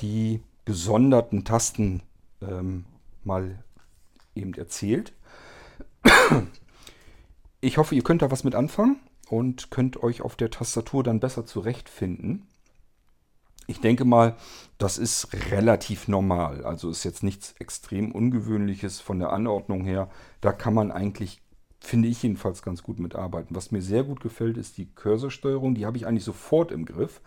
die 0.00 0.42
gesonderten 0.64 1.44
Tasten 1.44 2.02
ähm, 2.40 2.86
mal 3.24 3.62
eben 4.34 4.54
erzählt. 4.54 5.12
Ich 7.60 7.76
hoffe, 7.76 7.94
ihr 7.94 8.02
könnt 8.02 8.22
da 8.22 8.30
was 8.30 8.42
mit 8.42 8.54
anfangen 8.54 8.98
und 9.32 9.70
könnt 9.70 10.02
euch 10.02 10.20
auf 10.20 10.36
der 10.36 10.50
Tastatur 10.50 11.02
dann 11.02 11.18
besser 11.18 11.46
zurechtfinden. 11.46 12.46
Ich 13.66 13.80
denke 13.80 14.04
mal, 14.04 14.36
das 14.76 14.98
ist 14.98 15.28
relativ 15.50 16.06
normal. 16.06 16.66
Also 16.66 16.90
ist 16.90 17.02
jetzt 17.02 17.22
nichts 17.22 17.54
extrem 17.58 18.12
Ungewöhnliches 18.12 19.00
von 19.00 19.18
der 19.18 19.32
Anordnung 19.32 19.84
her. 19.84 20.10
Da 20.42 20.52
kann 20.52 20.74
man 20.74 20.92
eigentlich, 20.92 21.40
finde 21.80 22.08
ich 22.08 22.22
jedenfalls, 22.22 22.60
ganz 22.60 22.82
gut 22.82 22.98
mitarbeiten. 22.98 23.56
Was 23.56 23.70
mir 23.70 23.80
sehr 23.80 24.04
gut 24.04 24.20
gefällt, 24.20 24.58
ist 24.58 24.76
die 24.76 24.92
Cursorsteuerung. 24.94 25.74
Die 25.74 25.86
habe 25.86 25.96
ich 25.96 26.06
eigentlich 26.06 26.24
sofort 26.24 26.70
im 26.70 26.84
Griff, 26.84 27.22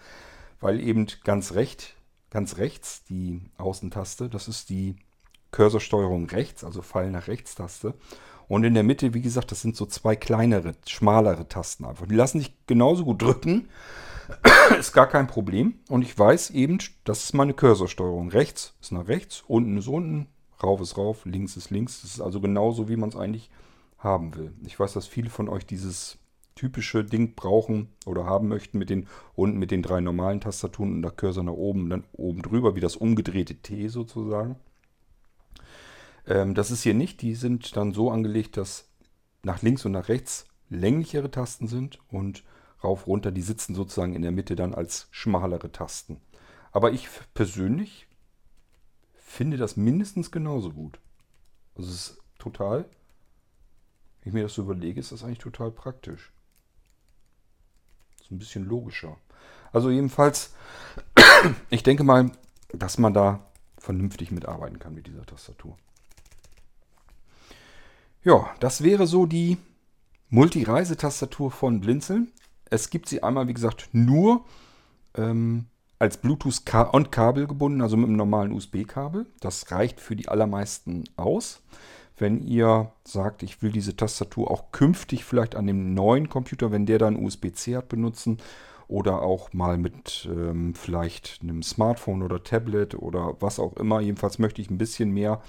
weil 0.60 0.80
eben 0.82 1.08
ganz 1.24 1.54
recht, 1.54 1.96
ganz 2.30 2.58
rechts 2.58 3.04
die 3.06 3.42
Außentaste, 3.58 4.30
das 4.30 4.48
ist 4.48 4.70
die 4.70 4.96
Cursorsteuerung 5.50 6.28
rechts, 6.28 6.64
also 6.64 6.84
Pfeil 6.84 7.10
nach 7.10 7.28
rechts 7.28 7.56
Taste. 7.56 7.96
Und 8.48 8.64
in 8.64 8.74
der 8.74 8.84
Mitte, 8.84 9.14
wie 9.14 9.22
gesagt, 9.22 9.52
das 9.52 9.62
sind 9.62 9.76
so 9.76 9.86
zwei 9.86 10.16
kleinere, 10.16 10.74
schmalere 10.88 11.48
Tasten 11.48 11.86
einfach. 11.86 12.06
Die 12.06 12.16
lassen 12.16 12.40
sich 12.40 12.54
genauso 12.68 13.06
gut 13.06 13.22
drücken. 13.22 13.70
ist 14.80 14.94
gar 14.94 15.08
kein 15.08 15.28
Problem. 15.28 15.76
Und 15.90 16.02
ich 16.02 16.18
weiß 16.18 16.52
eben, 16.52 16.80
das 17.04 17.24
ist 17.24 17.34
meine 17.34 17.54
Cursorsteuerung. 17.54 18.30
Rechts 18.30 18.74
ist 18.82 18.92
nach 18.92 19.08
rechts, 19.08 19.44
unten 19.48 19.78
ist 19.78 19.88
unten, 19.88 20.28
rauf 20.64 20.82
ist 20.82 20.98
rauf, 20.98 21.26
links 21.26 21.58
ist 21.58 21.70
links. 21.70 22.02
Das 22.02 22.12
ist 22.12 22.22
also 22.22 22.40
genauso, 22.40 22.90
wie 22.90 22.98
man 22.98 23.10
es 23.10 23.16
eigentlich 23.16 23.50
haben 23.98 24.36
will. 24.36 24.54
Ich 24.66 24.80
weiß, 24.80 24.94
dass 24.94 25.08
viele 25.08 25.30
von 25.30 25.50
euch 25.50 25.66
dieses 25.66 26.18
typische 26.56 27.04
Ding 27.04 27.36
brauchen 27.36 27.90
oder 28.06 28.26
haben 28.26 28.48
möchten 28.48 28.78
mit 28.78 28.90
den 28.90 29.08
unten 29.36 29.60
mit 29.60 29.72
den 29.72 29.82
drei 29.82 30.00
normalen 30.00 30.40
Tastaturen 30.40 30.94
und 30.94 31.02
der 31.02 31.12
Cursor 31.12 31.44
nach 31.44 31.54
oben, 31.54 31.90
dann 31.90 32.06
oben 32.14 32.42
drüber, 32.42 32.76
wie 32.76 32.80
das 32.80 32.96
umgedrehte 32.96 33.56
T 33.56 33.90
sozusagen. 33.90 34.56
Ähm, 36.28 36.56
das 36.56 36.72
ist 36.72 36.84
hier 36.84 36.94
nicht. 36.94 37.22
Die 37.22 37.36
sind 37.36 37.76
dann 37.76 37.94
so 37.94 38.12
angelegt, 38.12 38.58
dass 38.58 38.90
nach 39.44 39.62
links 39.62 39.86
und 39.86 39.92
nach 39.92 40.10
rechts 40.10 40.48
länglichere 40.70 41.32
Tasten 41.32 41.68
sind 41.68 42.00
und 42.10 42.44
rauf, 42.84 43.08
runter, 43.08 43.32
die 43.32 43.42
sitzen 43.42 43.76
sozusagen 43.76 44.16
in 44.16 44.22
der 44.22 44.32
Mitte 44.32 44.56
dann 44.56 44.74
als 44.74 45.08
schmalere 45.12 45.72
Tasten. 45.72 46.22
Aber 46.72 46.92
ich 46.92 47.08
persönlich 47.34 48.08
finde 49.14 49.58
das 49.58 49.78
mindestens 49.78 50.32
genauso 50.32 50.72
gut. 50.72 51.00
Also 51.76 51.90
es 51.90 51.96
ist 51.96 52.18
total, 52.38 52.86
wenn 54.22 54.30
ich 54.30 54.34
mir 54.34 54.44
das 54.44 54.54
so 54.54 54.64
überlege, 54.64 55.00
ist 55.00 55.12
das 55.12 55.24
eigentlich 55.24 55.40
total 55.40 55.72
praktisch. 55.72 56.32
So 58.28 58.34
ein 58.34 58.40
bisschen 58.40 58.66
logischer. 58.66 59.18
Also 59.72 59.90
jedenfalls, 59.90 60.56
ich 61.70 61.84
denke 61.84 62.04
mal, 62.04 62.32
dass 62.70 62.98
man 62.98 63.14
da 63.14 63.46
vernünftig 63.78 64.32
mitarbeiten 64.32 64.80
kann 64.80 64.96
mit 64.96 65.06
dieser 65.06 65.26
Tastatur. 65.26 65.78
Ja, 68.26 68.50
das 68.60 68.82
wäre 68.84 69.06
so 69.06 69.28
die 69.28 69.60
Multi-Reisetastatur 70.32 71.52
von 71.52 71.80
Blinzeln. 71.80 72.32
Es 72.72 72.90
gibt 72.90 73.08
sie 73.08 73.22
einmal, 73.22 73.48
wie 73.48 73.54
gesagt, 73.54 73.90
nur 73.92 74.44
ähm, 75.16 75.68
als 76.00 76.18
Bluetooth 76.18 76.64
und 76.92 77.12
Kabel 77.12 77.46
gebunden, 77.46 77.84
also 77.84 77.98
mit 77.98 78.08
einem 78.08 78.18
normalen 78.18 78.52
USB-Kabel. 78.52 79.28
Das 79.42 79.72
reicht 79.72 80.02
für 80.02 80.16
die 80.16 80.28
allermeisten 80.28 81.04
aus. 81.18 81.62
Wenn 82.18 82.42
ihr 82.42 82.92
sagt, 83.04 83.44
ich 83.44 83.62
will 83.62 83.72
diese 83.72 83.96
Tastatur 83.96 84.50
auch 84.50 84.72
künftig 84.72 85.24
vielleicht 85.24 85.56
an 85.56 85.68
dem 85.68 85.94
neuen 85.94 86.28
Computer, 86.28 86.72
wenn 86.72 86.88
der 86.88 86.98
dann 86.98 87.24
USB-C 87.24 87.76
hat, 87.78 87.90
benutzen 87.90 88.40
oder 88.88 89.22
auch 89.22 89.54
mal 89.54 89.78
mit 89.78 90.28
ähm, 90.32 90.74
vielleicht 90.74 91.42
einem 91.44 91.62
Smartphone 91.62 92.24
oder 92.24 92.44
Tablet 92.44 92.96
oder 92.96 93.36
was 93.40 93.60
auch 93.60 93.74
immer. 93.78 94.02
Jedenfalls 94.02 94.40
möchte 94.40 94.64
ich 94.64 94.72
ein 94.72 94.80
bisschen 94.80 95.12
mehr 95.12 95.44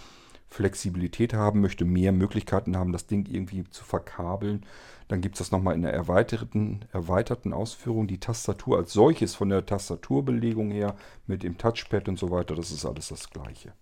Flexibilität 0.49 1.35
haben, 1.35 1.61
möchte 1.61 1.85
mehr 1.85 2.13
Möglichkeiten 2.13 2.77
haben, 2.77 2.93
das 2.93 3.07
Ding 3.07 3.27
irgendwie 3.27 3.65
zu 3.65 3.85
verkabeln. 3.85 4.65
Dann 5.09 5.21
gibt 5.21 5.37
es 5.37 5.39
das 5.41 5.51
nochmal 5.51 5.75
in 5.75 5.83
der 5.83 5.93
erweiterten, 5.93 6.85
erweiterten 6.93 7.53
Ausführung. 7.53 8.07
Die 8.07 8.21
Tastatur 8.21 8.79
als 8.79 8.93
solches 8.93 9.35
von 9.35 9.49
der 9.49 9.67
Tastaturbelegung 9.67 10.71
her 10.71 10.97
mit 11.27 11.43
dem 11.43 11.59
Touchpad 11.59 12.09
und 12.09 12.19
so 12.19 12.31
weiter, 12.31 12.55
das 12.55 12.71
ist 12.71 12.87
alles 12.87 13.09
das 13.09 13.31
gleiche. 13.31 13.73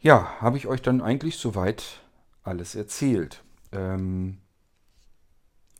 Ja, 0.00 0.40
habe 0.40 0.56
ich 0.56 0.66
euch 0.66 0.82
dann 0.82 1.00
eigentlich 1.00 1.36
soweit 1.36 2.00
alles 2.42 2.74
erzählt. 2.74 3.42
Ähm, 3.70 4.38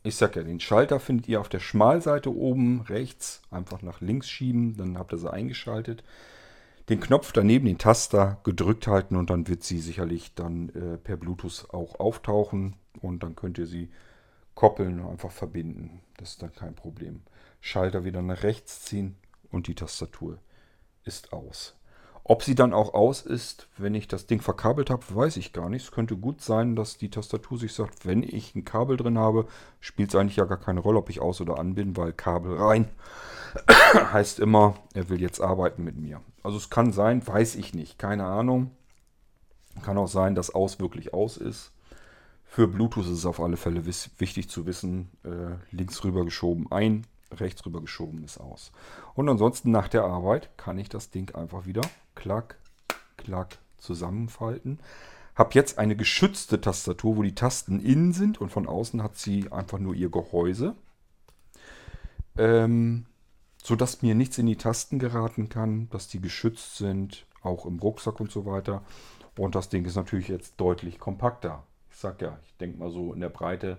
ich 0.01 0.15
sage 0.15 0.39
ja, 0.39 0.45
den 0.45 0.61
Schalter 0.61 0.99
findet 0.99 1.27
ihr 1.27 1.41
auf 1.41 1.49
der 1.49 1.59
Schmalseite 1.59 2.33
oben 2.33 2.81
rechts. 2.81 3.41
Einfach 3.51 3.81
nach 3.81 3.99
links 3.99 4.29
schieben, 4.29 4.77
dann 4.77 4.97
habt 4.97 5.13
ihr 5.13 5.17
sie 5.17 5.31
eingeschaltet 5.31 6.03
den 6.89 6.99
Knopf 6.99 7.31
daneben, 7.31 7.65
den 7.65 7.77
Taster, 7.77 8.39
gedrückt 8.43 8.87
halten 8.87 9.15
und 9.15 9.29
dann 9.29 9.47
wird 9.47 9.63
sie 9.63 9.79
sicherlich 9.79 10.33
dann 10.35 10.69
äh, 10.69 10.97
per 10.97 11.17
Bluetooth 11.17 11.67
auch 11.71 11.99
auftauchen 11.99 12.75
und 13.01 13.23
dann 13.23 13.35
könnt 13.35 13.57
ihr 13.57 13.67
sie 13.67 13.89
koppeln 14.55 14.99
und 14.99 15.09
einfach 15.09 15.31
verbinden. 15.31 16.01
Das 16.17 16.31
ist 16.31 16.41
dann 16.41 16.53
kein 16.53 16.75
Problem. 16.75 17.21
Schalter 17.61 18.03
wieder 18.03 18.21
nach 18.21 18.43
rechts 18.43 18.83
ziehen 18.83 19.15
und 19.51 19.67
die 19.67 19.75
Tastatur 19.75 20.39
ist 21.05 21.33
aus. 21.33 21.75
Ob 22.25 22.41
sie 22.41 22.55
dann 22.55 22.73
auch 22.73 22.93
aus 22.93 23.21
ist, 23.21 23.67
wenn 23.77 23.95
ich 23.95 24.07
das 24.07 24.27
Ding 24.27 24.39
verkabelt 24.39 24.89
habe, 24.89 25.03
weiß 25.13 25.35
ich 25.35 25.51
gar 25.51 25.69
nicht. 25.69 25.83
Es 25.83 25.91
könnte 25.91 26.15
gut 26.15 26.41
sein, 26.41 26.75
dass 26.75 26.97
die 26.97 27.09
Tastatur 27.09 27.57
sich 27.57 27.73
sagt, 27.73 28.05
wenn 28.05 28.23
ich 28.23 28.55
ein 28.55 28.63
Kabel 28.63 28.95
drin 28.95 29.17
habe, 29.17 29.45
spielt 29.81 30.09
es 30.09 30.15
eigentlich 30.15 30.37
ja 30.37 30.45
gar 30.45 30.59
keine 30.59 30.79
Rolle, 30.79 30.99
ob 30.99 31.09
ich 31.09 31.19
aus 31.19 31.41
oder 31.41 31.59
an 31.59 31.75
bin, 31.75 31.97
weil 31.97 32.13
Kabel 32.13 32.55
rein 32.55 32.87
heißt 34.13 34.39
immer, 34.39 34.75
er 34.93 35.09
will 35.09 35.21
jetzt 35.21 35.41
arbeiten 35.41 35.83
mit 35.83 35.97
mir. 35.97 36.21
Also 36.43 36.57
es 36.57 36.69
kann 36.69 36.91
sein, 36.91 37.25
weiß 37.25 37.55
ich 37.55 37.73
nicht, 37.73 37.97
keine 37.97 38.25
Ahnung. 38.25 38.71
Kann 39.81 39.97
auch 39.97 40.07
sein, 40.07 40.35
dass 40.35 40.53
aus 40.53 40.79
wirklich 40.79 41.13
aus 41.13 41.37
ist. 41.37 41.71
Für 42.45 42.67
Bluetooth 42.67 43.05
ist 43.05 43.11
es 43.11 43.25
auf 43.25 43.39
alle 43.39 43.57
Fälle 43.57 43.85
wichtig 43.85 44.47
zu 44.49 44.67
wissen, 44.67 45.09
äh, 45.23 45.55
links 45.75 46.03
rüber 46.03 46.23
geschoben 46.23 46.71
ein, 46.71 47.07
rechts 47.31 47.65
rüber 47.65 47.81
geschoben 47.81 48.23
ist 48.23 48.39
aus. 48.39 48.71
Und 49.15 49.27
ansonsten 49.27 49.71
nach 49.71 49.87
der 49.87 50.03
Arbeit 50.03 50.55
kann 50.55 50.77
ich 50.77 50.89
das 50.89 51.09
Ding 51.09 51.33
einfach 51.33 51.65
wieder 51.65 51.81
klack, 52.13 52.59
klack 53.17 53.57
zusammenfalten. 53.79 54.79
Habe 55.35 55.49
jetzt 55.53 55.79
eine 55.79 55.95
geschützte 55.95 56.61
Tastatur, 56.61 57.17
wo 57.17 57.23
die 57.23 57.33
Tasten 57.33 57.79
innen 57.79 58.13
sind 58.13 58.39
und 58.39 58.51
von 58.51 58.67
außen 58.67 59.01
hat 59.01 59.17
sie 59.17 59.51
einfach 59.51 59.79
nur 59.79 59.95
ihr 59.95 60.11
Gehäuse. 60.11 60.75
Ähm, 62.37 63.07
sodass 63.63 64.01
mir 64.01 64.13
nichts 64.13 64.37
in 64.37 64.45
die 64.45 64.57
Tasten 64.57 64.99
geraten 64.99 65.47
kann, 65.47 65.89
dass 65.89 66.09
die 66.09 66.19
geschützt 66.19 66.75
sind, 66.75 67.25
auch 67.41 67.65
im 67.65 67.79
Rucksack 67.79 68.19
und 68.19 68.29
so 68.29 68.45
weiter. 68.45 68.83
Und 69.37 69.55
das 69.55 69.69
Ding 69.69 69.85
ist 69.85 69.95
natürlich 69.95 70.27
jetzt 70.27 70.55
deutlich 70.57 70.99
kompakter. 70.99 71.63
Ich 71.89 71.97
sag 71.97 72.21
ja, 72.21 72.37
ich 72.43 72.55
denke 72.57 72.77
mal 72.77 72.91
so 72.91 73.13
in 73.13 73.21
der 73.21 73.29
Breite 73.29 73.77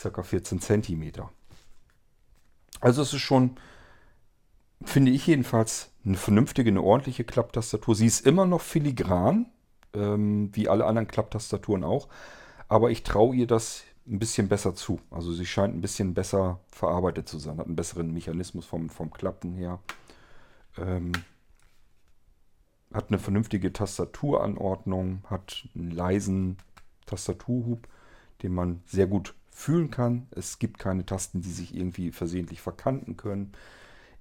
ca. 0.00 0.22
14 0.22 0.60
cm. 0.60 1.12
Also 2.80 3.02
es 3.02 3.12
ist 3.12 3.20
schon, 3.20 3.56
finde 4.84 5.10
ich 5.10 5.26
jedenfalls, 5.26 5.90
eine 6.04 6.16
vernünftige, 6.16 6.70
eine 6.70 6.82
ordentliche 6.82 7.24
Klapptastatur. 7.24 7.94
Sie 7.96 8.06
ist 8.06 8.24
immer 8.24 8.46
noch 8.46 8.60
filigran, 8.60 9.46
ähm, 9.94 10.50
wie 10.52 10.68
alle 10.68 10.86
anderen 10.86 11.08
Klapptastaturen 11.08 11.82
auch. 11.82 12.08
Aber 12.68 12.90
ich 12.90 13.02
traue 13.02 13.34
ihr 13.34 13.46
das 13.46 13.82
ein 14.06 14.18
bisschen 14.18 14.48
besser 14.48 14.74
zu. 14.74 15.00
Also 15.10 15.32
sie 15.32 15.46
scheint 15.46 15.74
ein 15.74 15.80
bisschen 15.80 16.14
besser 16.14 16.60
verarbeitet 16.68 17.28
zu 17.28 17.38
sein, 17.38 17.58
hat 17.58 17.66
einen 17.66 17.76
besseren 17.76 18.12
Mechanismus 18.12 18.66
vom, 18.66 18.90
vom 18.90 19.10
Klappen 19.10 19.54
her. 19.54 19.80
Ähm, 20.76 21.12
hat 22.92 23.08
eine 23.08 23.18
vernünftige 23.18 23.72
Tastaturanordnung, 23.72 25.24
hat 25.28 25.68
einen 25.74 25.90
leisen 25.90 26.58
Tastaturhub, 27.06 27.88
den 28.42 28.54
man 28.54 28.82
sehr 28.86 29.06
gut 29.06 29.34
fühlen 29.50 29.90
kann. 29.90 30.26
Es 30.30 30.58
gibt 30.58 30.78
keine 30.78 31.06
Tasten, 31.06 31.40
die 31.40 31.50
sich 31.50 31.74
irgendwie 31.74 32.12
versehentlich 32.12 32.60
verkanten 32.60 33.16
können. 33.16 33.52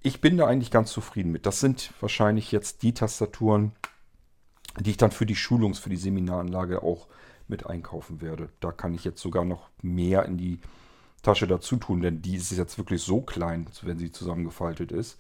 Ich 0.02 0.22
bin 0.22 0.38
da 0.38 0.48
eigentlich 0.48 0.72
ganz 0.72 0.92
zufrieden 0.92 1.32
mit. 1.32 1.46
Das 1.46 1.60
sind 1.60 1.94
wahrscheinlich 2.00 2.52
jetzt 2.52 2.84
die 2.84 2.94
Tastaturen, 2.94 3.74
die 4.80 4.92
ich 4.92 4.98
dann 4.98 5.12
für 5.12 5.26
die 5.26 5.36
Schulungs-, 5.36 5.80
für 5.80 5.90
die 5.90 5.98
Seminaranlage 5.98 6.84
auch 6.84 7.08
mit 7.54 7.68
einkaufen 7.68 8.20
werde. 8.20 8.50
Da 8.60 8.72
kann 8.72 8.96
ich 8.96 9.04
jetzt 9.04 9.22
sogar 9.22 9.46
noch 9.46 9.70
mehr 9.84 10.26
in 10.26 10.38
die 10.38 10.60
Tasche 11.22 11.46
dazu 11.46 11.78
tun, 11.78 12.02
denn 12.02 12.24
die 12.24 12.36
ist 12.36 12.52
jetzt 12.52 12.80
wirklich 12.80 13.04
so 13.04 13.22
klein, 13.22 13.68
wenn 13.84 14.00
sie 14.00 14.12
zusammengefaltet 14.12 14.92
ist. 14.92 15.20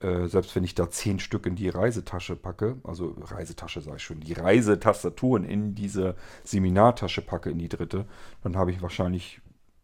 Äh, 0.00 0.28
selbst 0.28 0.56
wenn 0.56 0.64
ich 0.64 0.74
da 0.74 0.90
zehn 0.90 1.20
Stück 1.20 1.44
in 1.44 1.54
die 1.54 1.68
Reisetasche 1.68 2.36
packe, 2.36 2.78
also 2.84 3.14
Reisetasche 3.20 3.82
sage 3.82 3.98
ich 3.98 4.02
schon, 4.02 4.20
die 4.20 4.32
Reisetastaturen 4.32 5.44
in 5.44 5.74
diese 5.74 6.16
Seminartasche 6.42 7.20
packe, 7.20 7.50
in 7.50 7.58
die 7.58 7.68
dritte, 7.68 8.06
dann 8.42 8.56
habe 8.56 8.72
ich 8.72 8.80
wahrscheinlich 8.80 9.42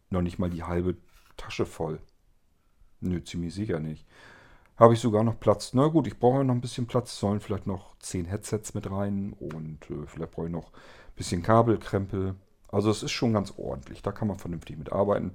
noch 0.09 0.23
nicht 0.23 0.39
mal 0.39 0.49
die 0.49 0.63
halbe 0.63 0.97
Tasche 1.37 1.67
voll. 1.67 1.99
Nö, 2.99 3.23
ziemlich 3.23 3.53
sicher 3.53 3.79
nicht. 3.79 4.07
Habe 4.75 4.93
ich 4.93 4.99
sogar 5.01 5.23
noch 5.23 5.39
Platz. 5.39 5.73
Na 5.73 5.87
gut, 5.87 6.07
ich 6.07 6.17
brauche 6.17 6.43
noch 6.43 6.53
ein 6.53 6.61
bisschen 6.61 6.87
Platz. 6.87 7.19
Sollen 7.19 7.41
vielleicht 7.41 7.67
noch 7.67 7.97
zehn 7.99 8.25
Headsets 8.25 8.73
mit 8.73 8.89
rein 8.89 9.33
und 9.33 9.89
äh, 9.89 10.05
vielleicht 10.05 10.31
brauche 10.31 10.47
ich 10.47 10.51
noch 10.53 10.71
bisschen 11.19 11.43
Kabelkrempel. 11.43 12.35
Also 12.69 12.89
es 12.89 13.03
ist 13.03 13.11
schon 13.11 13.33
ganz 13.33 13.53
ordentlich. 13.57 14.01
Da 14.01 14.11
kann 14.11 14.27
man 14.27 14.39
vernünftig 14.39 14.77
mit 14.77 14.91
arbeiten. 14.91 15.33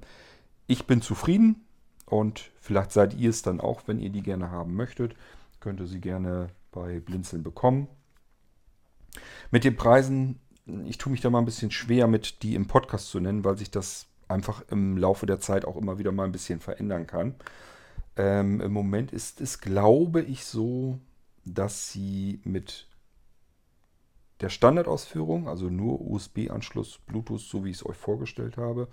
Ich 0.67 0.85
bin 0.85 1.01
zufrieden. 1.01 1.61
Und 2.05 2.51
vielleicht 2.59 2.91
seid 2.91 3.15
ihr 3.15 3.29
es 3.29 3.41
dann 3.41 3.61
auch, 3.61 3.83
wenn 3.87 3.99
ihr 3.99 4.09
die 4.09 4.21
gerne 4.21 4.51
haben 4.51 4.75
möchtet. 4.75 5.15
Könnt 5.59 5.79
ihr 5.79 5.87
sie 5.87 6.01
gerne 6.01 6.49
bei 6.71 6.99
Blinzeln 6.99 7.41
bekommen. 7.41 7.87
Mit 9.49 9.63
den 9.63 9.75
Preisen, 9.75 10.39
ich 10.85 10.97
tue 10.97 11.11
mich 11.11 11.21
da 11.21 11.29
mal 11.29 11.39
ein 11.39 11.45
bisschen 11.45 11.71
schwer 11.71 12.07
mit, 12.07 12.43
die 12.43 12.55
im 12.55 12.67
Podcast 12.67 13.09
zu 13.09 13.19
nennen, 13.19 13.43
weil 13.43 13.57
sich 13.57 13.71
das 13.71 14.07
einfach 14.27 14.63
im 14.69 14.97
Laufe 14.97 15.25
der 15.25 15.39
Zeit 15.39 15.65
auch 15.65 15.77
immer 15.77 15.97
wieder 15.97 16.11
mal 16.11 16.25
ein 16.25 16.31
bisschen 16.31 16.59
verändern 16.59 17.07
kann. 17.07 17.35
Ähm, 18.17 18.61
Im 18.61 18.73
Moment 18.73 19.11
ist 19.11 19.41
es, 19.41 19.61
glaube 19.61 20.21
ich, 20.21 20.45
so, 20.45 20.99
dass 21.45 21.91
sie 21.91 22.39
mit 22.43 22.87
der 24.41 24.49
Standardausführung, 24.49 25.47
also 25.47 25.69
nur 25.69 26.01
USB-Anschluss, 26.01 26.99
Bluetooth, 27.05 27.39
so 27.41 27.63
wie 27.63 27.69
ich 27.69 27.77
es 27.77 27.85
euch 27.85 27.95
vorgestellt 27.95 28.57
habe, 28.57 28.87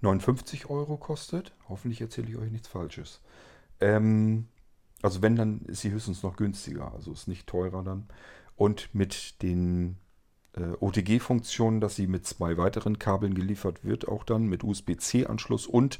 59 0.00 0.70
Euro 0.70 0.96
kostet. 0.96 1.52
Hoffentlich 1.68 2.00
erzähle 2.00 2.28
ich 2.28 2.36
euch 2.36 2.50
nichts 2.50 2.68
Falsches. 2.68 3.20
Ähm, 3.80 4.48
also 5.02 5.22
wenn, 5.22 5.36
dann 5.36 5.62
ist 5.62 5.80
sie 5.80 5.90
höchstens 5.90 6.22
noch 6.22 6.36
günstiger. 6.36 6.92
Also 6.92 7.12
ist 7.12 7.28
nicht 7.28 7.46
teurer 7.46 7.82
dann. 7.82 8.06
Und 8.56 8.94
mit 8.94 9.42
den 9.42 9.96
äh, 10.54 10.72
OTG-Funktionen, 10.78 11.80
dass 11.80 11.96
sie 11.96 12.06
mit 12.06 12.26
zwei 12.26 12.56
weiteren 12.56 12.98
Kabeln 12.98 13.34
geliefert 13.34 13.84
wird, 13.84 14.08
auch 14.08 14.24
dann 14.24 14.46
mit 14.46 14.64
USB-C-Anschluss 14.64 15.66
und 15.66 15.98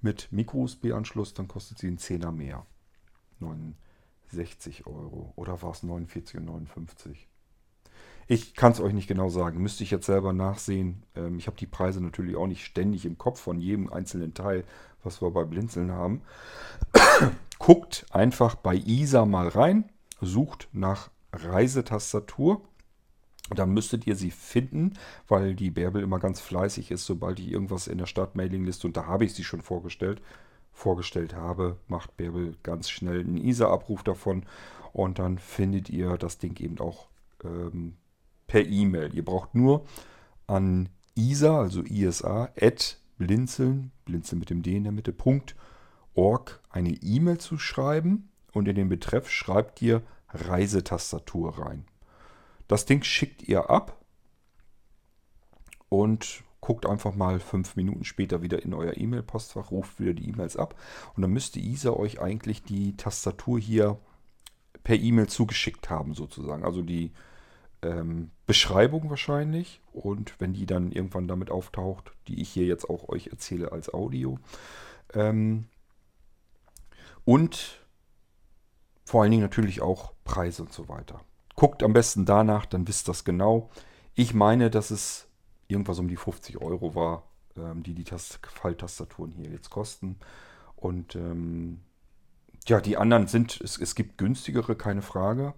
mit 0.00 0.28
Micro-USB-Anschluss, 0.32 1.34
dann 1.34 1.48
kostet 1.48 1.78
sie 1.78 1.86
einen 1.86 1.98
Zehner 1.98 2.32
mehr. 2.32 2.66
69 3.40 4.86
Euro. 4.86 5.32
Oder 5.36 5.62
war 5.62 5.70
es 5.70 5.82
49,59? 5.82 7.16
Ich 8.32 8.54
kann 8.54 8.72
es 8.72 8.80
euch 8.80 8.94
nicht 8.94 9.08
genau 9.08 9.28
sagen. 9.28 9.60
Müsste 9.60 9.84
ich 9.84 9.90
jetzt 9.90 10.06
selber 10.06 10.32
nachsehen. 10.32 11.02
Ähm, 11.14 11.36
ich 11.36 11.48
habe 11.48 11.58
die 11.58 11.66
Preise 11.66 12.02
natürlich 12.02 12.34
auch 12.34 12.46
nicht 12.46 12.64
ständig 12.64 13.04
im 13.04 13.18
Kopf 13.18 13.38
von 13.38 13.60
jedem 13.60 13.92
einzelnen 13.92 14.32
Teil, 14.32 14.64
was 15.04 15.20
wir 15.20 15.30
bei 15.32 15.44
Blinzeln 15.44 15.92
haben. 15.92 16.22
Guckt 17.58 18.06
einfach 18.10 18.54
bei 18.54 18.74
ISA 18.74 19.26
mal 19.26 19.48
rein, 19.48 19.84
sucht 20.22 20.70
nach 20.72 21.10
Reisetastatur. 21.34 22.62
Dann 23.50 23.74
müsstet 23.74 24.06
ihr 24.06 24.16
sie 24.16 24.30
finden, 24.30 24.94
weil 25.28 25.54
die 25.54 25.70
Bärbel 25.70 26.02
immer 26.02 26.18
ganz 26.18 26.40
fleißig 26.40 26.90
ist, 26.90 27.04
sobald 27.04 27.38
ich 27.38 27.50
irgendwas 27.50 27.86
in 27.86 27.98
der 27.98 28.06
Stadtmailingliste, 28.06 28.86
und 28.86 28.96
da 28.96 29.04
habe 29.04 29.26
ich 29.26 29.34
sie 29.34 29.44
schon 29.44 29.60
vorgestellt, 29.60 30.22
vorgestellt 30.72 31.34
habe, 31.34 31.76
macht 31.86 32.16
Bärbel 32.16 32.56
ganz 32.62 32.88
schnell 32.88 33.20
einen 33.20 33.36
ISA-Abruf 33.36 34.02
davon 34.02 34.46
und 34.94 35.18
dann 35.18 35.38
findet 35.38 35.90
ihr 35.90 36.16
das 36.16 36.38
Ding 36.38 36.58
eben 36.60 36.78
auch 36.78 37.08
ähm, 37.44 37.96
per 38.52 38.66
E-Mail. 38.66 39.14
Ihr 39.14 39.24
braucht 39.24 39.54
nur 39.54 39.86
an 40.46 40.90
isa, 41.14 41.62
also 41.62 41.82
isa, 41.84 42.50
at 42.60 42.98
blinzeln, 43.16 43.92
blinzeln 44.04 44.40
mit 44.40 44.50
dem 44.50 44.60
D 44.62 44.76
in 44.76 44.82
der 44.84 44.92
Mitte, 44.92 45.14
.org 46.12 46.60
eine 46.68 46.90
E-Mail 46.90 47.38
zu 47.38 47.56
schreiben 47.56 48.28
und 48.52 48.68
in 48.68 48.74
den 48.74 48.90
Betreff 48.90 49.30
schreibt 49.30 49.80
ihr 49.80 50.02
Reisetastatur 50.28 51.60
rein. 51.60 51.86
Das 52.68 52.84
Ding 52.84 53.02
schickt 53.02 53.42
ihr 53.42 53.70
ab 53.70 54.04
und 55.88 56.44
guckt 56.60 56.84
einfach 56.84 57.14
mal 57.14 57.40
fünf 57.40 57.74
Minuten 57.76 58.04
später 58.04 58.42
wieder 58.42 58.62
in 58.62 58.74
euer 58.74 58.98
E-Mail-Postfach, 58.98 59.70
ruft 59.70 59.98
wieder 59.98 60.12
die 60.12 60.28
E-Mails 60.28 60.58
ab 60.58 60.78
und 61.14 61.22
dann 61.22 61.30
müsste 61.30 61.58
ISA 61.58 61.88
euch 61.92 62.20
eigentlich 62.20 62.62
die 62.62 62.98
Tastatur 62.98 63.58
hier 63.58 63.98
per 64.84 64.96
E-Mail 64.96 65.28
zugeschickt 65.28 65.88
haben 65.88 66.12
sozusagen. 66.12 66.66
Also 66.66 66.82
die 66.82 67.12
ähm, 67.82 68.30
Beschreibung 68.46 69.10
wahrscheinlich. 69.10 69.80
Und 69.92 70.40
wenn 70.40 70.52
die 70.52 70.66
dann 70.66 70.92
irgendwann 70.92 71.28
damit 71.28 71.50
auftaucht, 71.50 72.12
die 72.28 72.40
ich 72.40 72.48
hier 72.48 72.66
jetzt 72.66 72.88
auch 72.88 73.08
euch 73.08 73.28
erzähle 73.28 73.72
als 73.72 73.92
Audio. 73.92 74.38
Ähm, 75.14 75.66
und 77.24 77.80
vor 79.04 79.22
allen 79.22 79.30
Dingen 79.30 79.42
natürlich 79.42 79.82
auch 79.82 80.12
Preise 80.24 80.62
und 80.62 80.72
so 80.72 80.88
weiter. 80.88 81.20
Guckt 81.54 81.82
am 81.82 81.92
besten 81.92 82.24
danach, 82.24 82.66
dann 82.66 82.88
wisst 82.88 83.08
das 83.08 83.24
genau. 83.24 83.70
Ich 84.14 84.32
meine, 84.34 84.70
dass 84.70 84.90
es 84.90 85.28
irgendwas 85.68 85.98
um 85.98 86.08
die 86.08 86.16
50 86.16 86.58
Euro 86.58 86.94
war, 86.94 87.24
ähm, 87.56 87.82
die 87.82 87.94
die 87.94 88.04
Tast 88.04 88.38
Falltastaturen 88.46 89.32
hier 89.32 89.50
jetzt 89.50 89.70
kosten. 89.70 90.16
Und 90.76 91.14
ähm, 91.14 91.80
ja, 92.66 92.80
die 92.80 92.96
anderen 92.96 93.26
sind, 93.26 93.60
es, 93.60 93.78
es 93.78 93.94
gibt 93.94 94.18
günstigere, 94.18 94.76
keine 94.76 95.02
Frage. 95.02 95.54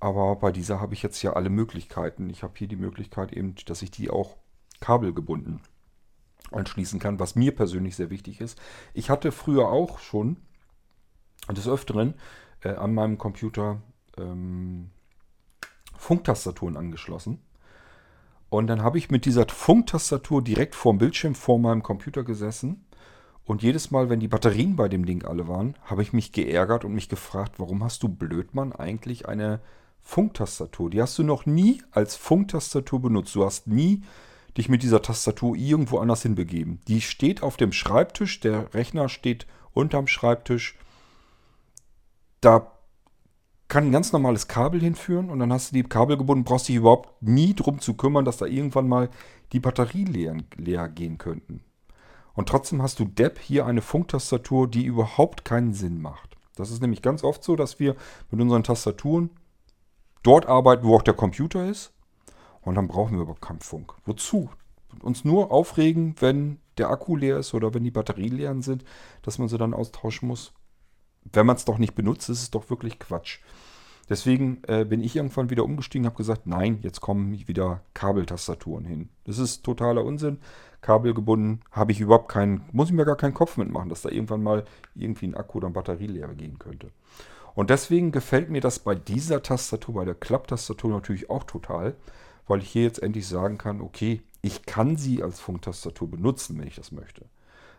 Aber 0.00 0.36
bei 0.36 0.50
dieser 0.50 0.80
habe 0.80 0.94
ich 0.94 1.02
jetzt 1.02 1.22
ja 1.22 1.34
alle 1.34 1.50
Möglichkeiten. 1.50 2.30
Ich 2.30 2.42
habe 2.42 2.54
hier 2.56 2.68
die 2.68 2.76
Möglichkeit 2.76 3.32
eben, 3.32 3.54
dass 3.66 3.82
ich 3.82 3.90
die 3.90 4.10
auch 4.10 4.36
kabelgebunden 4.80 5.60
anschließen 6.50 6.98
kann, 6.98 7.20
was 7.20 7.36
mir 7.36 7.54
persönlich 7.54 7.96
sehr 7.96 8.10
wichtig 8.10 8.40
ist. 8.40 8.58
Ich 8.94 9.10
hatte 9.10 9.30
früher 9.30 9.68
auch 9.68 9.98
schon 9.98 10.38
des 11.48 11.68
Öfteren 11.68 12.14
äh, 12.62 12.70
an 12.70 12.94
meinem 12.94 13.18
Computer 13.18 13.80
ähm, 14.16 14.90
Funktastaturen 15.96 16.76
angeschlossen. 16.76 17.40
Und 18.48 18.66
dann 18.66 18.82
habe 18.82 18.98
ich 18.98 19.10
mit 19.10 19.26
dieser 19.26 19.46
Funktastatur 19.46 20.42
direkt 20.42 20.74
vorm 20.74 20.98
Bildschirm 20.98 21.34
vor 21.34 21.58
meinem 21.58 21.82
Computer 21.82 22.24
gesessen 22.24 22.84
Und 23.44 23.62
jedes 23.62 23.90
Mal, 23.90 24.08
wenn 24.08 24.20
die 24.20 24.28
Batterien 24.28 24.76
bei 24.76 24.88
dem 24.88 25.04
Ding 25.06 25.24
alle 25.24 25.46
waren, 25.46 25.76
habe 25.84 26.02
ich 26.02 26.12
mich 26.12 26.32
geärgert 26.32 26.84
und 26.84 26.94
mich 26.94 27.08
gefragt, 27.08 27.58
warum 27.58 27.82
hast 27.84 28.02
du 28.02 28.08
Blödmann 28.08 28.72
eigentlich 28.72 29.28
eine 29.28 29.60
Funktastatur? 30.02 30.90
Die 30.90 31.00
hast 31.00 31.18
du 31.18 31.22
noch 31.22 31.46
nie 31.46 31.82
als 31.90 32.16
Funktastatur 32.16 33.00
benutzt. 33.00 33.34
Du 33.34 33.44
hast 33.44 33.66
nie 33.66 34.02
dich 34.56 34.68
mit 34.68 34.82
dieser 34.82 35.02
Tastatur 35.02 35.56
irgendwo 35.56 35.98
anders 35.98 36.22
hinbegeben. 36.22 36.80
Die 36.88 37.00
steht 37.00 37.42
auf 37.42 37.56
dem 37.56 37.72
Schreibtisch, 37.72 38.40
der 38.40 38.72
Rechner 38.74 39.08
steht 39.08 39.46
unterm 39.72 40.06
Schreibtisch. 40.06 40.76
Da 42.40 42.72
kann 43.68 43.84
ein 43.84 43.92
ganz 43.92 44.12
normales 44.12 44.48
Kabel 44.48 44.80
hinführen 44.80 45.30
und 45.30 45.38
dann 45.38 45.52
hast 45.52 45.70
du 45.70 45.76
die 45.76 45.84
Kabel 45.84 46.16
gebunden, 46.16 46.44
brauchst 46.44 46.68
dich 46.68 46.76
überhaupt 46.76 47.22
nie 47.22 47.54
drum 47.54 47.80
zu 47.80 47.94
kümmern, 47.94 48.24
dass 48.24 48.38
da 48.38 48.46
irgendwann 48.46 48.88
mal 48.88 49.08
die 49.52 49.60
Batterien 49.60 50.12
leer, 50.12 50.36
leer 50.56 50.88
gehen 50.88 51.18
könnten. 51.18 51.62
Und 52.34 52.48
trotzdem 52.48 52.82
hast 52.82 52.98
du 52.98 53.04
Depp 53.04 53.38
hier 53.38 53.66
eine 53.66 53.82
Funktastatur, 53.82 54.68
die 54.68 54.84
überhaupt 54.84 55.44
keinen 55.44 55.72
Sinn 55.72 56.00
macht. 56.00 56.36
Das 56.56 56.70
ist 56.70 56.82
nämlich 56.82 57.00
ganz 57.02 57.22
oft 57.22 57.44
so, 57.44 57.54
dass 57.54 57.78
wir 57.78 57.96
mit 58.30 58.40
unseren 58.40 58.64
Tastaturen 58.64 59.30
dort 60.22 60.46
arbeiten, 60.46 60.84
wo 60.84 60.96
auch 60.96 61.02
der 61.02 61.14
Computer 61.14 61.66
ist. 61.66 61.92
Und 62.62 62.74
dann 62.74 62.88
brauchen 62.88 63.14
wir 63.14 63.22
überhaupt 63.22 63.40
keinen 63.40 63.60
Funk. 63.60 63.94
Wozu? 64.04 64.50
Uns 65.02 65.24
nur 65.24 65.50
aufregen, 65.50 66.14
wenn 66.20 66.58
der 66.76 66.90
Akku 66.90 67.16
leer 67.16 67.38
ist 67.38 67.54
oder 67.54 67.72
wenn 67.74 67.84
die 67.84 67.90
Batterien 67.90 68.36
leer 68.36 68.54
sind, 68.60 68.84
dass 69.22 69.38
man 69.38 69.48
sie 69.48 69.58
dann 69.58 69.74
austauschen 69.74 70.28
muss. 70.28 70.52
Wenn 71.32 71.46
man 71.46 71.56
es 71.56 71.64
doch 71.64 71.78
nicht 71.78 71.94
benutzt, 71.94 72.28
ist 72.28 72.42
es 72.42 72.50
doch 72.50 72.70
wirklich 72.70 72.98
Quatsch. 72.98 73.38
Deswegen 74.10 74.62
äh, 74.66 74.84
bin 74.84 75.00
ich 75.00 75.14
irgendwann 75.14 75.50
wieder 75.50 75.64
umgestiegen, 75.64 76.04
habe 76.04 76.16
gesagt, 76.16 76.44
nein, 76.44 76.80
jetzt 76.82 77.00
kommen 77.00 77.46
wieder 77.46 77.82
Kabeltastaturen 77.94 78.84
hin. 78.84 79.08
Das 79.24 79.38
ist 79.38 79.62
totaler 79.62 80.04
Unsinn. 80.04 80.40
Kabelgebunden 80.80 81.60
habe 81.70 81.92
ich 81.92 82.00
überhaupt 82.00 82.28
keinen, 82.28 82.64
muss 82.72 82.88
ich 82.88 82.94
mir 82.94 83.04
gar 83.04 83.16
keinen 83.16 83.34
Kopf 83.34 83.56
mitmachen, 83.56 83.88
dass 83.88 84.02
da 84.02 84.08
irgendwann 84.08 84.42
mal 84.42 84.64
irgendwie 84.96 85.28
ein 85.28 85.36
Akku 85.36 85.58
oder 85.58 85.70
Batterie 85.70 86.08
leer 86.08 86.34
gehen 86.34 86.58
könnte. 86.58 86.90
Und 87.54 87.70
deswegen 87.70 88.12
gefällt 88.12 88.50
mir 88.50 88.60
das 88.60 88.78
bei 88.78 88.94
dieser 88.94 89.42
Tastatur, 89.42 89.94
bei 89.94 90.04
der 90.04 90.14
Klapptastatur 90.14 90.90
natürlich 90.90 91.30
auch 91.30 91.44
total, 91.44 91.96
weil 92.46 92.60
ich 92.60 92.70
hier 92.70 92.82
jetzt 92.82 93.02
endlich 93.02 93.26
sagen 93.26 93.58
kann, 93.58 93.80
okay, 93.80 94.22
ich 94.42 94.64
kann 94.64 94.96
sie 94.96 95.22
als 95.22 95.40
Funktastatur 95.40 96.10
benutzen, 96.10 96.58
wenn 96.58 96.66
ich 96.66 96.76
das 96.76 96.92
möchte. 96.92 97.26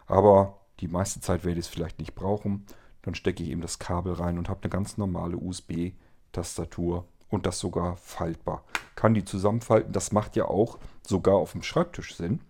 Aber 0.06 0.60
die 0.80 0.88
meiste 0.88 1.22
Zeit 1.22 1.44
werde 1.44 1.60
ich 1.60 1.66
es 1.66 1.72
vielleicht 1.72 2.00
nicht 2.00 2.16
brauchen. 2.16 2.66
Dann 3.02 3.16
stecke 3.16 3.44
ich 3.44 3.50
eben 3.50 3.62
das 3.62 3.80
Kabel 3.80 4.14
rein 4.14 4.38
und 4.38 4.50
habe 4.50 4.64
eine 4.64 4.70
ganz 4.70 4.98
normale 4.98 5.38
USB-Tastatur. 5.38 5.96
Tastatur 6.32 7.06
und 7.30 7.46
das 7.46 7.60
sogar 7.60 7.98
faltbar. 7.98 8.64
Kann 8.96 9.14
die 9.14 9.26
zusammenfalten, 9.26 9.94
das 9.94 10.12
macht 10.12 10.36
ja 10.36 10.46
auch 10.46 10.80
sogar 11.06 11.36
auf 11.36 11.54
dem 11.54 11.64
Schreibtisch 11.64 12.16
Sinn. 12.16 12.42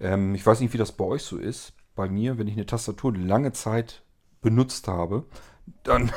Ähm, 0.00 0.34
ich 0.34 0.44
weiß 0.44 0.60
nicht, 0.60 0.72
wie 0.72 0.78
das 0.78 0.92
bei 0.92 1.04
euch 1.04 1.22
so 1.22 1.38
ist. 1.38 1.72
Bei 1.94 2.08
mir, 2.08 2.38
wenn 2.38 2.48
ich 2.48 2.54
eine 2.54 2.66
Tastatur 2.66 3.16
lange 3.16 3.52
Zeit 3.52 4.02
benutzt 4.42 4.88
habe, 4.88 5.24
dann 5.82 6.12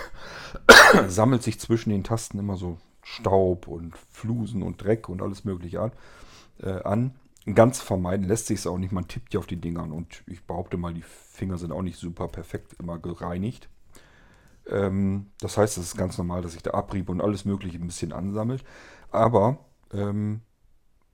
sammelt 1.08 1.44
sich 1.44 1.60
zwischen 1.60 1.90
den 1.90 2.04
Tasten 2.04 2.40
immer 2.40 2.58
so 2.58 2.78
Staub 3.04 3.68
und 3.68 3.96
Flusen 4.12 4.64
und 4.64 4.84
Dreck 4.84 5.10
und 5.10 5.22
alles 5.22 5.46
mögliche 5.46 5.82
an. 5.82 5.92
Äh, 6.62 6.84
an. 6.84 7.16
Ganz 7.54 7.80
vermeiden 7.80 8.28
lässt 8.28 8.48
sich 8.48 8.60
es 8.60 8.68
auch 8.68 8.78
nicht. 8.78 8.92
Man 8.92 9.08
tippt 9.08 9.34
ja 9.34 9.40
auf 9.40 9.48
die 9.48 9.62
Dingern 9.62 9.94
und 9.94 10.24
ich 10.28 10.46
behaupte 10.46 10.76
mal, 10.76 10.94
die 10.94 11.04
Finger 11.04 11.58
sind 11.58 11.72
auch 11.72 11.82
nicht 11.82 11.98
super 11.98 12.28
perfekt 12.28 12.76
immer 12.80 13.00
gereinigt. 13.00 13.70
Ähm, 14.68 15.28
das 15.40 15.58
heißt, 15.58 15.78
es 15.78 15.86
ist 15.86 15.98
ganz 15.98 16.18
normal, 16.18 16.42
dass 16.42 16.54
sich 16.54 16.64
der 16.64 16.76
Abrieb 16.76 17.08
und 17.08 17.22
alles 17.22 17.46
Mögliche 17.46 17.78
ein 17.78 17.88
bisschen 17.88 18.12
ansammelt. 18.12 18.66
Aber 19.12 19.60
ähm, 19.94 20.42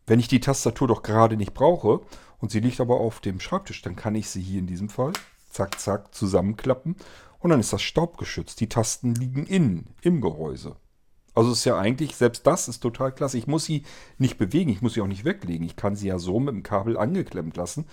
wenn 0.08 0.20
ich 0.20 0.28
die 0.28 0.40
Tastatur 0.40 0.88
doch 0.88 1.04
gerade 1.04 1.38
nicht 1.38 1.54
brauche 1.54 2.02
und 2.40 2.52
sie 2.52 2.60
liegt 2.60 2.82
aber 2.82 3.00
auf 3.00 3.20
dem 3.20 3.40
Schreibtisch, 3.40 3.84
dann 3.84 3.96
kann 3.96 4.16
ich 4.16 4.30
sie 4.30 4.42
hier 4.42 4.60
in 4.60 4.68
diesem 4.68 4.90
Fall 4.90 5.14
zack, 5.50 5.80
zack 5.80 6.14
zusammenklappen 6.16 6.96
und 7.44 7.50
dann 7.50 7.60
ist 7.60 7.74
das 7.74 7.82
staubgeschützt. 7.82 8.62
Die 8.62 8.70
Tasten 8.70 9.14
liegen 9.14 9.46
innen, 9.46 9.94
im 10.02 10.22
Gehäuse. 10.22 10.78
Also 11.36 11.52
ist 11.52 11.66
ja 11.66 11.78
eigentlich, 11.78 12.16
selbst 12.16 12.48
das 12.48 12.70
ist 12.70 12.80
total 12.80 13.12
klasse. 13.12 13.38
Ich 13.38 13.48
muss 13.48 13.66
sie 13.66 13.84
nicht 14.18 14.38
bewegen, 14.38 14.70
ich 14.70 14.82
muss 14.82 14.94
sie 14.94 15.02
auch 15.02 15.08
nicht 15.08 15.26
weglegen. 15.26 15.66
Ich 15.66 15.76
kann 15.76 15.98
sie 15.98 16.08
ja 16.08 16.20
so 16.20 16.40
mit 16.40 16.54
dem 16.54 16.64
Kabel 16.64 16.98
angeklemmt 16.98 17.58
lassen. 17.58 17.86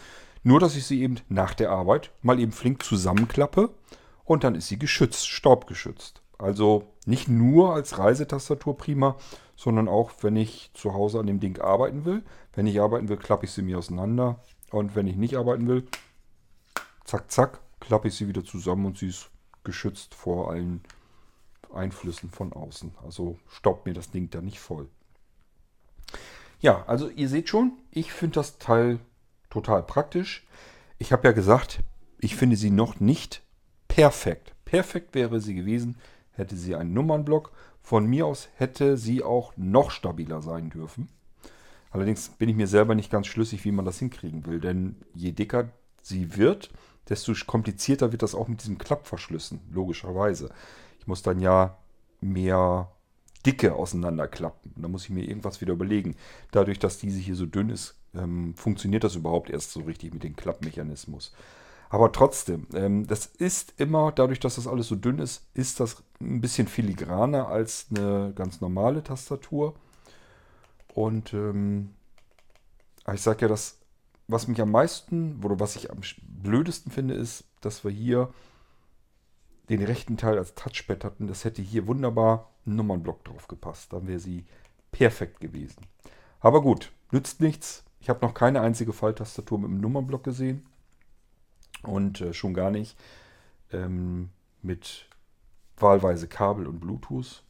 Nur, 0.44 0.60
dass 0.60 0.76
ich 0.76 0.86
sie 0.86 1.02
eben 1.02 1.16
nach 1.28 1.54
der 1.54 1.70
Arbeit 1.70 2.12
mal 2.22 2.38
eben 2.38 2.52
flink 2.52 2.84
zusammenklappe 2.84 3.74
und 4.24 4.44
dann 4.44 4.54
ist 4.54 4.68
sie 4.68 4.78
geschützt, 4.78 5.28
staubgeschützt. 5.28 6.22
Also 6.38 6.84
nicht 7.04 7.26
nur 7.28 7.74
als 7.74 7.98
Reisetastatur 7.98 8.76
prima, 8.76 9.16
sondern 9.56 9.88
auch, 9.88 10.12
wenn 10.20 10.36
ich 10.36 10.70
zu 10.74 10.94
Hause 10.94 11.18
an 11.18 11.26
dem 11.26 11.40
Ding 11.40 11.60
arbeiten 11.60 12.04
will. 12.04 12.22
Wenn 12.52 12.68
ich 12.68 12.80
arbeiten 12.80 13.08
will, 13.08 13.16
klappe 13.16 13.46
ich 13.46 13.50
sie 13.50 13.62
mir 13.62 13.78
auseinander. 13.78 14.40
Und 14.70 14.94
wenn 14.94 15.08
ich 15.08 15.16
nicht 15.16 15.36
arbeiten 15.36 15.66
will, 15.66 15.88
zack, 17.04 17.32
zack, 17.32 17.60
klappe 17.80 18.06
ich 18.06 18.14
sie 18.14 18.28
wieder 18.28 18.44
zusammen 18.44 18.86
und 18.86 18.96
sie 18.96 19.08
ist 19.08 19.28
geschützt 19.64 20.14
vor 20.14 20.50
allen 20.50 20.82
Einflüssen 21.72 22.30
von 22.30 22.52
außen. 22.52 22.92
Also 23.04 23.38
staubt 23.48 23.86
mir 23.86 23.94
das 23.94 24.10
Ding 24.10 24.30
da 24.30 24.40
nicht 24.40 24.60
voll. 24.60 24.88
Ja, 26.60 26.84
also 26.86 27.08
ihr 27.08 27.28
seht 27.28 27.48
schon, 27.48 27.72
ich 27.90 28.12
finde 28.12 28.34
das 28.34 28.58
Teil 28.58 29.00
total 29.48 29.82
praktisch. 29.82 30.46
Ich 30.98 31.12
habe 31.12 31.26
ja 31.26 31.32
gesagt, 31.32 31.80
ich 32.18 32.36
finde 32.36 32.56
sie 32.56 32.70
noch 32.70 33.00
nicht 33.00 33.42
perfekt. 33.88 34.54
Perfekt 34.64 35.14
wäre 35.14 35.40
sie 35.40 35.54
gewesen, 35.54 35.96
hätte 36.32 36.56
sie 36.56 36.76
einen 36.76 36.92
Nummernblock. 36.92 37.52
Von 37.82 38.06
mir 38.06 38.26
aus 38.26 38.48
hätte 38.56 38.98
sie 38.98 39.22
auch 39.22 39.52
noch 39.56 39.90
stabiler 39.90 40.42
sein 40.42 40.70
dürfen. 40.70 41.08
Allerdings 41.90 42.28
bin 42.28 42.48
ich 42.48 42.54
mir 42.54 42.68
selber 42.68 42.94
nicht 42.94 43.10
ganz 43.10 43.26
schlüssig, 43.26 43.64
wie 43.64 43.72
man 43.72 43.84
das 43.84 43.98
hinkriegen 43.98 44.46
will. 44.46 44.60
Denn 44.60 44.96
je 45.14 45.32
dicker 45.32 45.70
sie 46.02 46.36
wird, 46.36 46.70
desto 47.10 47.34
komplizierter 47.46 48.12
wird 48.12 48.22
das 48.22 48.34
auch 48.34 48.48
mit 48.48 48.62
diesen 48.62 48.78
Klappverschlüssen, 48.78 49.60
logischerweise. 49.72 50.50
Ich 50.98 51.06
muss 51.06 51.22
dann 51.22 51.40
ja 51.40 51.76
mehr 52.20 52.90
Dicke 53.44 53.74
auseinanderklappen. 53.74 54.72
Da 54.76 54.88
muss 54.88 55.04
ich 55.04 55.10
mir 55.10 55.24
irgendwas 55.24 55.60
wieder 55.60 55.72
überlegen. 55.72 56.16
Dadurch, 56.52 56.78
dass 56.78 56.98
diese 56.98 57.18
hier 57.18 57.34
so 57.34 57.46
dünn 57.46 57.70
ist, 57.70 57.96
ähm, 58.14 58.54
funktioniert 58.54 59.04
das 59.04 59.16
überhaupt 59.16 59.50
erst 59.50 59.72
so 59.72 59.80
richtig 59.80 60.14
mit 60.14 60.22
dem 60.22 60.36
Klappmechanismus. 60.36 61.32
Aber 61.88 62.12
trotzdem, 62.12 62.68
ähm, 62.72 63.06
das 63.06 63.26
ist 63.26 63.74
immer, 63.78 64.12
dadurch, 64.12 64.38
dass 64.38 64.54
das 64.54 64.68
alles 64.68 64.86
so 64.86 64.94
dünn 64.94 65.18
ist, 65.18 65.42
ist 65.54 65.80
das 65.80 66.02
ein 66.20 66.40
bisschen 66.40 66.68
filigraner 66.68 67.48
als 67.48 67.86
eine 67.90 68.32
ganz 68.34 68.60
normale 68.60 69.02
Tastatur. 69.02 69.74
Und 70.94 71.34
ähm, 71.34 71.90
ich 73.12 73.22
sage 73.22 73.42
ja, 73.42 73.48
das, 73.48 73.79
was 74.30 74.48
mich 74.48 74.60
am 74.60 74.70
meisten, 74.70 75.42
oder 75.42 75.60
was 75.60 75.76
ich 75.76 75.90
am 75.90 76.00
blödesten 76.42 76.92
finde, 76.92 77.14
ist, 77.14 77.44
dass 77.60 77.84
wir 77.84 77.90
hier 77.90 78.32
den 79.68 79.82
rechten 79.82 80.16
Teil 80.16 80.38
als 80.38 80.54
Touchpad 80.54 81.04
hatten. 81.04 81.26
Das 81.26 81.44
hätte 81.44 81.62
hier 81.62 81.86
wunderbar 81.86 82.50
ein 82.66 82.76
Nummernblock 82.76 83.24
drauf 83.24 83.48
gepasst. 83.48 83.92
Dann 83.92 84.06
wäre 84.06 84.18
sie 84.18 84.44
perfekt 84.90 85.40
gewesen. 85.40 85.86
Aber 86.40 86.62
gut, 86.62 86.92
nützt 87.12 87.40
nichts. 87.40 87.84
Ich 88.00 88.08
habe 88.08 88.24
noch 88.24 88.34
keine 88.34 88.60
einzige 88.62 88.92
Falltastatur 88.92 89.58
mit 89.58 89.70
einem 89.70 89.80
Nummernblock 89.80 90.24
gesehen. 90.24 90.66
Und 91.82 92.20
äh, 92.20 92.34
schon 92.34 92.52
gar 92.52 92.70
nicht 92.70 92.98
ähm, 93.72 94.30
mit 94.62 95.06
wahlweise 95.76 96.28
Kabel 96.28 96.66
und 96.66 96.80
Bluetooth. 96.80 97.42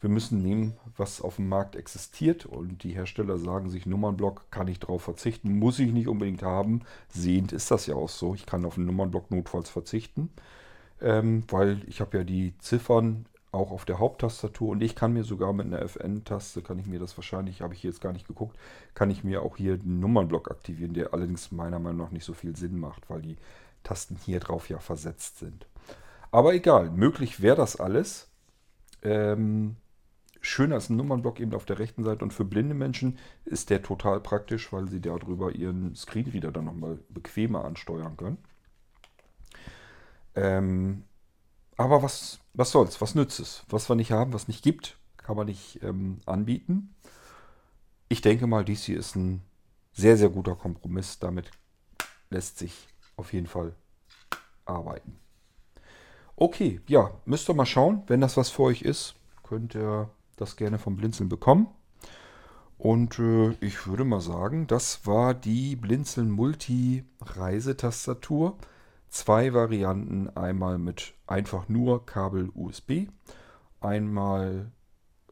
Wir 0.00 0.10
müssen 0.10 0.42
nehmen, 0.42 0.74
was 0.96 1.22
auf 1.22 1.36
dem 1.36 1.48
Markt 1.48 1.74
existiert 1.74 2.44
und 2.44 2.82
die 2.82 2.94
Hersteller 2.94 3.38
sagen 3.38 3.70
sich, 3.70 3.86
Nummernblock 3.86 4.50
kann 4.50 4.68
ich 4.68 4.78
darauf 4.78 5.02
verzichten, 5.02 5.58
muss 5.58 5.78
ich 5.78 5.92
nicht 5.92 6.08
unbedingt 6.08 6.42
haben. 6.42 6.82
Sehend 7.08 7.52
ist 7.52 7.70
das 7.70 7.86
ja 7.86 7.94
auch 7.94 8.10
so. 8.10 8.34
Ich 8.34 8.44
kann 8.44 8.64
auf 8.66 8.76
einen 8.76 8.86
Nummernblock 8.86 9.30
notfalls 9.30 9.70
verzichten, 9.70 10.30
ähm, 11.00 11.44
weil 11.48 11.82
ich 11.86 12.00
habe 12.00 12.18
ja 12.18 12.24
die 12.24 12.56
Ziffern 12.58 13.26
auch 13.52 13.70
auf 13.70 13.86
der 13.86 13.98
Haupttastatur 13.98 14.70
und 14.70 14.82
ich 14.82 14.94
kann 14.94 15.14
mir 15.14 15.24
sogar 15.24 15.52
mit 15.54 15.66
einer 15.66 15.80
FN-Taste, 15.80 16.62
kann 16.62 16.78
ich 16.78 16.86
mir 16.86 16.98
das 16.98 17.16
wahrscheinlich, 17.16 17.62
habe 17.62 17.72
ich 17.72 17.82
jetzt 17.82 18.02
gar 18.02 18.12
nicht 18.12 18.28
geguckt, 18.28 18.56
kann 18.94 19.10
ich 19.10 19.24
mir 19.24 19.42
auch 19.42 19.56
hier 19.56 19.78
den 19.78 19.98
Nummernblock 19.98 20.50
aktivieren, 20.50 20.92
der 20.92 21.14
allerdings 21.14 21.52
meiner 21.52 21.78
Meinung 21.78 21.98
nach 21.98 22.10
nicht 22.10 22.24
so 22.24 22.34
viel 22.34 22.54
Sinn 22.54 22.78
macht, 22.78 23.08
weil 23.08 23.22
die 23.22 23.36
Tasten 23.82 24.16
hier 24.24 24.40
drauf 24.40 24.68
ja 24.68 24.78
versetzt 24.78 25.38
sind. 25.38 25.66
Aber 26.30 26.54
egal, 26.54 26.90
möglich 26.90 27.40
wäre 27.40 27.56
das 27.56 27.76
alles. 27.76 28.28
Ähm, 29.02 29.76
schön 30.46 30.72
als 30.72 30.88
ein 30.88 30.96
Nummernblock 30.96 31.40
eben 31.40 31.54
auf 31.54 31.64
der 31.64 31.78
rechten 31.78 32.04
Seite 32.04 32.24
und 32.24 32.32
für 32.32 32.44
blinde 32.44 32.74
Menschen 32.74 33.18
ist 33.44 33.68
der 33.70 33.82
total 33.82 34.20
praktisch, 34.20 34.72
weil 34.72 34.88
sie 34.88 35.00
darüber 35.00 35.52
ihren 35.52 35.94
Screenreader 35.96 36.52
dann 36.52 36.66
nochmal 36.66 36.98
bequemer 37.08 37.64
ansteuern 37.64 38.16
können. 38.16 38.38
Ähm, 40.36 41.04
aber 41.76 42.02
was, 42.02 42.38
was 42.54 42.70
soll's, 42.70 43.00
was 43.00 43.14
nützt 43.14 43.40
es? 43.40 43.64
Was 43.68 43.88
wir 43.90 43.96
nicht 43.96 44.12
haben, 44.12 44.32
was 44.32 44.48
nicht 44.48 44.62
gibt, 44.62 44.96
kann 45.16 45.36
man 45.36 45.46
nicht 45.46 45.82
ähm, 45.82 46.20
anbieten. 46.26 46.94
Ich 48.08 48.20
denke 48.20 48.46
mal, 48.46 48.64
dies 48.64 48.84
hier 48.84 48.98
ist 48.98 49.16
ein 49.16 49.42
sehr, 49.92 50.16
sehr 50.16 50.28
guter 50.28 50.54
Kompromiss. 50.54 51.18
Damit 51.18 51.50
lässt 52.30 52.58
sich 52.58 52.86
auf 53.16 53.32
jeden 53.32 53.48
Fall 53.48 53.74
arbeiten. 54.64 55.18
Okay, 56.36 56.80
ja, 56.86 57.10
müsst 57.24 57.48
ihr 57.48 57.54
mal 57.54 57.66
schauen. 57.66 58.04
Wenn 58.06 58.20
das 58.20 58.36
was 58.36 58.50
für 58.50 58.62
euch 58.62 58.82
ist, 58.82 59.16
könnt 59.42 59.74
ihr 59.74 60.08
das 60.36 60.56
gerne 60.56 60.78
vom 60.78 60.96
Blinzeln 60.96 61.28
bekommen. 61.28 61.68
und 62.78 63.18
äh, 63.18 63.50
ich 63.60 63.86
würde 63.86 64.04
mal 64.04 64.20
sagen, 64.20 64.66
das 64.66 65.06
war 65.06 65.34
die 65.34 65.76
Blinzeln 65.76 66.30
Multi 66.30 67.04
Reisetastatur. 67.20 68.58
Zwei 69.08 69.54
Varianten, 69.54 70.28
einmal 70.36 70.78
mit 70.78 71.14
einfach 71.26 71.68
nur 71.68 72.04
Kabel 72.04 72.50
USB, 72.54 73.06
einmal 73.80 74.72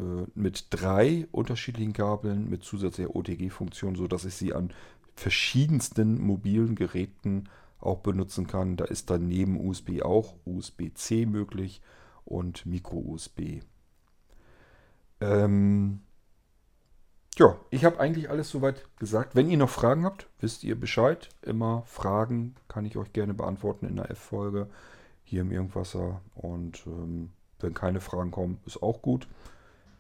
äh, 0.01 0.27
mit 0.35 0.69
drei 0.71 1.27
unterschiedlichen 1.33 1.93
Kabeln 1.93 2.49
mit 2.49 2.65
zusätzlicher 2.65 3.15
OTG-Funktion, 3.15 3.95
sodass 3.97 4.25
ich 4.25 4.35
sie 4.35 4.55
an 4.55 4.73
verschiedensten 5.15 6.21
mobilen 6.21 6.75
Geräten 6.75 7.49
auch 7.79 7.99
benutzen 7.99 8.47
kann. 8.47 8.77
Da 8.77 8.85
ist 8.87 9.11
dann 9.11 9.29
neben 9.29 9.61
USB 9.61 10.03
auch 10.03 10.35
USB-C 10.45 11.27
möglich 11.27 11.81
und 12.25 12.67
Micro-USB. 12.67 13.61
Ähm, 15.21 16.01
ja, 17.37 17.57
ich 17.71 17.85
habe 17.85 17.99
eigentlich 17.99 18.31
alles 18.31 18.49
soweit 18.49 18.85
gesagt. 18.99 19.35
Wenn 19.35 19.51
ihr 19.51 19.57
noch 19.57 19.71
Fragen 19.71 20.05
habt, 20.05 20.29
wisst 20.41 20.63
ihr 20.63 20.79
Bescheid. 20.79 21.29
Immer 21.43 21.83
Fragen 21.87 22.55
kann 22.69 22.85
ich 22.85 22.97
euch 22.97 23.13
gerne 23.13 23.35
beantworten 23.35 23.87
in 23.87 23.97
der 23.97 24.11
F-Folge 24.11 24.69
hier 25.25 25.41
im 25.41 25.51
Irgendwasser. 25.51 26.21
Und 26.35 26.87
ähm, 26.87 27.31
wenn 27.61 27.75
keine 27.75 28.01
Fragen 28.01 28.31
kommen, 28.31 28.59
ist 28.67 28.83
auch 28.83 29.03
gut. 29.03 29.27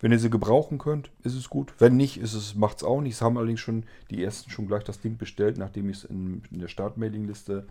Wenn 0.00 0.12
ihr 0.12 0.18
sie 0.18 0.30
gebrauchen 0.30 0.78
könnt, 0.78 1.10
ist 1.22 1.34
es 1.34 1.48
gut. 1.48 1.72
Wenn 1.78 1.96
nicht, 1.96 2.18
ist 2.18 2.34
es, 2.34 2.54
macht 2.54 2.78
es 2.78 2.84
auch 2.84 3.00
nicht. 3.00 3.14
Es 3.14 3.22
haben 3.22 3.38
allerdings 3.38 3.60
schon 3.60 3.84
die 4.10 4.22
ersten 4.22 4.50
schon 4.50 4.66
gleich 4.66 4.84
das 4.84 5.00
Ding 5.00 5.16
bestellt, 5.16 5.56
nachdem 5.56 5.88
ich 5.88 5.98
es 5.98 6.04
in, 6.04 6.42
in, 6.50 6.60
der 6.60 6.68
Startmailingliste 6.68 7.66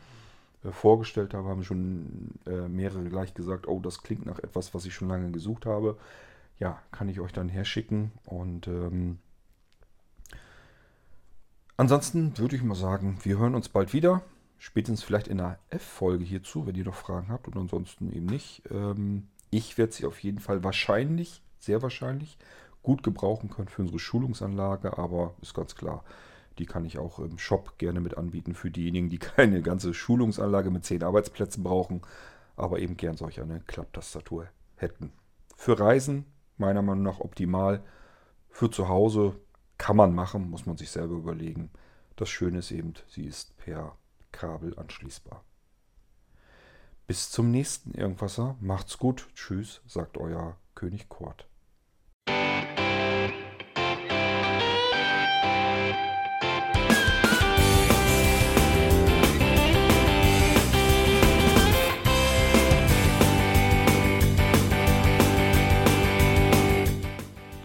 äh, 0.63 0.71
vorgestellt 0.71 1.33
habe, 1.33 1.47
haben 1.47 1.63
schon 1.63 2.31
äh, 2.47 2.67
mehrere 2.67 3.03
gleich 3.03 3.33
gesagt, 3.33 3.67
oh, 3.67 3.79
das 3.79 4.01
klingt 4.01 4.25
nach 4.25 4.39
etwas, 4.39 4.73
was 4.73 4.85
ich 4.85 4.93
schon 4.93 5.09
lange 5.09 5.31
gesucht 5.31 5.65
habe. 5.65 5.97
Ja, 6.59 6.81
kann 6.91 7.09
ich 7.09 7.19
euch 7.19 7.33
dann 7.33 7.49
herschicken 7.49 8.11
und 8.25 8.67
ähm, 8.67 9.19
Ansonsten 11.75 12.37
würde 12.37 12.55
ich 12.55 12.63
mal 12.63 12.75
sagen, 12.75 13.17
wir 13.23 13.39
hören 13.39 13.55
uns 13.55 13.67
bald 13.67 13.93
wieder. 13.93 14.21
Spätestens 14.59 15.03
vielleicht 15.03 15.27
in 15.27 15.39
einer 15.39 15.57
F-Folge 15.69 16.23
hierzu, 16.23 16.67
wenn 16.67 16.75
ihr 16.75 16.85
noch 16.85 16.95
Fragen 16.95 17.29
habt 17.29 17.47
und 17.47 17.57
ansonsten 17.57 18.11
eben 18.13 18.27
nicht. 18.27 18.61
Ähm, 18.69 19.27
ich 19.49 19.77
werde 19.77 19.91
sie 19.91 20.05
auf 20.05 20.19
jeden 20.19 20.39
Fall 20.39 20.63
wahrscheinlich, 20.63 21.41
sehr 21.59 21.81
wahrscheinlich, 21.81 22.37
gut 22.83 23.01
gebrauchen 23.01 23.49
können 23.49 23.67
für 23.67 23.81
unsere 23.81 23.99
Schulungsanlage, 23.99 24.97
aber 24.97 25.33
ist 25.41 25.53
ganz 25.53 25.75
klar, 25.75 26.03
die 26.59 26.65
kann 26.65 26.85
ich 26.85 26.99
auch 26.99 27.19
im 27.19 27.39
Shop 27.39 27.77
gerne 27.77 27.99
mit 27.99 28.17
anbieten 28.17 28.53
für 28.53 28.69
diejenigen, 28.69 29.09
die 29.09 29.19
keine 29.19 29.61
ganze 29.61 29.93
Schulungsanlage 29.93 30.69
mit 30.69 30.85
zehn 30.85 31.03
Arbeitsplätzen 31.03 31.63
brauchen, 31.63 32.01
aber 32.55 32.79
eben 32.79 32.97
gern 32.97 33.17
solch 33.17 33.41
eine 33.41 33.61
Klapptastatur 33.61 34.47
hätten. 34.75 35.11
Für 35.57 35.79
Reisen 35.79 36.25
meiner 36.57 36.81
Meinung 36.81 37.03
nach 37.03 37.19
optimal. 37.19 37.83
Für 38.49 38.69
zu 38.69 38.87
Hause 38.87 39.35
kann 39.77 39.97
man 39.97 40.13
machen, 40.13 40.49
muss 40.49 40.65
man 40.65 40.77
sich 40.77 40.91
selber 40.91 41.15
überlegen. 41.15 41.71
Das 42.15 42.29
Schöne 42.29 42.59
ist 42.59 42.71
eben, 42.71 42.93
sie 43.07 43.25
ist 43.25 43.57
per 43.57 43.97
Kabel 44.31 44.77
anschließbar. 44.77 45.43
Bis 47.07 47.29
zum 47.29 47.51
nächsten 47.51 47.93
Irgendwasser. 47.93 48.55
Macht's 48.61 48.97
gut. 48.97 49.27
Tschüss, 49.35 49.81
sagt 49.85 50.17
euer 50.17 50.57
König 50.73 51.09
Kurt. 51.09 51.47